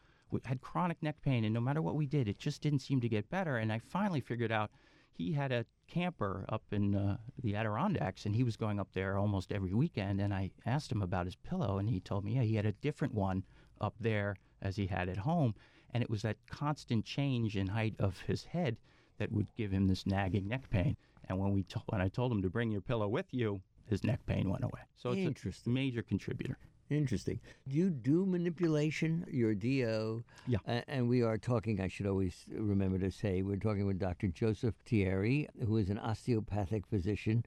had 0.43 0.61
chronic 0.61 1.01
neck 1.01 1.21
pain, 1.21 1.43
and 1.45 1.53
no 1.53 1.61
matter 1.61 1.81
what 1.81 1.95
we 1.95 2.05
did, 2.05 2.27
it 2.27 2.37
just 2.37 2.61
didn't 2.61 2.79
seem 2.79 3.01
to 3.01 3.09
get 3.09 3.29
better. 3.29 3.57
And 3.57 3.71
I 3.71 3.79
finally 3.79 4.21
figured 4.21 4.51
out 4.51 4.71
he 5.11 5.33
had 5.33 5.51
a 5.51 5.65
camper 5.87 6.45
up 6.49 6.63
in 6.71 6.95
uh, 6.95 7.17
the 7.41 7.55
Adirondacks, 7.55 8.25
and 8.25 8.35
he 8.35 8.43
was 8.43 8.55
going 8.57 8.79
up 8.79 8.89
there 8.93 9.17
almost 9.17 9.51
every 9.51 9.73
weekend. 9.73 10.19
And 10.21 10.33
I 10.33 10.51
asked 10.65 10.91
him 10.91 11.01
about 11.01 11.25
his 11.25 11.35
pillow, 11.35 11.77
and 11.77 11.89
he 11.89 11.99
told 11.99 12.23
me, 12.25 12.35
yeah, 12.35 12.41
he 12.43 12.55
had 12.55 12.65
a 12.65 12.71
different 12.73 13.13
one 13.13 13.43
up 13.81 13.95
there 13.99 14.35
as 14.61 14.75
he 14.75 14.87
had 14.87 15.07
at 15.09 15.17
home, 15.17 15.55
and 15.93 16.03
it 16.03 16.09
was 16.09 16.21
that 16.23 16.37
constant 16.47 17.05
change 17.05 17.55
in 17.55 17.67
height 17.67 17.95
of 17.99 18.19
his 18.21 18.43
head 18.45 18.77
that 19.17 19.31
would 19.31 19.47
give 19.55 19.71
him 19.71 19.87
this 19.87 20.05
nagging 20.05 20.47
neck 20.47 20.69
pain. 20.69 20.95
And 21.29 21.39
when 21.39 21.51
we 21.51 21.63
to- 21.63 21.81
when 21.87 22.01
I 22.01 22.09
told 22.09 22.31
him 22.31 22.41
to 22.41 22.49
bring 22.49 22.71
your 22.71 22.81
pillow 22.81 23.07
with 23.07 23.33
you, 23.33 23.61
his 23.85 24.03
neck 24.03 24.25
pain 24.25 24.49
went 24.49 24.63
away. 24.63 24.81
So 24.95 25.11
it's 25.11 25.19
a 25.65 25.69
major 25.69 26.01
contributor. 26.01 26.57
Interesting. 26.89 27.39
Do 27.67 27.75
you 27.75 27.89
do 27.89 28.25
manipulation? 28.25 29.25
You're 29.29 29.55
DO. 29.55 30.23
Yeah. 30.47 30.59
A- 30.65 30.89
and 30.89 31.09
we 31.09 31.21
are 31.21 31.37
talking, 31.37 31.81
I 31.81 31.87
should 31.89 32.05
always 32.07 32.45
remember 32.49 32.97
to 32.99 33.11
say, 33.11 33.41
we're 33.41 33.57
talking 33.57 33.85
with 33.85 33.99
Dr. 33.99 34.27
Joseph 34.29 34.75
Tieri, 34.85 35.47
who 35.65 35.77
is 35.77 35.89
an 35.89 35.99
osteopathic 35.99 36.87
physician 36.87 37.45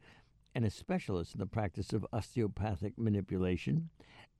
and 0.54 0.64
a 0.64 0.70
specialist 0.70 1.34
in 1.34 1.38
the 1.40 1.46
practice 1.46 1.92
of 1.92 2.06
osteopathic 2.12 2.98
manipulation, 2.98 3.88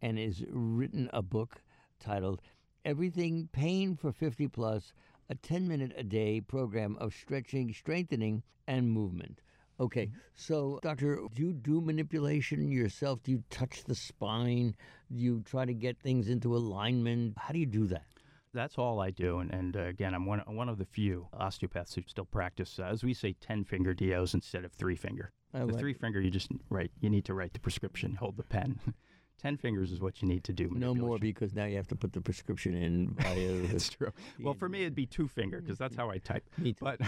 and 0.03 0.19
has 0.19 0.45
written 0.51 1.09
a 1.13 1.23
book 1.23 1.63
titled 1.99 2.41
Everything 2.85 3.49
Pain 3.53 3.97
for 3.97 4.13
50 4.13 4.49
Plus, 4.49 4.93
a 5.31 5.35
10 5.35 5.69
minute 5.69 5.93
a 5.97 6.03
day 6.03 6.41
program 6.41 6.97
of 6.99 7.15
stretching, 7.15 7.73
strengthening, 7.73 8.43
and 8.67 8.91
movement. 8.91 9.41
Okay, 9.81 10.11
so 10.35 10.79
doctor, 10.83 11.21
do 11.35 11.43
you 11.43 11.53
do 11.55 11.81
manipulation 11.81 12.71
yourself? 12.71 13.23
Do 13.23 13.33
you 13.33 13.43
touch 13.49 13.83
the 13.85 13.95
spine? 13.95 14.77
Do 15.11 15.19
you 15.19 15.43
try 15.47 15.65
to 15.65 15.73
get 15.73 15.99
things 15.99 16.29
into 16.29 16.55
alignment? 16.55 17.39
How 17.39 17.55
do 17.55 17.59
you 17.59 17.67
do 17.67 17.87
that? 17.87 18.05
That's 18.53 18.77
all 18.77 19.01
I 19.01 19.11
do, 19.11 19.39
and, 19.39 19.51
and 19.53 19.77
uh, 19.77 19.85
again, 19.85 20.13
I'm 20.13 20.27
one 20.27 20.41
one 20.47 20.69
of 20.69 20.77
the 20.77 20.85
few 20.85 21.29
osteopaths 21.33 21.95
who 21.95 22.03
still 22.07 22.25
practice, 22.27 22.79
uh, 22.79 22.85
as 22.85 23.03
we 23.03 23.15
say, 23.15 23.35
ten 23.41 23.65
finger 23.65 23.95
DOs 23.95 24.35
instead 24.35 24.65
of 24.65 24.73
three 24.73 24.97
finger. 24.97 25.33
I 25.55 25.61
the 25.61 25.67
like 25.67 25.79
three 25.79 25.95
finger, 25.95 26.21
you 26.21 26.31
just 26.31 26.51
write. 26.69 26.91
You 27.01 27.09
need 27.09 27.25
to 27.27 27.35
write 27.35 27.55
the 27.55 27.61
prescription, 27.61 28.17
hold 28.17 28.37
the 28.37 28.43
pen. 28.43 28.79
ten 29.41 29.57
fingers 29.57 29.93
is 29.93 30.01
what 30.01 30.21
you 30.21 30.29
need 30.29 30.45
to 30.45 30.53
do. 30.53 30.69
No 30.75 30.95
more 30.95 31.19
because 31.19 31.55
now 31.55 31.65
you 31.65 31.77
have 31.77 31.89
to 31.89 31.97
put 31.97 32.13
the 32.13 32.21
prescription 32.21 32.75
in 32.75 33.15
via. 33.15 33.53
That's 33.69 33.89
true. 33.89 34.13
Well, 34.41 34.55
for 34.55 34.69
me, 34.69 34.83
it'd 34.83 34.95
be 34.95 35.07
two 35.07 35.29
finger 35.29 35.61
because 35.61 35.79
that's 35.79 35.97
how 35.97 36.11
I 36.11 36.19
type. 36.19 36.45
Me 36.59 36.73
too. 36.73 36.85
But, 36.85 37.01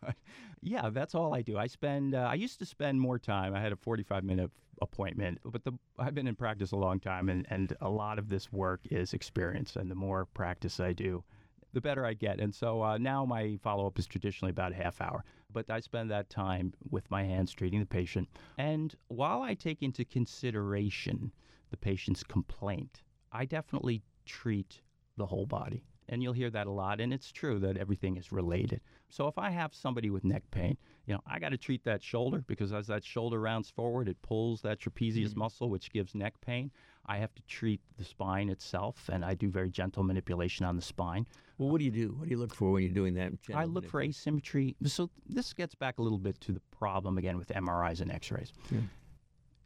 but 0.00 0.14
yeah, 0.62 0.90
that's 0.90 1.14
all 1.14 1.34
I 1.34 1.42
do. 1.42 1.58
I 1.58 1.66
spend. 1.66 2.14
Uh, 2.14 2.28
I 2.30 2.34
used 2.34 2.58
to 2.58 2.66
spend 2.66 3.00
more 3.00 3.18
time. 3.18 3.54
I 3.54 3.60
had 3.60 3.72
a 3.72 3.76
forty-five 3.76 4.24
minute 4.24 4.50
appointment, 4.80 5.38
but 5.44 5.64
the 5.64 5.72
I've 5.98 6.14
been 6.14 6.28
in 6.28 6.36
practice 6.36 6.72
a 6.72 6.76
long 6.76 7.00
time, 7.00 7.28
and 7.28 7.46
and 7.50 7.74
a 7.80 7.88
lot 7.88 8.18
of 8.18 8.28
this 8.28 8.52
work 8.52 8.80
is 8.90 9.14
experience. 9.14 9.76
And 9.76 9.90
the 9.90 9.94
more 9.94 10.26
practice 10.26 10.80
I 10.80 10.92
do, 10.92 11.24
the 11.72 11.80
better 11.80 12.04
I 12.04 12.14
get. 12.14 12.40
And 12.40 12.54
so 12.54 12.82
uh, 12.82 12.98
now 12.98 13.24
my 13.24 13.58
follow-up 13.62 13.98
is 13.98 14.06
traditionally 14.06 14.50
about 14.50 14.72
a 14.72 14.76
half 14.76 15.00
hour. 15.00 15.24
But 15.52 15.70
I 15.70 15.80
spend 15.80 16.10
that 16.10 16.28
time 16.30 16.74
with 16.90 17.10
my 17.10 17.24
hands 17.24 17.52
treating 17.52 17.80
the 17.80 17.86
patient. 17.86 18.28
And 18.58 18.94
while 19.08 19.42
I 19.42 19.54
take 19.54 19.82
into 19.82 20.04
consideration 20.04 21.32
the 21.70 21.76
patient's 21.76 22.22
complaint. 22.22 23.02
I 23.32 23.44
definitely 23.44 24.02
treat 24.24 24.80
the 25.16 25.26
whole 25.26 25.46
body. 25.46 25.84
And 26.08 26.22
you'll 26.22 26.32
hear 26.32 26.50
that 26.50 26.66
a 26.66 26.70
lot. 26.70 27.00
And 27.00 27.12
it's 27.12 27.30
true 27.30 27.58
that 27.60 27.76
everything 27.76 28.16
is 28.16 28.32
related. 28.32 28.80
So 29.10 29.28
if 29.28 29.36
I 29.38 29.50
have 29.50 29.74
somebody 29.74 30.10
with 30.10 30.24
neck 30.24 30.42
pain, 30.50 30.76
you 31.06 31.14
know, 31.14 31.20
I 31.26 31.38
got 31.38 31.50
to 31.50 31.58
treat 31.58 31.84
that 31.84 32.02
shoulder 32.02 32.44
because 32.46 32.72
as 32.72 32.86
that 32.86 33.04
shoulder 33.04 33.40
rounds 33.40 33.70
forward, 33.70 34.08
it 34.08 34.20
pulls 34.22 34.62
that 34.62 34.80
trapezius 34.80 35.28
Mm-hmm. 35.30 35.38
muscle, 35.38 35.70
which 35.70 35.90
gives 35.92 36.14
neck 36.14 36.34
pain. 36.40 36.70
I 37.06 37.16
have 37.18 37.34
to 37.34 37.42
treat 37.42 37.80
the 37.96 38.04
spine 38.04 38.50
itself, 38.50 39.08
and 39.10 39.24
I 39.24 39.34
do 39.34 39.48
very 39.48 39.70
gentle 39.70 40.02
manipulation 40.02 40.66
on 40.66 40.76
the 40.76 40.82
spine. 40.82 41.26
Well, 41.56 41.70
what 41.70 41.78
do 41.78 41.86
you 41.86 41.90
do? 41.90 42.14
What 42.18 42.24
do 42.24 42.30
you 42.30 42.36
look 42.38 42.54
for 42.54 42.70
when 42.72 42.82
you're 42.82 42.92
doing 42.92 43.14
that? 43.14 43.32
I 43.54 43.64
look 43.64 43.88
for 43.88 44.02
asymmetry. 44.02 44.76
So 44.84 45.08
this 45.26 45.54
gets 45.54 45.74
back 45.74 45.98
a 45.98 46.02
little 46.02 46.18
bit 46.18 46.38
to 46.42 46.52
the 46.52 46.60
problem 46.70 47.16
again 47.16 47.38
with 47.38 47.48
MRIs 47.48 48.02
and 48.02 48.12
X-rays. 48.12 48.52
Yeah. 48.70 48.80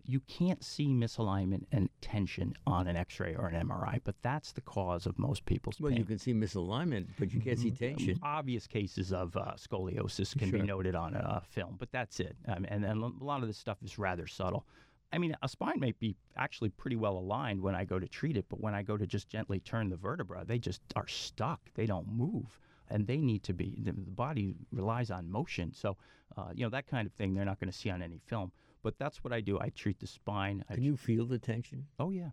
You 0.04 0.20
can't 0.20 0.64
see 0.64 0.88
misalignment 0.88 1.64
and 1.70 1.88
tension 2.00 2.54
on 2.66 2.86
an 2.88 2.96
X-ray 2.96 3.34
or 3.36 3.46
an 3.46 3.68
MRI, 3.68 4.00
but 4.02 4.16
that's 4.22 4.52
the 4.52 4.60
cause 4.60 5.06
of 5.06 5.18
most 5.18 5.44
people's 5.46 5.76
pain. 5.76 5.82
Well, 5.84 5.90
pain. 5.92 5.98
you 6.00 6.04
can 6.04 6.18
see 6.18 6.34
misalignment, 6.34 7.06
but 7.18 7.32
you 7.32 7.40
can't 7.40 7.58
see 7.58 7.70
tension. 7.70 8.18
Obvious 8.22 8.66
cases 8.66 9.12
of 9.12 9.36
uh, 9.36 9.52
scoliosis 9.56 10.36
can 10.36 10.50
Sure. 10.50 10.58
be 10.60 10.66
noted 10.66 10.94
on 10.94 11.14
a, 11.14 11.42
film, 11.48 11.76
but 11.78 11.90
that's 11.92 12.18
it. 12.20 12.36
Um, 12.48 12.64
and, 12.68 12.84
and 12.84 13.02
a 13.02 13.24
lot 13.24 13.42
of 13.42 13.46
this 13.48 13.58
stuff 13.58 13.78
is 13.82 13.98
rather 13.98 14.26
subtle. 14.26 14.66
I 15.12 15.18
mean, 15.18 15.36
a 15.42 15.48
spine 15.48 15.78
may 15.78 15.92
be 15.92 16.16
actually 16.36 16.70
pretty 16.70 16.96
well 16.96 17.18
aligned 17.18 17.60
when 17.60 17.74
I 17.74 17.84
go 17.84 17.98
to 17.98 18.08
treat 18.08 18.36
it, 18.36 18.46
but 18.48 18.60
when 18.60 18.74
I 18.74 18.82
go 18.82 18.96
to 18.96 19.06
just 19.06 19.28
gently 19.28 19.60
turn 19.60 19.90
the 19.90 19.96
vertebra, 19.96 20.44
they 20.46 20.58
just 20.58 20.80
are 20.96 21.06
stuck. 21.06 21.60
They 21.74 21.86
don't 21.86 22.08
move. 22.08 22.58
And 22.88 23.06
they 23.06 23.18
need 23.18 23.42
to 23.44 23.52
be, 23.52 23.78
the, 23.82 23.92
the 23.92 24.10
body 24.10 24.54
relies 24.72 25.10
on 25.10 25.30
motion. 25.30 25.72
So, 25.74 25.96
uh, 26.36 26.48
you 26.54 26.64
know, 26.64 26.70
that 26.70 26.86
kind 26.86 27.06
of 27.06 27.12
thing 27.12 27.34
they're 27.34 27.44
not 27.44 27.60
going 27.60 27.70
to 27.70 27.76
see 27.76 27.90
on 27.90 28.02
any 28.02 28.20
film. 28.26 28.52
But 28.82 28.98
that's 28.98 29.22
what 29.22 29.32
I 29.32 29.40
do. 29.40 29.58
I 29.60 29.70
treat 29.70 30.00
the 30.00 30.06
spine. 30.06 30.64
I 30.68 30.74
Can 30.74 30.82
you 30.82 30.96
feel 30.96 31.24
the 31.26 31.38
tension? 31.38 31.86
Oh 31.98 32.10
yeah, 32.10 32.30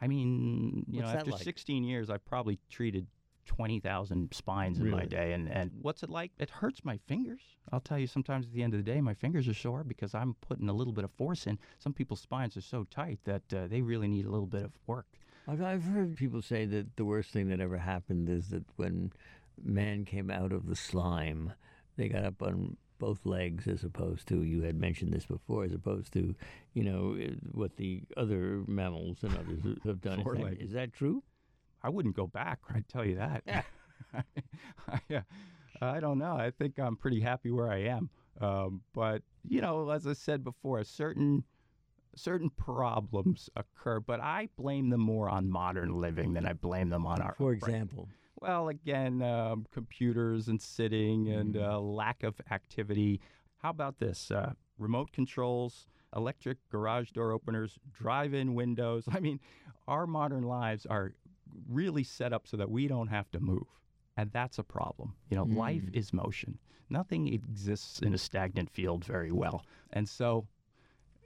I 0.00 0.08
mean, 0.08 0.84
you 0.88 1.00
What's 1.00 1.12
know, 1.12 1.18
after 1.18 1.30
like? 1.32 1.42
16 1.42 1.84
years, 1.84 2.10
I've 2.10 2.24
probably 2.24 2.58
treated 2.70 3.06
20,000 3.46 4.34
spines 4.34 4.78
in 4.78 4.90
my 4.90 5.04
day, 5.04 5.32
and 5.32 5.48
and 5.48 5.70
what's 5.80 6.02
it 6.02 6.10
like? 6.10 6.32
It 6.38 6.50
hurts 6.50 6.84
my 6.84 6.98
fingers. 7.06 7.40
I'll 7.72 7.80
tell 7.80 7.98
you, 7.98 8.06
sometimes 8.06 8.46
at 8.46 8.52
the 8.52 8.62
end 8.62 8.74
of 8.74 8.84
the 8.84 8.90
day, 8.90 9.00
my 9.00 9.14
fingers 9.14 9.48
are 9.48 9.54
sore 9.54 9.84
because 9.84 10.14
I'm 10.14 10.34
putting 10.40 10.68
a 10.68 10.72
little 10.72 10.92
bit 10.92 11.04
of 11.04 11.12
force 11.12 11.46
in. 11.46 11.58
Some 11.78 11.92
people's 11.92 12.20
spines 12.20 12.56
are 12.56 12.62
so 12.62 12.84
tight 12.90 13.20
that 13.24 13.54
uh, 13.54 13.66
they 13.68 13.82
really 13.82 14.08
need 14.08 14.26
a 14.26 14.30
little 14.30 14.46
bit 14.46 14.64
of 14.64 14.72
work. 14.86 15.06
I've, 15.48 15.62
I've 15.62 15.84
heard 15.84 16.16
people 16.16 16.42
say 16.42 16.66
that 16.66 16.96
the 16.96 17.04
worst 17.04 17.30
thing 17.30 17.48
that 17.48 17.60
ever 17.60 17.78
happened 17.78 18.28
is 18.28 18.48
that 18.48 18.64
when 18.76 19.12
man 19.62 20.04
came 20.04 20.30
out 20.30 20.52
of 20.52 20.66
the 20.66 20.76
slime, 20.76 21.52
they 21.96 22.08
got 22.08 22.24
up 22.24 22.42
on 22.42 22.76
both 22.98 23.24
legs 23.24 23.66
as 23.66 23.84
opposed 23.84 24.28
to, 24.28 24.42
you 24.42 24.62
had 24.62 24.78
mentioned 24.78 25.12
this 25.12 25.26
before, 25.26 25.64
as 25.64 25.72
opposed 25.72 26.12
to, 26.14 26.34
you 26.74 26.84
know, 26.84 27.16
what 27.52 27.76
the 27.76 28.02
other 28.16 28.62
mammals 28.66 29.18
and 29.22 29.36
others 29.36 29.60
have 29.84 30.00
done. 30.00 30.20
Is 30.20 30.26
that, 30.26 30.62
is 30.62 30.72
that 30.72 30.92
true? 30.92 31.22
I 31.82 31.88
wouldn't 31.88 32.16
go 32.16 32.26
back. 32.26 32.60
I'd 32.74 32.88
tell 32.88 33.04
you 33.04 33.16
that. 33.16 33.42
I, 34.14 35.14
uh, 35.14 35.20
I 35.80 36.00
don't 36.00 36.18
know. 36.18 36.36
I 36.36 36.50
think 36.50 36.78
I'm 36.78 36.96
pretty 36.96 37.20
happy 37.20 37.50
where 37.50 37.70
I 37.70 37.82
am. 37.84 38.10
Um, 38.40 38.82
but 38.94 39.22
you 39.48 39.60
know, 39.60 39.90
as 39.90 40.06
I 40.06 40.12
said 40.12 40.44
before, 40.44 40.82
certain 40.84 41.44
certain 42.16 42.50
problems 42.50 43.50
occur, 43.56 44.00
but 44.00 44.20
I 44.20 44.48
blame 44.56 44.90
them 44.90 45.00
more 45.00 45.28
on 45.28 45.48
modern 45.48 46.00
living 46.00 46.32
than 46.32 46.46
I 46.46 46.54
blame 46.54 46.88
them 46.88 47.06
on 47.06 47.20
our. 47.20 47.34
For 47.34 47.52
upbringing. 47.52 47.76
example, 47.82 48.08
Well, 48.40 48.68
again, 48.68 49.22
um, 49.22 49.66
computers 49.72 50.48
and 50.48 50.60
sitting 50.60 51.28
and 51.28 51.56
uh, 51.56 51.80
lack 51.80 52.22
of 52.22 52.40
activity. 52.50 53.20
How 53.58 53.70
about 53.70 53.98
this? 53.98 54.30
Uh, 54.30 54.52
remote 54.78 55.10
controls, 55.12 55.86
electric 56.14 56.58
garage 56.70 57.10
door 57.10 57.32
openers, 57.32 57.78
drive 57.92 58.34
in 58.34 58.54
windows. 58.54 59.04
I 59.12 59.20
mean, 59.20 59.40
our 59.88 60.06
modern 60.06 60.44
lives 60.44 60.86
are 60.86 61.12
really 61.68 62.04
set 62.04 62.32
up 62.32 62.46
so 62.46 62.56
that 62.58 62.70
we 62.70 62.88
don't 62.88 63.08
have 63.08 63.30
to 63.30 63.40
move. 63.40 63.66
And 64.18 64.30
that's 64.32 64.58
a 64.58 64.62
problem. 64.62 65.14
You 65.30 65.36
know, 65.36 65.44
life 65.44 65.84
is 65.92 66.12
motion. 66.12 66.58
Nothing 66.88 67.32
exists 67.32 68.00
in 68.00 68.14
a 68.14 68.18
stagnant 68.18 68.70
field 68.70 69.04
very 69.04 69.32
well. 69.32 69.64
And 69.92 70.08
so, 70.08 70.46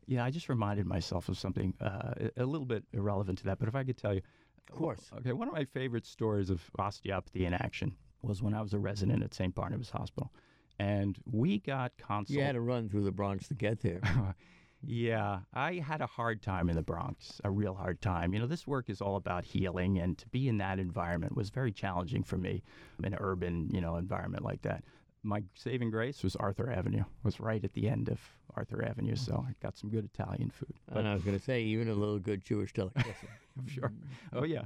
yeah, 0.07 0.25
I 0.25 0.31
just 0.31 0.49
reminded 0.49 0.87
myself 0.87 1.29
of 1.29 1.39
something 1.39 1.75
uh, 1.81 2.15
a 2.37 2.45
little 2.45 2.67
bit 2.67 2.85
irrelevant 2.93 3.39
to 3.39 3.45
that. 3.45 3.59
But 3.59 3.69
if 3.69 3.75
I 3.77 3.85
could 3.85 3.97
tell 3.97 4.15
you, 4.15 4.23
Of 4.69 4.77
course. 4.77 5.11
Okay, 5.19 5.33
one 5.33 5.49
of 5.49 5.55
my 5.55 5.65
favorite 5.65 6.07
stories 6.07 6.51
of 6.51 6.63
osteopathy 6.79 7.45
in 7.47 7.55
action 7.55 7.95
was 8.23 8.43
when 8.43 8.55
I 8.55 8.63
was 8.63 8.73
a 8.73 8.79
resident 8.79 9.23
at 9.23 9.35
St. 9.35 9.55
Barnabas 9.55 9.91
Hospital, 9.91 10.33
and 10.79 11.19
we 11.31 11.59
got 11.59 11.93
consult. 11.97 12.31
you 12.31 12.43
had 12.43 12.53
to 12.53 12.61
run 12.61 12.89
through 12.89 13.05
the 13.05 13.13
Bronx 13.13 13.49
to 13.49 13.55
get 13.55 13.81
there. 13.81 14.01
yeah, 14.83 15.41
I 15.53 15.75
had 15.75 16.01
a 16.01 16.07
hard 16.07 16.43
time 16.43 16.69
in 16.71 16.77
the 16.77 16.83
Bronx, 16.83 17.41
a 17.45 17.51
real 17.51 17.75
hard 17.75 18.01
time. 18.01 18.33
You 18.33 18.41
know, 18.41 18.47
this 18.47 18.67
work 18.67 18.89
is 18.91 19.01
all 19.01 19.17
about 19.17 19.45
healing, 19.45 19.99
and 19.99 20.17
to 20.19 20.29
be 20.29 20.49
in 20.49 20.59
that 20.59 20.79
environment 20.79 21.37
was 21.37 21.51
very 21.51 21.73
challenging 21.73 22.23
for 22.23 22.37
me, 22.37 22.63
an 23.03 23.17
urban, 23.19 23.71
you 23.73 23.81
know, 23.81 23.97
environment 23.97 24.45
like 24.45 24.63
that. 24.63 24.85
My 25.23 25.43
saving 25.55 25.91
grace 25.91 26.23
was 26.23 26.37
Arthur 26.37 26.71
Avenue. 26.71 27.05
Was 27.25 27.41
right 27.41 27.63
at 27.63 27.75
the 27.75 27.89
end 27.89 28.09
of 28.09 28.21
Arthur 28.57 28.85
Avenue, 28.85 29.17
so 29.17 29.33
mm-hmm. 29.33 29.49
I 29.49 29.55
got 29.63 29.77
some 29.77 29.91
good 29.91 30.05
Italian 30.05 30.51
food. 30.51 30.75
and 30.89 31.07
I 31.07 31.15
was 31.15 31.23
going 31.23 31.39
to 31.39 31.43
say, 31.45 31.63
even 31.63 31.89
a 31.89 31.95
little 31.95 32.19
good 32.19 32.43
Jewish 32.45 32.73
delicacy. 32.73 33.29
sure. 33.67 33.89
Mm-hmm. 33.89 34.39
Oh 34.39 34.45
yeah, 34.45 34.63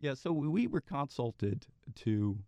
yeah. 0.00 0.14
So 0.14 0.32
we 0.32 0.48
we 0.48 0.66
were 0.66 0.80
consulted 0.80 1.66
to 1.96 2.38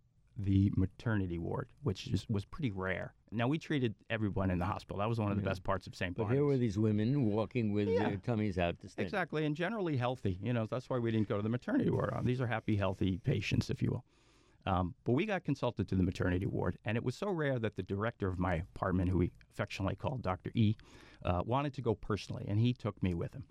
the 0.41 0.72
maternity 0.76 1.39
ward, 1.39 1.66
which 1.82 2.07
is, 2.09 2.24
was 2.28 2.45
pretty 2.45 2.70
rare. 2.70 3.12
Now 3.32 3.49
we 3.49 3.59
treated 3.59 3.95
everyone 4.09 4.51
in 4.51 4.59
the 4.61 4.64
hospital. 4.64 4.99
That 4.99 5.09
was 5.09 5.18
one 5.18 5.32
of 5.32 5.36
the 5.36 5.43
Yeah. 5.43 5.49
best 5.49 5.64
parts 5.64 5.86
of 5.89 5.97
St. 5.97 6.14
But 6.14 6.24
Barnabas. 6.24 6.36
here 6.36 6.45
were 6.45 6.57
these 6.57 6.78
women 6.78 7.24
walking 7.24 7.72
with 7.72 7.89
Yeah. 7.89 8.09
their 8.11 8.16
tummies 8.18 8.57
out 8.57 8.78
to 8.80 8.89
stand. 8.89 9.05
Exactly, 9.07 9.45
and 9.45 9.57
generally 9.57 9.97
healthy. 9.97 10.39
You 10.41 10.53
know, 10.53 10.66
that's 10.66 10.89
why 10.89 10.99
we 10.99 11.11
didn't 11.11 11.28
go 11.28 11.36
to 11.36 11.43
the 11.43 11.49
maternity 11.49 11.91
ward. 11.91 12.14
These 12.22 12.41
are 12.41 12.47
happy, 12.47 12.76
healthy 12.76 13.18
patients, 13.18 13.68
if 13.68 13.82
you 13.82 13.91
will. 13.91 14.05
Um, 14.69 14.95
but 15.05 15.12
we 15.12 15.25
got 15.25 15.45
consulted 15.45 15.89
to 15.89 15.95
the 15.95 16.03
maternity 16.03 16.45
ward, 16.45 16.77
and 16.85 16.99
it 16.99 17.03
was 17.03 17.14
so 17.14 17.31
rare 17.31 17.59
that 17.59 17.77
the 17.77 17.83
director 17.83 18.29
of 18.29 18.39
my 18.39 18.57
apartment, 18.75 19.09
who 19.09 19.16
we 19.16 19.33
affectionately 19.55 19.97
called 19.97 20.21
Dr. 20.21 20.51
E, 20.55 20.77
uh, 21.25 21.41
wanted 21.47 21.73
to 21.75 21.81
go 21.81 21.95
personally, 21.95 22.45
and 22.47 22.61
he 22.61 22.75
took 22.75 23.03
me 23.03 23.14
with 23.14 23.33
him. 23.33 23.45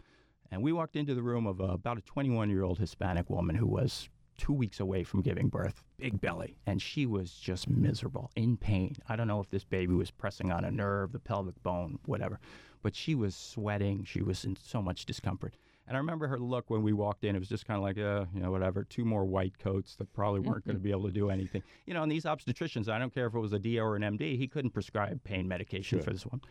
And 0.51 0.61
we 0.61 0.71
walked 0.71 0.95
into 0.95 1.15
the 1.15 1.23
room 1.23 1.47
of 1.47 1.59
uh, 1.59 1.65
about 1.65 1.97
a 1.97 2.01
21 2.01 2.51
year 2.51 2.63
old 2.63 2.77
Hispanic 2.77 3.31
woman 3.31 3.55
who 3.55 3.65
was 3.65 4.09
two 4.37 4.53
weeks 4.53 4.79
away 4.79 5.03
from 5.03 5.23
giving 5.23 5.49
birth, 5.49 5.83
big 5.97 6.21
belly, 6.21 6.55
and 6.67 6.79
she 6.79 7.07
was 7.07 7.31
just 7.31 7.67
miserable, 7.67 8.29
in 8.35 8.55
pain. 8.55 8.95
I 9.09 9.15
don't 9.15 9.27
know 9.27 9.41
if 9.41 9.49
this 9.49 9.65
baby 9.65 9.95
was 9.95 10.11
pressing 10.11 10.51
on 10.51 10.65
a 10.65 10.69
nerve, 10.69 11.13
the 11.13 11.19
pelvic 11.19 11.61
bone, 11.63 11.97
whatever, 12.05 12.39
but 12.83 12.95
she 12.95 13.15
was 13.15 13.35
sweating. 13.35 14.03
She 14.03 14.21
was 14.21 14.45
in 14.45 14.55
so 14.55 14.83
much 14.83 15.07
discomfort. 15.07 15.55
And 15.87 15.95
I 15.95 15.99
remember 15.99 16.27
her 16.27 16.37
look 16.37 16.69
when 16.69 16.83
we 16.83 16.91
walked 16.91 17.23
in. 17.23 17.35
It 17.35 17.39
was 17.39 17.47
just 17.47 17.65
kind 17.65 17.77
of 17.77 17.83
like, 17.83 17.97
uh, 17.97 18.25
you 18.33 18.41
know, 18.41 18.51
whatever. 18.51 18.83
Two 18.83 19.05
more 19.05 19.23
white 19.25 19.57
coats 19.57 19.95
that 19.95 20.11
probably 20.13 20.41
weren't 20.41 20.65
going 20.65 20.75
to 20.75 20.83
be 20.83 20.91
able 20.91 21.05
to 21.05 21.11
do 21.11 21.29
anything. 21.29 21.63
You 21.85 21.93
know, 21.93 22.03
and 22.03 22.11
these 22.11 22.25
obstetricians, 22.25 22.89
I 22.89 22.99
don't 22.99 23.13
care 23.13 23.27
if 23.27 23.33
it 23.33 23.39
was 23.39 23.53
a 23.53 23.59
DO 23.59 23.79
or 23.79 23.95
an 23.95 24.01
MD, 24.01 24.37
he 24.37 24.47
couldn't 24.47 24.71
prescribe 24.71 25.23
pain 25.23 25.47
medication 25.47 25.99
Sure. 25.99 26.03
for 26.03 26.11
this 26.11 26.25
one. 26.25 26.41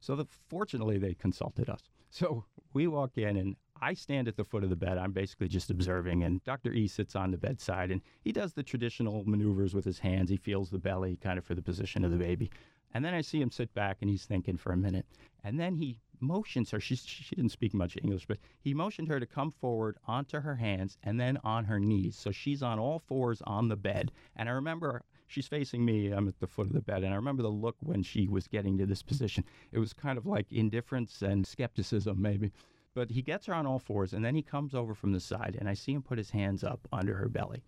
So 0.00 0.16
the, 0.16 0.26
fortunately, 0.48 0.96
they 0.98 1.14
consulted 1.14 1.68
us. 1.68 1.80
So 2.10 2.44
we 2.72 2.86
walk 2.86 3.18
in, 3.18 3.36
and 3.36 3.56
I 3.82 3.92
stand 3.92 4.26
at 4.28 4.36
the 4.36 4.44
foot 4.44 4.64
of 4.64 4.70
the 4.70 4.76
bed. 4.76 4.96
I'm 4.96 5.12
basically 5.12 5.48
just 5.48 5.70
observing, 5.70 6.24
and 6.24 6.42
Dr. 6.44 6.72
E 6.72 6.86
sits 6.86 7.14
on 7.14 7.30
the 7.30 7.36
bedside, 7.36 7.90
and 7.90 8.00
he 8.22 8.32
does 8.32 8.54
the 8.54 8.62
traditional 8.62 9.24
maneuvers 9.26 9.74
with 9.74 9.84
his 9.84 9.98
hands. 9.98 10.30
He 10.30 10.36
feels 10.38 10.70
the 10.70 10.78
belly, 10.78 11.16
kind 11.16 11.38
of 11.38 11.44
for 11.44 11.54
the 11.54 11.62
position 11.62 12.04
of 12.04 12.10
the 12.10 12.16
baby. 12.16 12.50
And 12.94 13.04
then 13.04 13.12
I 13.12 13.20
see 13.20 13.42
him 13.42 13.50
sit 13.50 13.74
back, 13.74 13.98
and 14.00 14.08
he's 14.08 14.24
thinking 14.24 14.56
for 14.56 14.72
a 14.72 14.76
minute, 14.76 15.04
and 15.44 15.60
then 15.60 15.74
he 15.76 15.98
motions 16.20 16.70
her. 16.70 16.80
She's, 16.80 17.04
she 17.04 17.34
didn't 17.34 17.52
speak 17.52 17.74
much 17.74 17.96
English, 17.96 18.26
but 18.26 18.38
he 18.60 18.74
motioned 18.74 19.08
her 19.08 19.20
to 19.20 19.26
come 19.26 19.50
forward 19.50 19.96
onto 20.06 20.40
her 20.40 20.56
hands 20.56 20.98
and 21.02 21.20
then 21.20 21.38
on 21.44 21.64
her 21.64 21.80
knees. 21.80 22.16
So 22.16 22.30
she's 22.30 22.62
on 22.62 22.78
all 22.78 22.98
fours 22.98 23.42
on 23.42 23.68
the 23.68 23.76
bed. 23.76 24.12
And 24.36 24.48
I 24.48 24.52
remember 24.52 25.02
she's 25.26 25.46
facing 25.46 25.84
me. 25.84 26.10
I'm 26.10 26.28
at 26.28 26.40
the 26.40 26.46
foot 26.46 26.66
of 26.66 26.72
the 26.72 26.80
bed. 26.80 27.02
And 27.04 27.12
I 27.12 27.16
remember 27.16 27.42
the 27.42 27.48
look 27.48 27.76
when 27.80 28.02
she 28.02 28.28
was 28.28 28.48
getting 28.48 28.78
to 28.78 28.86
this 28.86 29.02
position. 29.02 29.44
It 29.72 29.78
was 29.78 29.92
kind 29.92 30.18
of 30.18 30.26
like 30.26 30.52
indifference 30.52 31.22
and 31.22 31.46
skepticism, 31.46 32.20
maybe. 32.20 32.52
But 32.94 33.10
he 33.10 33.22
gets 33.22 33.46
her 33.46 33.54
on 33.54 33.66
all 33.66 33.78
fours, 33.78 34.12
and 34.12 34.24
then 34.24 34.34
he 34.34 34.42
comes 34.42 34.74
over 34.74 34.94
from 34.94 35.12
the 35.12 35.20
side, 35.20 35.56
and 35.58 35.68
I 35.68 35.74
see 35.74 35.92
him 35.92 36.02
put 36.02 36.18
his 36.18 36.30
hands 36.30 36.64
up 36.64 36.88
under 36.92 37.14
her 37.14 37.28
belly. 37.28 37.62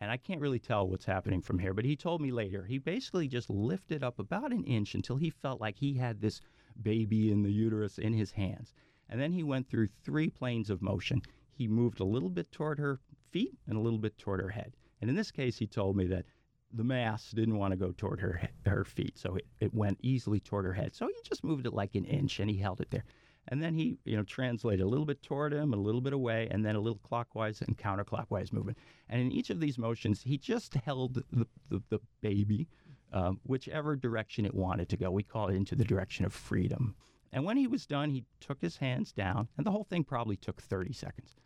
And 0.00 0.10
I 0.10 0.18
can't 0.18 0.40
really 0.42 0.58
tell 0.58 0.86
what's 0.86 1.06
happening 1.06 1.40
from 1.40 1.58
here, 1.58 1.72
but 1.72 1.86
he 1.86 1.96
told 1.96 2.20
me 2.20 2.30
later 2.30 2.64
he 2.64 2.76
basically 2.76 3.28
just 3.28 3.48
lifted 3.48 4.02
up 4.02 4.18
about 4.18 4.52
an 4.52 4.64
inch 4.64 4.94
until 4.94 5.16
he 5.16 5.30
felt 5.30 5.60
like 5.60 5.78
he 5.78 5.94
had 5.94 6.20
this 6.20 6.42
baby 6.82 7.30
in 7.30 7.42
the 7.42 7.52
uterus 7.52 7.98
in 7.98 8.12
his 8.12 8.32
hands. 8.32 8.74
And 9.08 9.20
then 9.20 9.32
he 9.32 9.42
went 9.42 9.68
through 9.68 9.88
three 10.04 10.30
planes 10.30 10.70
of 10.70 10.82
motion. 10.82 11.22
He 11.52 11.68
moved 11.68 12.00
a 12.00 12.04
little 12.04 12.28
bit 12.28 12.50
toward 12.52 12.78
her 12.78 13.00
feet 13.30 13.56
and 13.66 13.76
a 13.76 13.80
little 13.80 13.98
bit 13.98 14.18
toward 14.18 14.40
her 14.40 14.48
head. 14.48 14.76
And 15.00 15.10
in 15.10 15.16
this 15.16 15.30
case, 15.30 15.58
he 15.58 15.66
told 15.66 15.96
me 15.96 16.06
that 16.06 16.24
the 16.72 16.84
mass 16.84 17.30
didn't 17.30 17.58
want 17.58 17.72
to 17.72 17.76
go 17.76 17.92
toward 17.92 18.20
her 18.20 18.48
her 18.66 18.84
feet, 18.84 19.16
so 19.16 19.36
it, 19.36 19.46
it 19.60 19.72
went 19.72 19.98
easily 20.02 20.40
toward 20.40 20.64
her 20.64 20.72
head. 20.72 20.94
So 20.94 21.06
he 21.06 21.14
just 21.22 21.44
moved 21.44 21.66
it 21.66 21.72
like 21.72 21.94
an 21.94 22.04
inch 22.04 22.40
and 22.40 22.50
he 22.50 22.56
held 22.56 22.80
it 22.80 22.90
there. 22.90 23.04
And 23.48 23.62
then 23.62 23.74
he, 23.74 23.98
you 24.04 24.16
know, 24.16 24.24
translated 24.24 24.84
a 24.84 24.88
little 24.88 25.06
bit 25.06 25.22
toward 25.22 25.52
him, 25.52 25.72
a 25.72 25.76
little 25.76 26.00
bit 26.00 26.12
away, 26.12 26.48
and 26.50 26.64
then 26.64 26.74
a 26.74 26.80
little 26.80 26.98
clockwise 26.98 27.62
and 27.62 27.78
counterclockwise 27.78 28.52
movement. 28.52 28.78
And 29.08 29.20
in 29.20 29.30
each 29.30 29.50
of 29.50 29.60
these 29.60 29.78
motions, 29.78 30.22
he 30.22 30.36
just 30.36 30.74
held 30.74 31.14
the, 31.14 31.46
the, 31.70 31.82
the 31.88 32.00
baby 32.20 32.66
um, 33.12 33.40
whichever 33.44 33.96
direction 33.96 34.44
it 34.44 34.54
wanted 34.54 34.88
to 34.90 34.96
go. 34.96 35.10
We 35.10 35.22
call 35.22 35.48
it 35.48 35.56
into 35.56 35.74
the 35.74 35.84
direction 35.84 36.24
of 36.24 36.32
freedom. 36.32 36.94
And 37.32 37.44
when 37.44 37.56
he 37.56 37.66
was 37.66 37.86
done, 37.86 38.10
he 38.10 38.24
took 38.40 38.60
his 38.60 38.76
hands 38.76 39.12
down, 39.12 39.48
and 39.56 39.66
the 39.66 39.70
whole 39.70 39.84
thing 39.84 40.04
probably 40.04 40.36
took 40.36 40.60
30 40.60 40.92
seconds. 40.92 41.36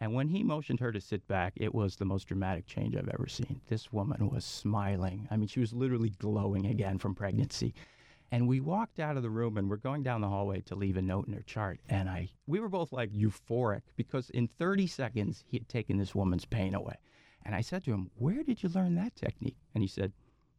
And 0.00 0.14
when 0.14 0.28
he 0.28 0.42
motioned 0.42 0.80
her 0.80 0.92
to 0.92 1.00
sit 1.00 1.26
back, 1.28 1.52
it 1.56 1.74
was 1.74 1.96
the 1.96 2.06
most 2.06 2.28
dramatic 2.28 2.66
change 2.66 2.96
I've 2.96 3.08
ever 3.08 3.26
seen. 3.26 3.60
This 3.68 3.92
woman 3.92 4.30
was 4.30 4.44
smiling. 4.46 5.28
I 5.30 5.36
mean, 5.36 5.46
she 5.46 5.60
was 5.60 5.74
literally 5.74 6.10
glowing 6.10 6.66
again 6.66 6.96
from 6.98 7.14
pregnancy. 7.14 7.74
And 8.32 8.48
we 8.48 8.60
walked 8.60 9.00
out 9.00 9.16
of 9.16 9.22
the 9.22 9.30
room 9.30 9.58
and 9.58 9.68
we're 9.68 9.76
going 9.76 10.02
down 10.02 10.20
the 10.20 10.28
hallway 10.28 10.60
to 10.62 10.74
leave 10.74 10.96
a 10.96 11.02
note 11.02 11.26
in 11.26 11.34
her 11.34 11.42
chart. 11.42 11.80
And 11.88 12.08
I 12.08 12.30
we 12.46 12.60
were 12.60 12.68
both 12.68 12.92
like 12.92 13.10
euphoric 13.12 13.82
because 13.96 14.30
in 14.30 14.46
30 14.46 14.86
seconds 14.86 15.44
he 15.46 15.58
had 15.58 15.68
taken 15.68 15.98
this 15.98 16.14
woman's 16.14 16.44
pain 16.44 16.74
away. 16.74 16.96
And 17.44 17.54
I 17.54 17.60
said 17.60 17.84
to 17.84 17.92
him, 17.92 18.10
Where 18.14 18.42
did 18.42 18.62
you 18.62 18.68
learn 18.68 18.94
that 18.94 19.16
technique? 19.16 19.58
And 19.74 19.82
he 19.82 19.88
said, 19.88 20.12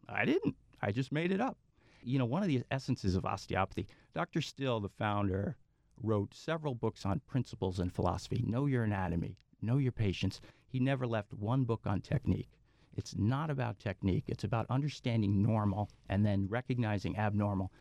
I 0.09 0.25
didn't. 0.25 0.55
I 0.81 0.91
just 0.91 1.11
made 1.11 1.31
it 1.31 1.41
up. 1.41 1.57
You 2.03 2.19
know, 2.19 2.25
one 2.25 2.41
of 2.41 2.47
the 2.49 2.63
essences 2.71 3.15
of 3.15 3.25
osteopathy, 3.25 3.87
Dr. 4.13 4.41
Still, 4.41 4.79
the 4.79 4.89
founder, 4.89 5.55
wrote 6.01 6.33
several 6.33 6.73
books 6.73 7.05
on 7.05 7.21
principles 7.27 7.79
and 7.79 7.93
philosophy. 7.93 8.43
Know 8.47 8.65
your 8.65 8.83
anatomy, 8.83 9.37
know 9.61 9.77
your 9.77 9.91
patients. 9.91 10.41
He 10.67 10.79
never 10.79 11.05
left 11.05 11.33
one 11.33 11.63
book 11.63 11.81
on 11.85 12.01
technique. 12.01 12.49
It's 12.95 13.15
not 13.15 13.49
about 13.49 13.79
technique, 13.79 14.25
it's 14.27 14.43
about 14.43 14.65
understanding 14.69 15.41
normal 15.41 15.89
and 16.09 16.25
then 16.25 16.47
recognizing 16.49 17.17
abnormal. 17.17 17.71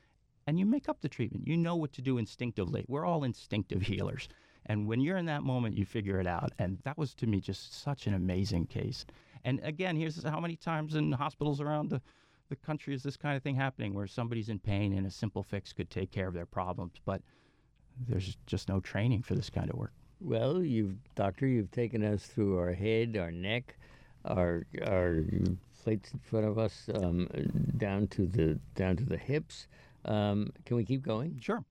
And 0.47 0.59
you 0.59 0.67
make 0.67 0.89
up 0.89 1.01
the 1.01 1.09
treatment. 1.09 1.47
You 1.47 1.57
know 1.57 1.77
what 1.77 1.93
to 1.95 2.03
do 2.03 2.19
instinctively. 2.19 2.85
We're 2.89 3.07
all 3.07 3.25
instinctive 3.25 3.83
healers. 3.87 4.29
And 4.67 4.87
when 4.87 5.01
you're 5.01 5.17
in 5.17 5.27
that 5.27 5.43
moment, 5.43 5.77
you 5.77 5.85
figure 5.85 6.21
it 6.21 6.27
out. 6.27 6.53
And 6.59 6.79
that 6.85 6.99
was 6.99 7.15
to 7.15 7.27
me 7.27 7.41
just 7.41 7.73
such 7.73 8.07
an 8.07 8.15
amazing 8.15 8.67
case. 8.67 9.07
And 9.45 9.61
again, 9.63 9.97
here's 9.97 10.23
how 10.23 10.41
many 10.41 10.57
times 10.57 10.95
in 10.95 11.13
hospitals 11.13 11.61
around 11.61 11.91
the, 11.91 12.01
the 12.49 12.57
country 12.57 12.95
is 12.95 13.03
this 13.03 13.17
kind 13.17 13.37
of 13.37 13.43
thing 13.43 13.55
happening 13.55 13.95
where 13.95 14.07
somebody's 14.07 14.49
in 14.49 14.59
pain 14.59 14.93
and 14.93 15.07
a 15.07 15.11
simple 15.11 15.43
fix 15.43 15.73
could 15.73 15.91
take 15.91 16.11
care 16.11 16.29
of 16.29 16.35
their 16.35 16.47
problems. 16.47 16.95
But 17.05 17.23
there's 18.09 18.37
just 18.47 18.69
no 18.69 18.81
training 18.81 19.23
for 19.23 19.35
this 19.35 19.51
kind 19.51 19.71
of 19.71 19.77
work. 19.79 19.93
Well, 20.21 20.63
you've 20.63 20.97
doctor, 21.15 21.47
you've 21.47 21.71
taken 21.71 22.05
us 22.05 22.27
through 22.27 22.59
our 22.59 22.73
head, 22.73 23.17
our 23.17 23.31
neck, 23.31 23.79
our 24.25 24.67
our 24.87 25.25
plates 25.83 26.13
in 26.13 26.19
front 26.19 26.47
of 26.47 26.59
us, 26.59 26.91
um, 26.95 27.27
down 27.79 28.07
to 28.09 28.27
the 28.27 28.59
down 28.75 28.97
to 28.97 29.05
the 29.05 29.17
hips. 29.17 29.67
Um, 30.05 30.53
can 30.67 30.77
we 30.77 30.85
keep 30.85 31.03
going? 31.03 31.39
Sure. 31.41 31.65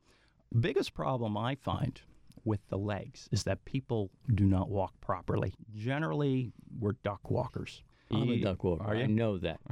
Biggest 0.59 0.95
problem 0.95 1.37
I 1.37 1.55
find 1.55 2.01
with 2.45 2.59
the 2.69 2.77
legs 2.77 3.27
is 3.31 3.43
that 3.43 3.63
people 3.65 4.09
do 4.33 4.45
not 4.45 4.69
walk 4.69 4.93
properly. 5.01 5.53
Generally, 5.75 6.51
we're 6.79 6.93
duck 7.03 7.29
walkers. 7.31 7.81
I'm 8.11 8.29
a 8.29 8.37
duck 8.41 8.63
walker. 8.63 8.83
Are 8.83 8.95
you? 8.95 9.03
I 9.03 9.07
know 9.07 9.37
that. 9.39 9.59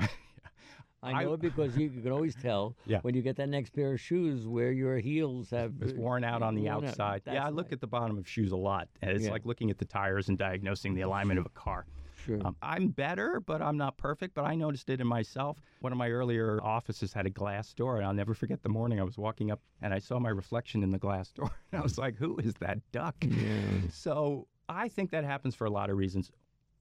I 1.04 1.24
know 1.24 1.32
I- 1.32 1.34
it 1.36 1.42
because 1.42 1.78
you, 1.78 1.90
you 1.90 2.02
can 2.02 2.12
always 2.12 2.36
tell 2.36 2.76
Yeah. 2.86 3.00
when 3.02 3.14
you 3.16 3.22
get 3.22 3.36
that 3.38 3.50
next 3.50 3.70
pair 3.74 3.94
of 3.94 4.00
shoes 4.02 4.48
where 4.48 4.72
your 4.72 4.98
heels 4.98 5.52
have 5.52 5.74
It's 5.82 5.94
worn 5.94 6.24
out 6.24 6.42
on 6.42 6.56
the 6.56 6.64
worn 6.64 6.74
out. 6.76 6.84
outside. 6.86 7.22
Yeah, 7.28 7.46
I 7.46 7.50
look 7.50 7.68
right. 7.68 7.74
at 7.74 7.82
the 7.82 7.88
bottom 7.88 8.18
of 8.18 8.28
shoes 8.28 8.52
a 8.52 8.58
lot. 8.58 8.88
and 9.02 9.12
It's 9.12 9.26
Yeah. 9.26 9.32
like 9.32 9.46
looking 9.46 9.70
at 9.70 9.78
the 9.78 9.86
tires 9.86 10.28
and 10.30 10.38
diagnosing 10.38 10.96
the 10.96 11.02
alignment 11.02 11.40
of 11.40 11.46
a 11.46 11.50
car. 11.50 11.86
Sure. 12.28 12.46
Um, 12.46 12.56
I'm 12.62 12.90
better, 12.90 13.40
but 13.40 13.62
I'm 13.62 13.78
not 13.78 13.98
perfect. 13.98 14.36
But 14.36 14.44
I 14.46 14.54
noticed 14.56 14.90
it 14.90 15.02
in 15.02 15.08
myself. 15.08 15.60
One 15.80 15.92
of 15.92 15.98
my 15.98 16.10
earlier 16.10 16.60
offices 16.62 17.14
had 17.14 17.26
a 17.26 17.30
glass 17.30 17.74
door, 17.74 17.98
and 17.98 18.06
I'll 18.06 18.14
never 18.14 18.34
forget 18.34 18.62
the 18.62 18.70
morning 18.70 19.00
I 19.00 19.04
was 19.04 19.18
walking 19.18 19.50
up 19.50 19.62
and 19.82 19.94
I 19.94 20.00
saw 20.00 20.20
my 20.20 20.30
reflection 20.30 20.84
in 20.84 20.92
the 20.92 20.98
glass 20.98 21.32
door. 21.36 21.50
And 21.72 21.80
I 21.80 21.84
was 21.84 21.98
like, 21.98 22.16
who 22.18 22.38
is 22.38 22.54
that 22.60 22.80
duck? 22.92 23.16
yeah. 23.22 23.62
So 23.92 24.48
I 24.70 24.90
think 24.90 25.12
that 25.12 25.24
happens 25.24 25.56
for 25.56 25.66
a 25.66 25.70
lot 25.70 25.90
of 25.90 25.98
reasons. 25.98 26.32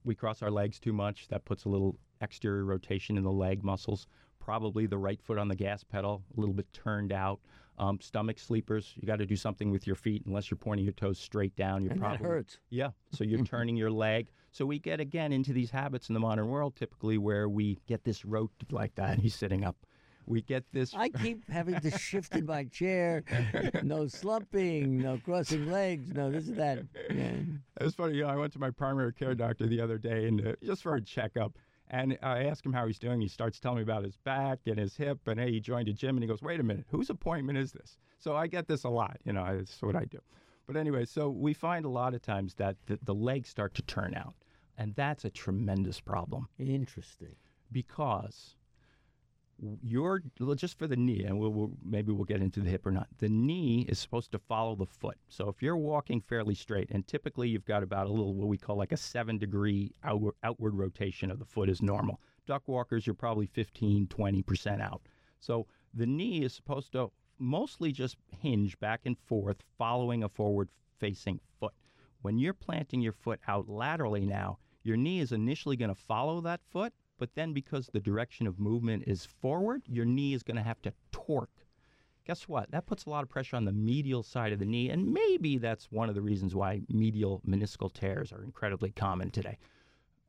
We 0.03 0.13
cross 0.15 0.41
our 0.41 0.51
legs 0.51 0.79
too 0.79 0.93
much. 0.93 1.27
That 1.29 1.45
puts 1.45 1.65
a 1.65 1.69
little 1.69 1.97
exterior 2.21 2.65
rotation 2.65 3.17
in 3.17 3.23
the 3.23 3.31
leg 3.31 3.63
muscles. 3.63 4.07
Probably 4.39 4.85
the 4.85 4.97
right 4.97 5.21
foot 5.21 5.37
on 5.37 5.47
the 5.47 5.55
gas 5.55 5.83
pedal, 5.83 6.23
a 6.35 6.39
little 6.39 6.53
bit 6.53 6.71
turned 6.73 7.11
out. 7.11 7.39
Um, 7.79 7.99
stomach 8.01 8.39
sleepers. 8.39 8.93
You 8.95 9.05
got 9.07 9.19
to 9.19 9.25
do 9.27 9.35
something 9.35 9.69
with 9.69 9.85
your 9.85 9.95
feet. 9.95 10.23
Unless 10.25 10.49
you're 10.49 10.57
pointing 10.57 10.83
your 10.83 10.93
toes 10.93 11.19
straight 11.19 11.55
down, 11.55 11.83
you're 11.83 11.91
And 11.91 12.01
probably 12.01 12.17
that 12.17 12.23
hurts. 12.23 12.57
yeah. 12.71 12.89
So 13.11 13.23
you're 13.23 13.45
turning 13.45 13.75
your 13.75 13.91
leg. 13.91 14.29
So 14.51 14.65
we 14.65 14.79
get 14.79 14.99
again 14.99 15.31
into 15.31 15.53
these 15.53 15.69
habits 15.69 16.09
in 16.09 16.13
the 16.13 16.19
modern 16.19 16.47
world, 16.47 16.75
typically 16.75 17.19
where 17.19 17.47
we 17.47 17.77
get 17.85 18.03
this 18.03 18.25
rote 18.25 18.51
like 18.71 18.95
that. 18.95 19.19
He's 19.19 19.35
sitting 19.35 19.63
up. 19.63 19.75
We 20.25 20.41
get 20.41 20.65
this. 20.73 20.93
I 20.95 21.07
keep 21.09 21.47
having 21.49 21.79
to 21.79 21.91
shift 21.97 22.35
in 22.35 22.45
my 22.47 22.65
chair. 22.65 23.23
No 23.83 24.07
slumping, 24.07 24.97
no 24.97 25.19
crossing 25.23 25.71
legs, 25.71 26.11
no 26.13 26.29
this 26.31 26.47
and 26.47 26.57
that. 26.57 26.79
Yeah. 27.09 27.31
It 27.79 27.83
was 27.83 27.95
funny. 27.95 28.15
You 28.15 28.23
know, 28.23 28.29
I 28.29 28.35
went 28.35 28.51
to 28.53 28.59
my 28.59 28.71
primary 28.71 29.13
care 29.13 29.35
doctor 29.35 29.67
the 29.67 29.79
other 29.79 29.97
day 29.97 30.27
and 30.27 30.45
uh, 30.45 30.53
just 30.63 30.83
for 30.83 30.95
a 30.95 31.01
checkup. 31.01 31.53
And 31.89 32.17
I 32.21 32.43
ask 32.43 32.65
him 32.65 32.73
how 32.73 32.85
he's 32.85 32.99
doing. 32.99 33.21
He 33.21 33.27
starts 33.27 33.59
telling 33.59 33.77
me 33.77 33.83
about 33.83 34.03
his 34.03 34.17
back 34.17 34.59
and 34.65 34.77
his 34.77 34.97
hip, 34.97 35.19
and 35.27 35.39
hey, 35.39 35.51
he 35.53 35.59
joined 35.59 35.87
a 35.87 35.93
gym. 35.93 36.17
And 36.17 36.23
he 36.23 36.27
goes, 36.27 36.41
"Wait 36.41 36.59
a 36.59 36.63
minute, 36.63 36.85
whose 36.89 37.09
appointment 37.09 37.57
is 37.57 37.71
this?" 37.71 37.97
So 38.19 38.35
I 38.35 38.47
get 38.47 38.67
this 38.67 38.83
a 38.83 38.89
lot. 38.89 39.17
You 39.23 39.33
know, 39.33 39.45
it's 39.45 39.81
what 39.81 39.95
I 39.95 40.05
do. 40.05 40.19
But 40.65 40.75
anyway, 40.75 41.05
so 41.05 41.29
we 41.29 41.53
find 41.53 41.85
a 41.85 41.89
lot 41.89 42.13
of 42.13 42.21
times 42.21 42.55
that 42.55 42.75
the, 42.87 42.99
the 43.01 43.15
legs 43.15 43.47
start 43.47 43.73
to 43.75 43.81
turn 43.83 44.13
out, 44.15 44.35
and 44.77 44.93
that's 44.95 45.23
a 45.23 45.29
tremendous 45.29 46.01
problem 46.01 46.49
Interesting. 46.59 47.35
because 47.71 48.55
your 49.81 50.21
just 50.55 50.77
for 50.77 50.87
the 50.87 50.95
knee, 50.95 51.23
and 51.23 51.39
we'll, 51.39 51.51
we'll 51.51 51.71
maybe 51.83 52.11
we'll 52.11 52.25
get 52.25 52.41
into 52.41 52.59
the 52.59 52.69
hip 52.69 52.85
or 52.85 52.91
not. 52.91 53.07
The 53.17 53.29
knee 53.29 53.85
is 53.89 53.99
supposed 53.99 54.31
to 54.31 54.39
follow 54.39 54.75
the 54.75 54.85
foot. 54.85 55.17
So 55.29 55.49
if 55.49 55.61
you're 55.61 55.77
walking 55.77 56.21
fairly 56.21 56.55
straight, 56.55 56.89
and 56.91 57.07
typically 57.07 57.49
you've 57.49 57.65
got 57.65 57.83
about 57.83 58.07
a 58.07 58.11
little 58.11 58.33
what 58.33 58.47
we 58.47 58.57
call 58.57 58.75
like 58.75 58.91
a 58.91 58.97
seven 58.97 59.37
degree 59.37 59.93
outward, 60.03 60.35
outward 60.43 60.75
rotation 60.75 61.31
of 61.31 61.39
the 61.39 61.45
foot 61.45 61.69
is 61.69 61.81
normal. 61.81 62.19
Duck 62.45 62.67
walkers, 62.67 63.05
you're 63.07 63.13
probably 63.13 63.47
15, 63.47 64.07
20 64.07 64.41
percent 64.43 64.81
out. 64.81 65.01
So 65.39 65.67
the 65.93 66.05
knee 66.05 66.43
is 66.43 66.53
supposed 66.53 66.91
to 66.93 67.11
mostly 67.39 67.91
just 67.91 68.17
hinge 68.39 68.79
back 68.79 69.01
and 69.05 69.17
forth, 69.17 69.57
following 69.77 70.23
a 70.23 70.29
forward 70.29 70.69
facing 70.99 71.39
foot. 71.59 71.73
When 72.21 72.37
you're 72.37 72.53
planting 72.53 73.01
your 73.01 73.13
foot 73.13 73.39
out 73.47 73.69
laterally 73.69 74.25
now, 74.25 74.57
your 74.83 74.97
knee 74.97 75.19
is 75.19 75.31
initially 75.31 75.75
going 75.75 75.93
to 75.93 76.01
follow 76.01 76.41
that 76.41 76.61
foot, 76.71 76.93
but 77.17 77.35
then 77.35 77.53
because 77.53 77.87
the 77.87 77.99
direction 77.99 78.47
of 78.47 78.59
movement 78.59 79.03
is 79.07 79.25
forward, 79.25 79.81
your 79.87 80.05
knee 80.05 80.33
is 80.33 80.43
going 80.43 80.57
to 80.57 80.63
have 80.63 80.81
to 80.83 80.93
torque. 81.11 81.65
Guess 82.25 82.47
what? 82.47 82.71
That 82.71 82.85
puts 82.85 83.05
a 83.05 83.09
lot 83.09 83.23
of 83.23 83.29
pressure 83.29 83.55
on 83.55 83.65
the 83.65 83.71
medial 83.71 84.21
side 84.21 84.51
of 84.51 84.59
the 84.59 84.65
knee, 84.65 84.89
and 84.89 85.13
maybe 85.13 85.57
that's 85.57 85.91
one 85.91 86.09
of 86.09 86.15
the 86.15 86.21
reasons 86.21 86.53
why 86.53 86.81
medial 86.89 87.41
meniscal 87.47 87.91
tears 87.91 88.31
are 88.31 88.43
incredibly 88.43 88.91
common 88.91 89.31
today. 89.31 89.57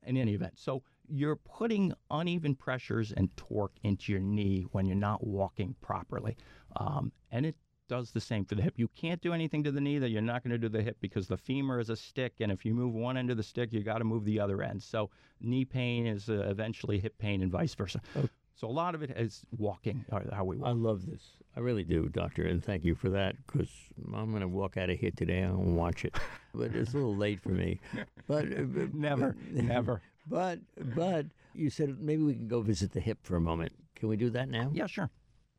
In 0.05 0.17
any 0.17 0.33
event, 0.33 0.55
so 0.57 0.83
you're 1.09 1.37
putting 1.37 1.93
uneven 2.11 2.55
pressures 2.55 3.13
and 3.13 3.37
torque 3.37 3.75
into 3.83 4.13
your 4.13 4.21
knee 4.21 4.65
when 4.71 4.87
you're 4.87 4.97
not 4.97 5.27
walking 5.27 5.75
properly. 5.81 6.37
Um, 6.77 7.13
and 7.31 7.45
it 7.45 7.57
does 7.89 8.11
the 8.11 8.21
same 8.21 8.45
for 8.45 8.55
the 8.55 8.63
hip. 8.63 8.75
You 8.77 8.89
can't 8.89 9.21
do 9.21 9.33
anything 9.33 9.65
to 9.65 9.73
the 9.73 9.81
knee 9.81 9.99
that 9.99 10.11
you're 10.11 10.23
not 10.23 10.43
going 10.45 10.53
to 10.53 10.59
do 10.59 10.69
the 10.69 10.83
hip 10.83 10.97
because 11.01 11.27
the 11.27 11.37
femur 11.37 11.81
is 11.81 11.91
a 11.91 11.97
stick, 11.97 12.35
and 12.41 12.53
if 12.53 12.65
you 12.65 12.75
move 12.75 12.95
one 12.95 13.17
end 13.17 13.31
of 13.31 13.37
the 13.37 13.43
stick, 13.43 13.73
you 13.73 13.83
got 13.83 13.99
to 13.99 14.05
move 14.05 14.25
the 14.25 14.39
other 14.41 14.63
end. 14.63 14.83
So 14.83 15.11
knee 15.41 15.65
pain 15.65 16.07
is 16.07 16.29
uh, 16.29 16.47
eventually 16.49 16.99
hip 16.99 17.19
pain, 17.19 17.43
and 17.43 17.51
vice 17.51 17.75
versa. 17.75 18.01
Okay. 18.17 18.29
So 18.55 18.67
a 18.69 18.71
lot 18.73 18.95
of 18.97 19.03
it 19.03 19.11
is 19.11 19.43
walking, 19.57 20.05
or 20.11 20.25
how 20.33 20.45
we 20.45 20.57
walk. 20.57 20.69
I 20.69 20.73
love 20.73 21.07
this. 21.07 21.23
I 21.57 21.61
really 21.61 21.85
do, 21.85 22.09
Doctor, 22.09 22.45
and 22.47 22.63
thank 22.63 22.85
you 22.85 22.95
for 22.95 23.09
that 23.11 23.37
because 23.47 23.69
I'm 24.15 24.31
going 24.31 24.43
to 24.43 24.49
walk 24.49 24.77
out 24.77 24.91
of 24.91 24.99
here 24.99 25.13
today 25.17 25.41
and 25.41 25.77
watch 25.77 26.05
it. 26.05 26.17
But 26.55 26.75
it's 26.75 26.93
a 26.93 26.97
little 26.97 27.17
late 27.17 27.41
for 27.41 27.51
me. 27.51 27.81
But 28.27 28.47
uh, 28.47 28.63
but- 28.63 28.95
never, 28.95 29.37
never. 29.53 30.03
But 30.31 30.59
but 30.95 31.25
you 31.55 31.71
said 31.71 32.01
maybe 32.01 32.23
we 32.23 32.35
can 32.35 32.49
go 32.49 32.61
visit 32.61 32.93
the 32.93 33.01
hip 33.01 33.19
for 33.23 33.37
a 33.37 33.41
moment. 33.41 33.73
Can 33.95 34.11
we 34.11 34.17
do 34.19 34.29
that 34.31 34.51
now? 34.51 34.71
Yeah, 34.75 34.87
sure. 34.87 35.09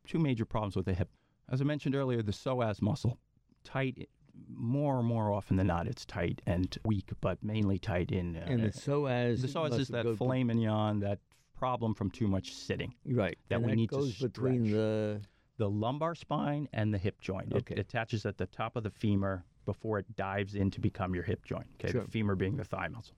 Two 0.06 0.20
major 0.20 0.44
problems 0.44 0.76
with 0.76 0.84
the 0.86 0.94
hip. 0.94 1.08
As 1.50 1.60
I 1.60 1.64
mentioned 1.64 1.94
earlier, 1.94 2.22
the 2.22 2.32
psoas 2.32 2.80
muscle, 2.80 3.18
tight, 3.64 4.08
more 4.48 4.98
and 4.98 5.06
more 5.06 5.32
often 5.32 5.56
than 5.56 5.66
not, 5.66 5.86
it's 5.86 6.04
tight 6.06 6.40
and 6.46 6.76
weak, 6.84 7.10
but 7.20 7.42
mainly 7.42 7.78
tight 7.78 8.12
in. 8.12 8.36
Uh, 8.36 8.44
And 8.46 8.62
the 8.62 8.68
psoas. 8.68 9.40
the 9.42 9.48
psoas 9.48 9.78
is 9.78 9.88
that 9.88 10.06
filet 10.16 10.44
mignon, 10.44 11.00
that 11.00 11.18
problem 11.56 11.92
from 11.94 12.10
too 12.10 12.26
much 12.26 12.54
sitting. 12.54 12.94
right 13.04 13.36
that 13.48 13.56
and 13.56 13.64
we 13.64 13.72
that 13.72 13.76
need 13.76 13.90
to 13.90 13.96
goes 13.96 14.18
between 14.18 14.70
the 14.70 15.20
The 15.58 15.68
lumbar 15.68 16.14
spine 16.14 16.68
and 16.72 16.94
the 16.94 16.96
hip 16.98 17.20
joint. 17.20 17.52
Okay. 17.52 17.74
It 17.74 17.80
attaches 17.80 18.24
at 18.24 18.38
the 18.38 18.46
top 18.46 18.76
of 18.76 18.82
the 18.82 18.90
femur 18.90 19.44
before 19.66 19.98
it 19.98 20.16
dives 20.16 20.54
in 20.54 20.70
to 20.70 20.80
become 20.80 21.14
your 21.14 21.24
hip 21.24 21.44
joint. 21.44 21.66
Okay, 21.74 21.92
Sure. 21.92 22.04
the 22.04 22.10
femur 22.10 22.34
being 22.34 22.56
the 22.56 22.64
thigh 22.64 22.88
muscle. 22.88 23.14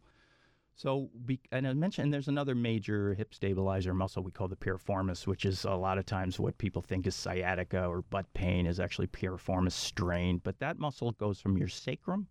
So, 0.74 1.10
be, 1.26 1.38
and 1.50 1.68
I 1.68 1.74
mentioned 1.74 2.12
there's 2.12 2.28
another 2.28 2.54
major 2.54 3.14
hip 3.14 3.34
stabilizer 3.34 3.92
muscle 3.94 4.22
we 4.22 4.30
call 4.30 4.48
the 4.48 4.56
piriformis, 4.56 5.26
which 5.26 5.44
is 5.44 5.64
a 5.64 5.74
lot 5.74 5.98
of 5.98 6.06
times 6.06 6.40
what 6.40 6.56
people 6.58 6.82
think 6.82 7.06
is 7.06 7.14
sciatica 7.14 7.84
or 7.84 8.02
butt 8.02 8.32
pain 8.34 8.66
is 8.66 8.80
actually 8.80 9.06
piriformis 9.08 9.72
strain. 9.72 10.40
But 10.42 10.58
that 10.60 10.78
muscle 10.78 11.12
goes 11.12 11.40
from 11.40 11.58
your 11.58 11.68
sacrum 11.68 12.26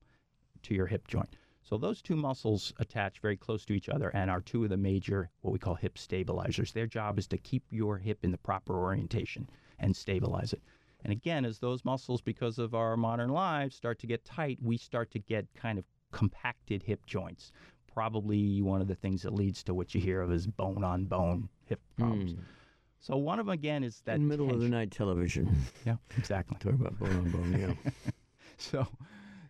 to 0.64 0.74
your 0.74 0.88
hip 0.88 1.08
joint. 1.08 1.36
So 1.64 1.78
those 1.78 2.02
two 2.02 2.16
muscles 2.16 2.74
attach 2.80 3.20
very 3.20 3.38
close 3.38 3.64
to 3.66 3.74
each 3.74 3.88
other 3.88 4.10
and 4.10 4.30
are 4.30 4.42
two 4.42 4.64
of 4.64 4.72
the 4.72 4.78
major 4.78 5.30
what 5.42 5.52
we 5.52 5.60
call 5.60 5.76
hip 5.76 5.98
stabilizers. 5.98 6.72
Their 6.72 6.88
job 6.88 7.20
is 7.20 7.28
to 7.28 7.38
keep 7.38 7.64
your 7.70 8.00
hip 8.00 8.20
in 8.24 8.32
the 8.32 8.38
proper 8.40 8.76
orientation 8.76 9.48
and 9.80 9.96
stabilize 9.96 10.54
it. 10.54 10.62
And 11.04 11.12
again, 11.12 11.46
as 11.46 11.60
those 11.60 11.86
muscles, 11.86 12.22
because 12.22 12.60
of 12.60 12.74
our 12.76 12.98
modern 12.98 13.30
lives, 13.30 13.76
start 13.76 14.00
to 14.00 14.08
get 14.08 14.26
tight, 14.26 14.60
we 14.62 14.78
start 14.78 15.12
to 15.12 15.20
get 15.20 15.54
kind 15.54 15.80
of 15.80 15.86
compacted 16.12 16.84
hip 16.84 17.06
joints. 17.06 17.52
Probably 17.94 18.62
one 18.62 18.82
of 18.82 18.88
the 18.88 18.96
things 18.96 19.22
that 19.24 19.34
leads 19.34 19.64
to 19.64 19.74
what 19.74 19.94
you 19.94 20.02
hear 20.02 20.22
of 20.22 20.32
as 20.32 20.48
bone 20.48 20.84
on 20.84 21.06
bone 21.06 21.50
hip 21.66 21.80
problems. 21.98 22.34
Hmm. 22.34 22.40
So 23.00 23.18
one 23.18 23.40
of 23.40 23.48
them 23.48 23.54
again 23.54 23.84
is 23.84 24.02
that 24.06 24.18
in 24.18 24.28
middle 24.28 24.54
of 24.54 24.60
the 24.60 24.70
night 24.70 24.92
television. 24.92 25.50
Yeah, 25.86 25.96
exactly. 26.18 26.58
Talk 26.60 26.74
about 26.74 27.00
bone 27.00 27.16
on 27.18 27.32
bone. 27.32 27.78
Yeah. 27.86 27.92
So 28.58 28.86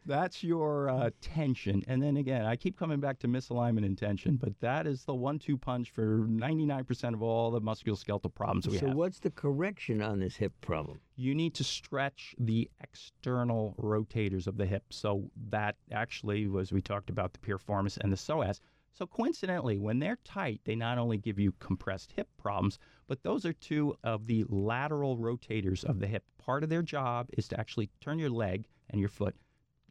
That's 0.05 0.43
your 0.43 0.89
uh, 0.89 1.11
tension. 1.21 1.83
And 1.87 2.01
then 2.01 2.17
again, 2.17 2.45
I 2.45 2.55
keep 2.55 2.77
coming 2.77 2.99
back 2.99 3.19
to 3.19 3.27
misalignment 3.27 3.85
and 3.85 3.97
tension, 3.97 4.35
but 4.35 4.59
that 4.59 4.87
is 4.87 5.03
the 5.03 5.13
one 5.13 5.37
two 5.37 5.57
punch 5.57 5.91
for 5.91 6.25
99% 6.27 7.13
of 7.13 7.21
all 7.21 7.51
the 7.51 7.61
musculoskeletal 7.61 8.33
problems 8.33 8.67
we 8.67 8.77
so, 8.77 8.87
have. 8.87 8.93
So 8.93 8.97
what's 8.97 9.19
the 9.19 9.29
correction 9.29 10.01
on 10.01 10.19
this 10.19 10.35
hip 10.35 10.53
problem? 10.61 10.99
You 11.15 11.35
need 11.35 11.53
to 11.55 11.63
stretch 11.63 12.33
the 12.39 12.69
external 12.81 13.75
rotators 13.79 14.47
of 14.47 14.57
the 14.57 14.65
hip. 14.65 14.83
So, 14.89 15.29
that 15.49 15.75
actually 15.91 16.47
was, 16.47 16.71
we 16.71 16.81
talked 16.81 17.11
about 17.11 17.33
the 17.33 17.39
piriformis 17.39 17.97
and 17.97 18.11
the 18.11 18.17
psoas. 18.17 18.59
So, 18.93 19.05
coincidentally, 19.05 19.77
when 19.77 19.99
they're 19.99 20.17
tight, 20.23 20.61
they 20.65 20.75
not 20.75 20.97
only 20.97 21.17
give 21.17 21.39
you 21.39 21.53
compressed 21.59 22.11
hip 22.11 22.27
problems, 22.37 22.79
but 23.07 23.21
those 23.21 23.45
are 23.45 23.53
two 23.53 23.95
of 24.03 24.25
the 24.25 24.45
lateral 24.49 25.17
rotators 25.17 25.83
of 25.83 25.99
the 25.99 26.07
hip. 26.07 26.23
Part 26.39 26.63
of 26.63 26.69
their 26.69 26.81
job 26.81 27.29
is 27.37 27.47
to 27.49 27.59
actually 27.59 27.89
turn 27.99 28.17
your 28.17 28.31
leg 28.31 28.67
and 28.89 28.99
your 28.99 29.09
foot 29.09 29.35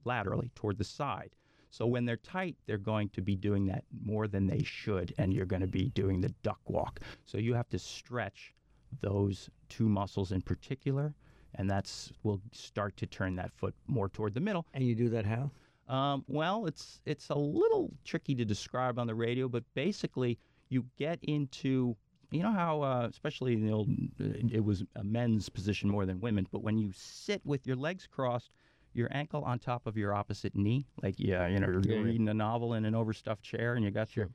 laterally 0.05 0.51
toward 0.55 0.79
the 0.79 0.85
side. 0.85 1.31
So 1.71 1.87
when 1.87 2.05
they're 2.05 2.17
tight, 2.17 2.57
they're 2.67 2.79
going 2.79 3.11
to 3.11 3.23
be 3.23 3.37
doing 3.37 3.67
that 3.67 3.85
more 4.05 4.27
than 4.27 4.47
they 4.47 4.63
should, 4.63 5.15
and 5.19 5.33
you're 5.33 5.47
going 5.47 5.63
to 5.63 5.69
be 5.69 5.91
doing 5.91 6.21
the 6.21 6.35
duck 6.43 6.61
walk. 6.67 7.01
So 7.27 7.39
you 7.39 7.55
have 7.55 7.69
to 7.69 7.79
stretch 7.79 8.55
those 9.01 9.49
two 9.69 9.89
muscles 9.89 10.33
in 10.33 10.43
particular, 10.43 11.15
and 11.55 11.71
that's 11.71 12.13
will 12.25 12.41
start 12.53 12.97
to 12.97 13.07
turn 13.07 13.37
that 13.37 13.53
foot 13.53 13.75
more 13.87 14.09
toward 14.09 14.35
the 14.35 14.41
middle. 14.41 14.67
And 14.75 14.85
you 14.85 14.97
do 14.97 15.09
that 15.11 15.25
how? 15.25 15.51
Um, 15.89 16.25
well, 16.29 16.67
it's 16.67 17.01
it's 17.05 17.31
a 17.31 17.35
little 17.39 17.93
tricky 18.05 18.35
to 18.37 18.45
describe 18.45 18.99
on 18.99 19.07
the 19.07 19.15
radio, 19.15 19.49
but 19.49 19.65
basically 19.75 20.39
you 20.69 20.85
get 20.97 21.19
into 21.23 21.97
you 22.31 22.43
know 22.43 22.53
how 22.53 22.83
uh, 22.83 23.07
especially 23.11 23.55
in 23.55 23.67
the 23.67 23.73
old 23.73 23.89
it 24.19 24.65
was 24.65 24.85
a 24.97 25.05
men's 25.05 25.49
position 25.49 25.89
more 25.89 26.07
than 26.07 26.21
women, 26.21 26.47
but 26.51 26.63
when 26.63 26.79
you 26.79 26.93
sit 26.95 27.45
with 27.45 27.67
your 27.67 27.77
legs 27.77 28.07
crossed, 28.07 28.51
your 28.93 29.09
ankle 29.13 29.43
on 29.45 29.59
top 29.59 29.87
of 29.87 29.97
your 29.97 30.15
opposite 30.15 30.55
knee, 30.57 30.87
like 31.03 31.15
yeah, 31.19 31.47
you 31.47 31.59
know, 31.61 31.67
you're 31.69 31.81
Yeah, 31.85 31.95
yeah. 31.97 32.03
reading 32.03 32.29
a 32.29 32.35
novel 32.35 32.75
in 32.75 32.85
an 32.85 32.95
overstuffed 32.95 33.43
chair, 33.43 33.75
and 33.75 33.85
you 33.85 33.91
got 33.91 34.17
your 34.17 34.29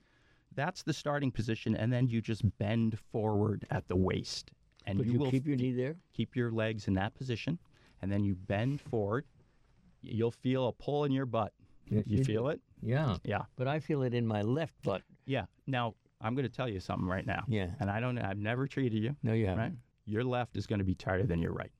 that's 0.55 0.83
the 0.83 0.93
starting 0.93 1.31
position, 1.31 1.75
and 1.75 1.91
then 1.91 2.07
you 2.07 2.21
just 2.21 2.43
bend 2.57 2.97
forward 3.11 3.65
at 3.71 3.87
the 3.89 3.95
waist, 3.95 4.51
and 4.85 4.97
But 4.97 5.07
you, 5.07 5.13
you, 5.13 5.19
will 5.19 5.31
keep 5.31 5.45
your 5.45 5.57
knee 5.57 5.73
there? 5.73 5.95
keep 6.13 6.35
your 6.35 6.51
legs 6.51 6.87
in 6.87 6.93
that 6.93 7.13
position, 7.13 7.59
and 8.01 8.11
then 8.11 8.23
you 8.23 8.35
bend 8.35 8.79
forward. 8.81 9.25
You'll 10.01 10.31
feel 10.31 10.67
a 10.67 10.71
pull 10.71 11.03
in 11.03 11.11
your 11.11 11.25
butt. 11.25 11.51
Yes, 11.89 12.03
you 12.07 12.17
you 12.19 12.23
feel 12.23 12.47
it? 12.49 12.61
Yeah. 12.81 13.17
Yeah. 13.23 13.41
But 13.57 13.67
I 13.67 13.79
feel 13.79 14.03
it 14.03 14.13
in 14.13 14.25
my 14.25 14.41
left 14.43 14.81
butt. 14.83 15.01
Yeah. 15.25 15.45
Now 15.67 15.95
I'm 16.21 16.33
going 16.35 16.47
to 16.47 16.55
tell 16.55 16.69
you 16.69 16.79
something 16.79 17.07
right 17.07 17.25
now, 17.25 17.43
Yeah. 17.47 17.71
and 17.79 17.89
I 17.91 17.99
don't. 17.99 18.17
I've 18.17 18.37
never 18.39 18.67
treated 18.67 19.03
you. 19.03 19.15
No, 19.23 19.33
you 19.33 19.47
haven't. 19.47 19.61
Right? 19.63 19.73
Your 20.05 20.23
left 20.23 20.55
is 20.55 20.65
going 20.67 20.79
to 20.79 20.85
be 20.85 20.93
tighter 20.95 21.23
than 21.25 21.41
your 21.41 21.51
right. 21.51 21.71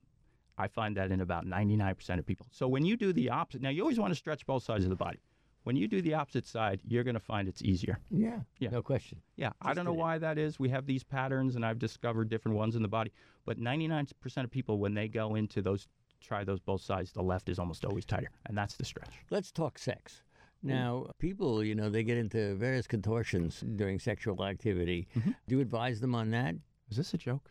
I 0.58 0.68
find 0.68 0.96
that 0.96 1.10
in 1.10 1.20
about 1.20 1.44
99% 1.46 2.18
of 2.18 2.26
people. 2.26 2.46
So 2.50 2.68
when 2.68 2.84
you 2.84 2.96
do 2.96 3.12
the 3.12 3.30
opposite, 3.30 3.62
now 3.62 3.68
you 3.68 3.82
always 3.82 3.98
want 3.98 4.12
to 4.12 4.16
stretch 4.16 4.46
both 4.46 4.62
sides 4.62 4.84
of 4.84 4.90
the 4.90 4.96
body. 4.96 5.18
When 5.64 5.74
you 5.74 5.88
do 5.88 6.00
the 6.00 6.14
opposite 6.14 6.46
side, 6.46 6.80
you're 6.86 7.02
going 7.02 7.14
to 7.14 7.20
find 7.20 7.48
it's 7.48 7.60
easier. 7.62 7.98
Yeah. 8.10 8.38
Yeah. 8.60 8.70
No 8.70 8.82
question. 8.82 9.20
Yeah, 9.34 9.50
I 9.60 9.74
don't 9.74 9.84
know 9.84 9.92
it. 9.92 9.98
why 9.98 10.16
that 10.18 10.38
is. 10.38 10.60
We 10.60 10.68
have 10.68 10.86
these 10.86 11.02
patterns, 11.02 11.56
and 11.56 11.66
I've 11.66 11.80
discovered 11.80 12.28
different 12.28 12.56
ones 12.56 12.76
in 12.76 12.82
the 12.82 12.88
body. 12.88 13.10
But 13.44 13.58
99% 13.58 14.12
of 14.44 14.50
people, 14.50 14.78
when 14.78 14.94
they 14.94 15.08
go 15.08 15.34
into 15.34 15.62
those, 15.62 15.88
try 16.20 16.44
those 16.44 16.60
both 16.60 16.82
sides, 16.82 17.10
the 17.10 17.22
left 17.22 17.48
is 17.48 17.58
almost 17.58 17.84
always 17.84 18.04
tighter, 18.04 18.30
and 18.46 18.56
that's 18.56 18.76
the 18.76 18.84
stretch. 18.84 19.10
Let's 19.30 19.50
talk 19.50 19.76
sex. 19.78 20.22
Now, 20.62 21.10
people, 21.18 21.62
you 21.62 21.74
know, 21.74 21.88
they 21.90 22.02
get 22.02 22.18
into 22.18 22.54
various 22.56 22.86
contortions 22.86 23.62
during 23.76 23.98
sexual 23.98 24.44
activity. 24.44 25.06
Mm-hmm. 25.16 25.30
Do 25.46 25.56
you 25.56 25.60
advise 25.60 26.00
them 26.00 26.14
on 26.14 26.30
that? 26.30 26.54
Is 26.90 26.96
this 26.96 27.14
a 27.14 27.18
joke? 27.18 27.50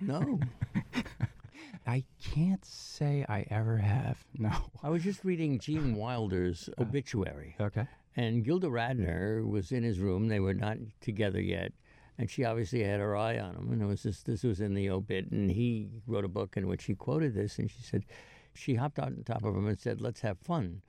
No. 0.00 0.40
I 1.86 2.04
can't 2.22 2.64
say 2.64 3.24
I 3.28 3.46
ever 3.50 3.76
have. 3.78 4.24
No. 4.38 4.50
I 4.82 4.90
was 4.90 5.02
just 5.02 5.24
reading 5.24 5.58
Gene 5.58 5.94
Wilder's 5.96 6.68
obituary, 6.78 7.54
Okay. 7.60 7.86
and 8.16 8.44
Gilda 8.44 8.66
Radner 8.68 9.46
was 9.48 9.72
in 9.72 9.82
his 9.82 9.98
room. 9.98 10.28
They 10.28 10.40
were 10.40 10.54
not 10.54 10.76
together 11.00 11.40
yet, 11.40 11.72
and 12.18 12.28
she 12.30 12.44
obviously 12.44 12.82
had 12.82 13.00
her 13.00 13.16
eye 13.16 13.38
on 13.38 13.54
him. 13.56 13.72
And 13.72 13.80
it 13.82 13.86
was 13.86 14.02
this, 14.02 14.22
this 14.22 14.42
was 14.42 14.60
in 14.60 14.74
the 14.74 14.90
obit, 14.90 15.30
and 15.30 15.50
he 15.50 15.88
wrote 16.06 16.24
a 16.24 16.28
book 16.28 16.56
in 16.56 16.66
which 16.66 16.84
he 16.84 16.94
quoted 16.94 17.34
this, 17.34 17.58
and 17.58 17.70
she 17.70 17.82
said, 17.82 18.04
she 18.52 18.74
hopped 18.74 18.98
on 18.98 19.22
top 19.24 19.44
of 19.44 19.54
him 19.54 19.66
and 19.66 19.78
said, 19.78 20.00
"Let's 20.00 20.20
have 20.22 20.38
fun." 20.38 20.80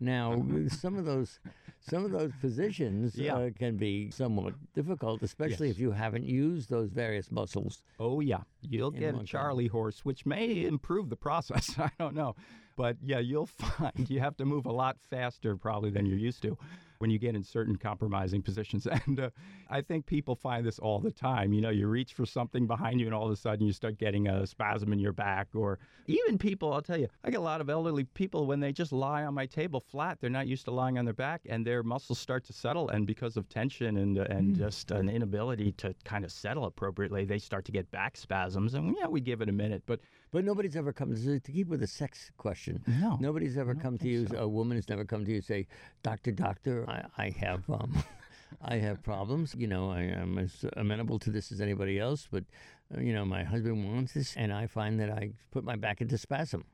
Now, 0.00 0.44
some 0.68 0.96
of 0.98 1.04
those, 1.04 1.38
some 1.80 2.04
of 2.04 2.10
those 2.10 2.32
positions 2.40 3.16
Yeah. 3.16 3.34
uh, 3.36 3.50
can 3.56 3.76
be 3.76 4.10
somewhat 4.10 4.54
difficult, 4.74 5.22
especially 5.22 5.68
Yes. 5.68 5.76
if 5.76 5.80
you 5.80 5.92
haven't 5.92 6.24
used 6.24 6.68
those 6.70 6.90
various 6.90 7.30
muscles. 7.30 7.82
Oh 7.98 8.20
yeah, 8.20 8.42
you'll 8.62 8.90
get 8.90 9.14
a. 9.14 9.24
Charlie 9.24 9.68
horse, 9.68 10.04
which 10.04 10.26
may 10.26 10.64
improve 10.64 11.08
the 11.08 11.16
process. 11.16 11.74
I 11.78 11.90
don't 11.98 12.14
know, 12.14 12.34
but 12.76 12.96
yeah, 13.02 13.18
you'll 13.20 13.46
find 13.62 14.08
you 14.10 14.20
have 14.20 14.36
to 14.36 14.44
move 14.44 14.66
a 14.66 14.72
lot 14.72 14.96
faster 15.08 15.56
probably 15.56 15.90
than 15.90 16.06
you're 16.06 16.18
used 16.18 16.42
to 16.42 16.58
when 16.98 17.10
you 17.10 17.18
get 17.18 17.34
in 17.34 17.42
certain 17.42 17.76
compromising 17.76 18.42
positions. 18.48 18.86
And 18.86 19.20
uh, 19.20 19.30
I 19.68 19.80
think 19.80 20.06
people 20.06 20.34
find 20.34 20.64
this 20.66 20.78
all 20.78 20.98
the 21.00 21.10
time. 21.10 21.52
You 21.52 21.60
know, 21.60 21.70
you 21.70 21.86
reach 21.86 22.14
for 22.14 22.26
something 22.26 22.66
behind 22.66 23.00
you, 23.00 23.06
and 23.06 23.14
all 23.14 23.26
of 23.26 23.32
a 23.32 23.36
sudden 23.36 23.66
you 23.66 23.72
start 23.72 23.98
getting 23.98 24.28
a 24.28 24.46
spasm 24.46 24.92
in 24.92 24.98
your 24.98 25.12
back, 25.12 25.48
or 25.54 25.78
even 26.06 26.38
people. 26.38 26.72
I'll 26.72 26.82
tell 26.82 26.98
you, 26.98 27.08
I 27.24 27.30
get 27.30 27.40
a 27.40 27.42
lot 27.42 27.60
of 27.60 27.68
elderly 27.70 28.04
people 28.04 28.46
when 28.46 28.60
they 28.60 28.72
just 28.72 28.92
lie 28.92 29.24
on 29.24 29.34
my 29.34 29.46
table 29.46 29.80
flat. 29.80 30.18
They're 30.20 30.30
not 30.30 30.46
used 30.46 30.64
to 30.66 30.70
lying 30.70 30.98
on 30.98 31.04
their 31.04 31.14
back, 31.14 31.42
and 31.48 31.66
their 31.66 31.82
muscles 31.82 32.18
start 32.18 32.44
to 32.44 32.52
settle. 32.52 32.88
And 32.88 33.06
because 33.06 33.36
of 33.36 33.48
tension 33.48 33.96
and 33.96 34.18
uh, 34.18 34.24
and 34.30 34.56
just 34.56 34.90
an 34.90 35.08
inability 35.08 35.72
to 35.72 35.94
kind 36.04 36.24
of 36.24 36.32
settle 36.32 36.64
appropriately, 36.64 37.24
they 37.24 37.38
start 37.38 37.64
to 37.66 37.72
get 37.72 37.90
back 37.90 38.16
spasms. 38.16 38.74
And 38.74 38.94
yeah, 38.98 39.06
we 39.06 39.20
give 39.20 39.40
it 39.40 39.48
a 39.48 39.52
minute, 39.52 39.82
but 39.86 40.00
But 40.32 40.44
nobody's 40.44 40.76
ever 40.76 40.92
come 40.92 41.14
to, 41.14 41.40
to 41.40 41.52
keep 41.52 41.68
with 41.68 41.80
the 41.80 41.86
sex 41.86 42.30
question. 42.36 42.82
no. 42.86 43.16
Nobody's 43.20 43.56
ever 43.58 43.74
come 43.74 43.96
to 43.98 44.08
you. 44.08 44.26
so. 44.26 44.36
A 44.38 44.48
woman 44.48 44.76
has 44.76 44.88
never 44.88 45.04
come 45.04 45.24
to 45.24 45.30
you 45.30 45.36
and 45.36 45.44
say, 45.44 45.66
"Doctor, 46.02 46.32
doctor, 46.32 46.84
I, 46.86 47.04
I 47.18 47.30
have, 47.30 47.68
um, 47.68 48.04
I 48.62 48.76
have 48.76 49.02
problems. 49.02 49.54
You 49.56 49.66
know, 49.66 49.90
I 49.90 50.02
am 50.02 50.38
as 50.38 50.64
amenable 50.76 51.18
to 51.20 51.30
this 51.30 51.52
as 51.52 51.60
anybody 51.60 51.98
else, 51.98 52.28
but 52.30 52.44
uh, 52.96 53.00
you 53.00 53.12
know, 53.12 53.24
my 53.24 53.44
husband 53.44 53.84
wants 53.84 54.14
this, 54.14 54.34
and 54.36 54.52
I 54.52 54.66
find 54.66 55.00
that 55.00 55.10
I 55.10 55.32
put 55.50 55.64
my 55.64 55.76
back 55.76 56.00
into 56.00 56.18
spasm." 56.18 56.64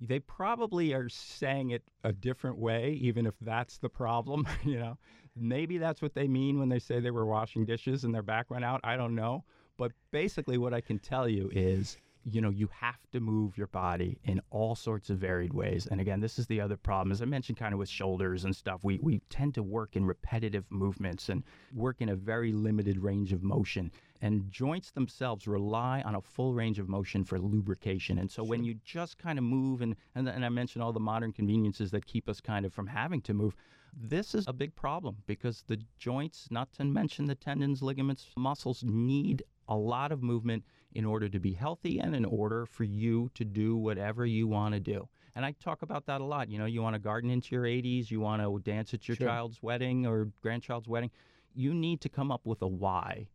they 0.00 0.18
probably 0.18 0.94
are 0.94 1.08
saying 1.08 1.70
it 1.70 1.82
a 2.04 2.12
different 2.12 2.58
way, 2.58 2.92
even 3.00 3.26
if 3.26 3.34
that's 3.40 3.78
the 3.78 3.88
problem. 3.88 4.46
you 4.64 4.78
know, 4.78 4.96
maybe 5.36 5.78
that's 5.78 6.00
what 6.00 6.14
they 6.14 6.26
mean 6.26 6.58
when 6.58 6.68
they 6.68 6.78
say 6.78 7.00
they 7.00 7.10
were 7.10 7.26
washing 7.26 7.64
dishes 7.66 8.04
and 8.04 8.14
their 8.14 8.22
back 8.22 8.50
went 8.50 8.64
out. 8.64 8.80
I 8.82 8.96
don't 8.96 9.14
know. 9.14 9.44
But 9.76 9.92
basically, 10.10 10.58
what 10.58 10.74
I 10.74 10.80
can 10.80 10.98
tell 10.98 11.28
you 11.28 11.50
is, 11.52 11.96
you 12.24 12.40
know, 12.40 12.50
you 12.50 12.68
have 12.80 12.98
to 13.12 13.20
move 13.20 13.56
your 13.56 13.66
body 13.68 14.18
in 14.24 14.40
all 14.50 14.74
sorts 14.74 15.10
of 15.10 15.18
varied 15.18 15.54
ways. 15.54 15.86
And 15.90 16.00
again, 16.00 16.20
this 16.20 16.38
is 16.38 16.46
the 16.46 16.60
other 16.60 16.76
problem. 16.76 17.12
As 17.12 17.22
I 17.22 17.24
mentioned, 17.24 17.58
kind 17.58 17.72
of 17.72 17.78
with 17.78 17.88
shoulders 17.88 18.44
and 18.44 18.54
stuff, 18.54 18.84
we, 18.84 18.98
we 19.02 19.20
tend 19.30 19.54
to 19.54 19.62
work 19.62 19.96
in 19.96 20.04
repetitive 20.04 20.64
movements 20.70 21.28
and 21.28 21.42
work 21.74 22.00
in 22.00 22.10
a 22.10 22.16
very 22.16 22.52
limited 22.52 22.98
range 22.98 23.32
of 23.32 23.42
motion. 23.42 23.90
And 24.20 24.50
joints 24.50 24.90
themselves 24.90 25.48
rely 25.48 26.02
on 26.02 26.14
a 26.14 26.20
full 26.20 26.52
range 26.52 26.78
of 26.78 26.88
motion 26.88 27.24
for 27.24 27.38
lubrication. 27.38 28.18
And 28.18 28.30
so 28.30 28.44
when 28.44 28.64
you 28.64 28.74
just 28.84 29.16
kind 29.16 29.38
of 29.38 29.44
move, 29.44 29.80
and, 29.80 29.96
and, 30.14 30.28
and 30.28 30.44
I 30.44 30.50
mentioned 30.50 30.82
all 30.82 30.92
the 30.92 31.00
modern 31.00 31.32
conveniences 31.32 31.90
that 31.92 32.04
keep 32.04 32.28
us 32.28 32.40
kind 32.40 32.66
of 32.66 32.74
from 32.74 32.86
having 32.86 33.22
to 33.22 33.34
move, 33.34 33.56
this 33.96 34.34
is 34.34 34.44
a 34.46 34.52
big 34.52 34.74
problem 34.76 35.16
because 35.26 35.64
the 35.66 35.78
joints, 35.98 36.48
not 36.50 36.72
to 36.74 36.84
mention 36.84 37.24
the 37.24 37.34
tendons, 37.34 37.82
ligaments, 37.82 38.26
muscles, 38.36 38.84
need 38.84 39.42
a 39.68 39.76
lot 39.76 40.12
of 40.12 40.22
movement 40.22 40.64
in 40.94 41.04
order 41.04 41.28
to 41.28 41.38
be 41.38 41.52
healthy 41.52 41.98
and 42.00 42.14
in 42.14 42.24
order 42.24 42.66
for 42.66 42.84
you 42.84 43.30
to 43.34 43.44
do 43.44 43.76
whatever 43.76 44.26
you 44.26 44.46
want 44.48 44.74
to 44.74 44.80
do. 44.80 45.08
And 45.36 45.44
I 45.46 45.52
talk 45.52 45.82
about 45.82 46.06
that 46.06 46.20
a 46.20 46.24
lot. 46.24 46.48
You 46.50 46.58
know, 46.58 46.64
you 46.66 46.82
want 46.82 46.94
to 46.94 46.98
garden 46.98 47.30
into 47.30 47.54
your 47.54 47.64
80s, 47.64 48.10
you 48.10 48.20
want 48.20 48.42
to 48.42 48.58
dance 48.68 48.92
at 48.94 49.06
your 49.06 49.16
Sure. 49.16 49.28
child's 49.28 49.62
wedding 49.62 50.06
or 50.06 50.28
grandchild's 50.42 50.88
wedding. 50.88 51.10
You 51.54 51.72
need 51.74 52.00
to 52.02 52.08
come 52.08 52.30
up 52.32 52.44
with 52.46 52.62
a 52.62 52.66
why, 52.68 53.28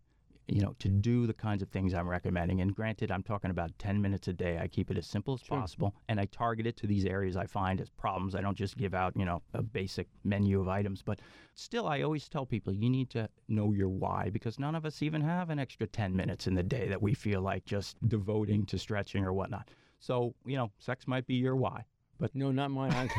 you 0.48 0.62
know, 0.62 0.76
to 0.80 0.90
do 0.90 1.26
the 1.26 1.34
kinds 1.34 1.62
of 1.64 1.70
things 1.70 1.94
I'm 1.94 2.08
recommending. 2.08 2.62
And 2.62 2.76
granted, 2.76 3.12
I'm 3.12 3.24
talking 3.24 3.50
about 3.52 3.72
10 3.80 4.02
minutes 4.02 4.28
a 4.28 4.34
day. 4.34 4.60
I 4.62 4.68
keep 4.68 4.92
it 4.92 4.98
as 4.98 5.08
simple 5.08 5.34
as 5.34 5.42
Sure. 5.42 5.58
possible 5.60 5.96
and 6.08 6.20
I 6.20 6.26
target 6.26 6.68
it 6.68 6.78
to 6.78 6.88
these 6.88 7.06
areas 7.06 7.36
I 7.36 7.46
find 7.48 7.82
as 7.82 7.90
problems. 7.90 8.36
I 8.36 8.42
don't 8.42 8.58
just 8.58 8.78
give 8.78 8.94
out, 8.94 9.14
you 9.18 9.26
know, 9.26 9.42
a 9.54 9.64
basic 9.64 10.08
menu 10.24 10.62
of 10.62 10.68
items, 10.68 11.02
but 11.02 11.20
still, 11.56 11.88
I 11.88 12.02
always 12.02 12.30
tell 12.30 12.46
people 12.46 12.74
you 12.74 12.90
need 12.90 13.10
to 13.12 13.28
know 13.48 13.72
your 13.72 13.90
why 13.90 14.30
because 14.32 14.60
none 14.60 14.76
of 14.76 14.86
us 14.86 15.02
even 15.02 15.22
have 15.22 15.50
an 15.50 15.58
extra 15.60 15.88
10 15.88 16.16
minutes 16.16 16.46
in 16.48 16.54
the 16.54 16.64
day 16.64 16.88
that 16.90 17.02
we 17.02 17.14
feel 17.14 17.42
like 17.42 17.66
just 17.66 17.98
devoting 18.08 18.66
to 18.68 18.78
stretching 18.78 19.26
or 19.26 19.34
whatnot. 19.34 19.70
So, 20.00 20.36
you 20.46 20.58
know, 20.58 20.72
sex 20.78 21.08
might 21.08 21.26
be 21.26 21.36
your 21.36 21.56
why. 21.56 21.86
But 22.20 22.36
No, 22.36 22.52
not 22.52 22.70
mine. 22.72 22.92
I, 22.94 23.10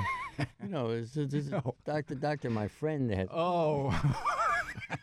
you 0.63 0.69
know, 0.69 0.91
it's, 0.91 1.17
it's, 1.17 1.35
it's- 1.35 1.51
No. 1.51 1.75
doctor, 1.85 2.15
doctor, 2.15 2.51
my 2.51 2.69
friend 2.69 3.11
has. 3.11 3.29
oh, 3.33 3.91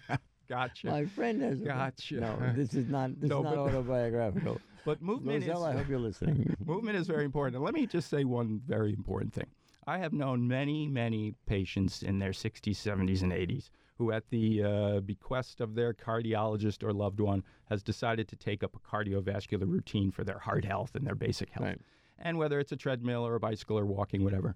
gotcha. 0.54 0.88
My 0.88 1.06
friend 1.06 1.42
has. 1.42 1.62
a- 1.62 1.66
Gotcha. 1.66 2.16
No, 2.16 2.54
this 2.56 2.74
is 2.74 2.88
not. 2.90 3.20
This 3.20 3.30
No, 3.30 3.40
is 3.40 3.44
not 3.46 3.56
but- 3.56 3.60
autobiographical. 3.60 4.60
But 4.86 5.02
movement 5.02 5.40
Roselle, 5.48 5.64
I 5.64 5.72
is 5.72 5.78
hope 5.78 5.88
you're 5.90 5.98
listening. 5.98 6.56
movement 6.66 6.98
is 6.98 7.08
very 7.08 7.24
important. 7.24 7.56
And 7.56 7.64
let 7.64 7.74
me 7.74 7.88
just 7.88 8.10
say 8.10 8.26
one 8.26 8.60
very 8.68 8.92
important 8.92 9.34
thing. 9.34 9.48
I 9.88 9.98
have 9.98 10.12
known 10.12 10.46
many, 10.46 10.90
many 10.90 11.36
patients 11.46 12.04
in 12.04 12.20
their 12.20 12.32
60s, 12.32 12.76
70s, 12.76 13.22
and 13.22 13.32
80s 13.32 13.70
who, 13.98 14.12
at 14.12 14.30
the 14.30 14.62
uh, 14.64 15.00
bequest 15.00 15.62
of 15.62 15.76
their 15.76 15.94
cardiologist 15.94 16.84
or 16.84 16.92
loved 16.92 17.22
one, 17.22 17.44
has 17.70 17.82
decided 17.82 18.28
to 18.28 18.36
take 18.36 18.62
up 18.62 18.76
a 18.76 18.80
cardiovascular 18.80 19.68
routine 19.70 20.12
for 20.12 20.26
their 20.26 20.40
heart 20.40 20.66
health 20.66 20.96
and 20.96 21.08
their 21.08 21.16
basic 21.16 21.50
health. 21.52 21.66
Right. 21.66 21.82
And 22.20 22.38
whether 22.38 22.60
it's 22.60 22.74
a 22.74 22.76
treadmill 22.76 23.26
or 23.26 23.36
a 23.36 23.40
bicycle 23.40 23.80
or 23.80 23.86
walking, 23.86 24.24
whatever, 24.26 24.56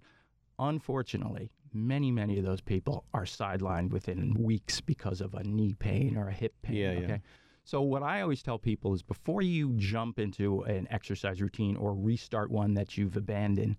Unfortunately, 0.59 1.51
many, 1.73 2.11
many 2.11 2.37
of 2.39 2.45
those 2.45 2.61
people 2.61 3.05
are 3.13 3.25
sidelined 3.25 3.91
within 3.91 4.33
weeks 4.33 4.81
because 4.81 5.21
of 5.21 5.33
a 5.33 5.43
knee 5.43 5.73
pain 5.73 6.17
or 6.17 6.29
a 6.29 6.33
hip 6.33 6.53
pain. 6.61 6.75
Yeah, 6.75 6.91
yeah. 6.91 7.17
So, 7.63 7.81
what 7.81 8.01
I 8.01 8.21
always 8.21 8.41
tell 8.41 8.57
people 8.57 8.93
is 8.93 9.03
before 9.03 9.41
you 9.41 9.73
jump 9.75 10.19
into 10.19 10.61
an 10.61 10.87
exercise 10.89 11.41
routine 11.41 11.75
or 11.75 11.93
restart 11.93 12.49
one 12.49 12.73
that 12.75 12.97
you've 12.97 13.17
abandoned, 13.17 13.75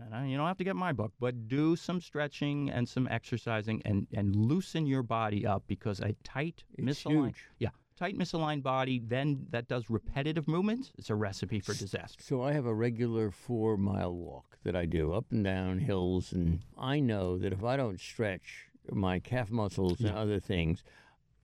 and 0.00 0.14
I, 0.14 0.26
you 0.26 0.36
don't 0.36 0.46
have 0.46 0.58
to 0.58 0.64
get 0.64 0.76
my 0.76 0.92
book, 0.92 1.12
but 1.18 1.48
do 1.48 1.76
some 1.76 2.00
stretching 2.00 2.70
and 2.70 2.88
some 2.88 3.08
exercising 3.08 3.82
and, 3.84 4.06
and 4.14 4.34
loosen 4.34 4.86
your 4.86 5.02
body 5.02 5.46
up 5.46 5.64
because 5.66 6.00
a 6.00 6.12
tight, 6.24 6.64
misaligned, 6.80 7.26
huge. 7.26 7.44
yeah, 7.58 7.70
tight, 8.02 8.18
misaligned 8.18 8.64
body 8.64 9.00
then 9.04 9.46
that 9.50 9.68
does 9.68 9.88
repetitive 9.88 10.48
movements. 10.48 10.90
It's 10.98 11.10
a 11.10 11.14
recipe 11.14 11.60
for 11.60 11.72
disaster. 11.72 12.20
So 12.20 12.42
I 12.42 12.52
have 12.52 12.66
a 12.66 12.74
regular 12.74 13.30
four 13.30 13.76
mile 13.76 14.12
walk 14.12 14.58
that 14.64 14.74
I 14.74 14.86
do 14.86 15.12
up 15.12 15.26
and 15.30 15.44
down 15.44 15.78
hills, 15.78 16.32
and 16.32 16.62
I 16.76 16.98
know 16.98 17.38
that 17.38 17.52
if 17.52 17.62
I 17.62 17.76
don't 17.76 18.00
stretch 18.00 18.66
my 18.90 19.20
calf 19.20 19.52
muscles 19.52 20.00
and 20.00 20.10
other 20.10 20.40
things, 20.40 20.82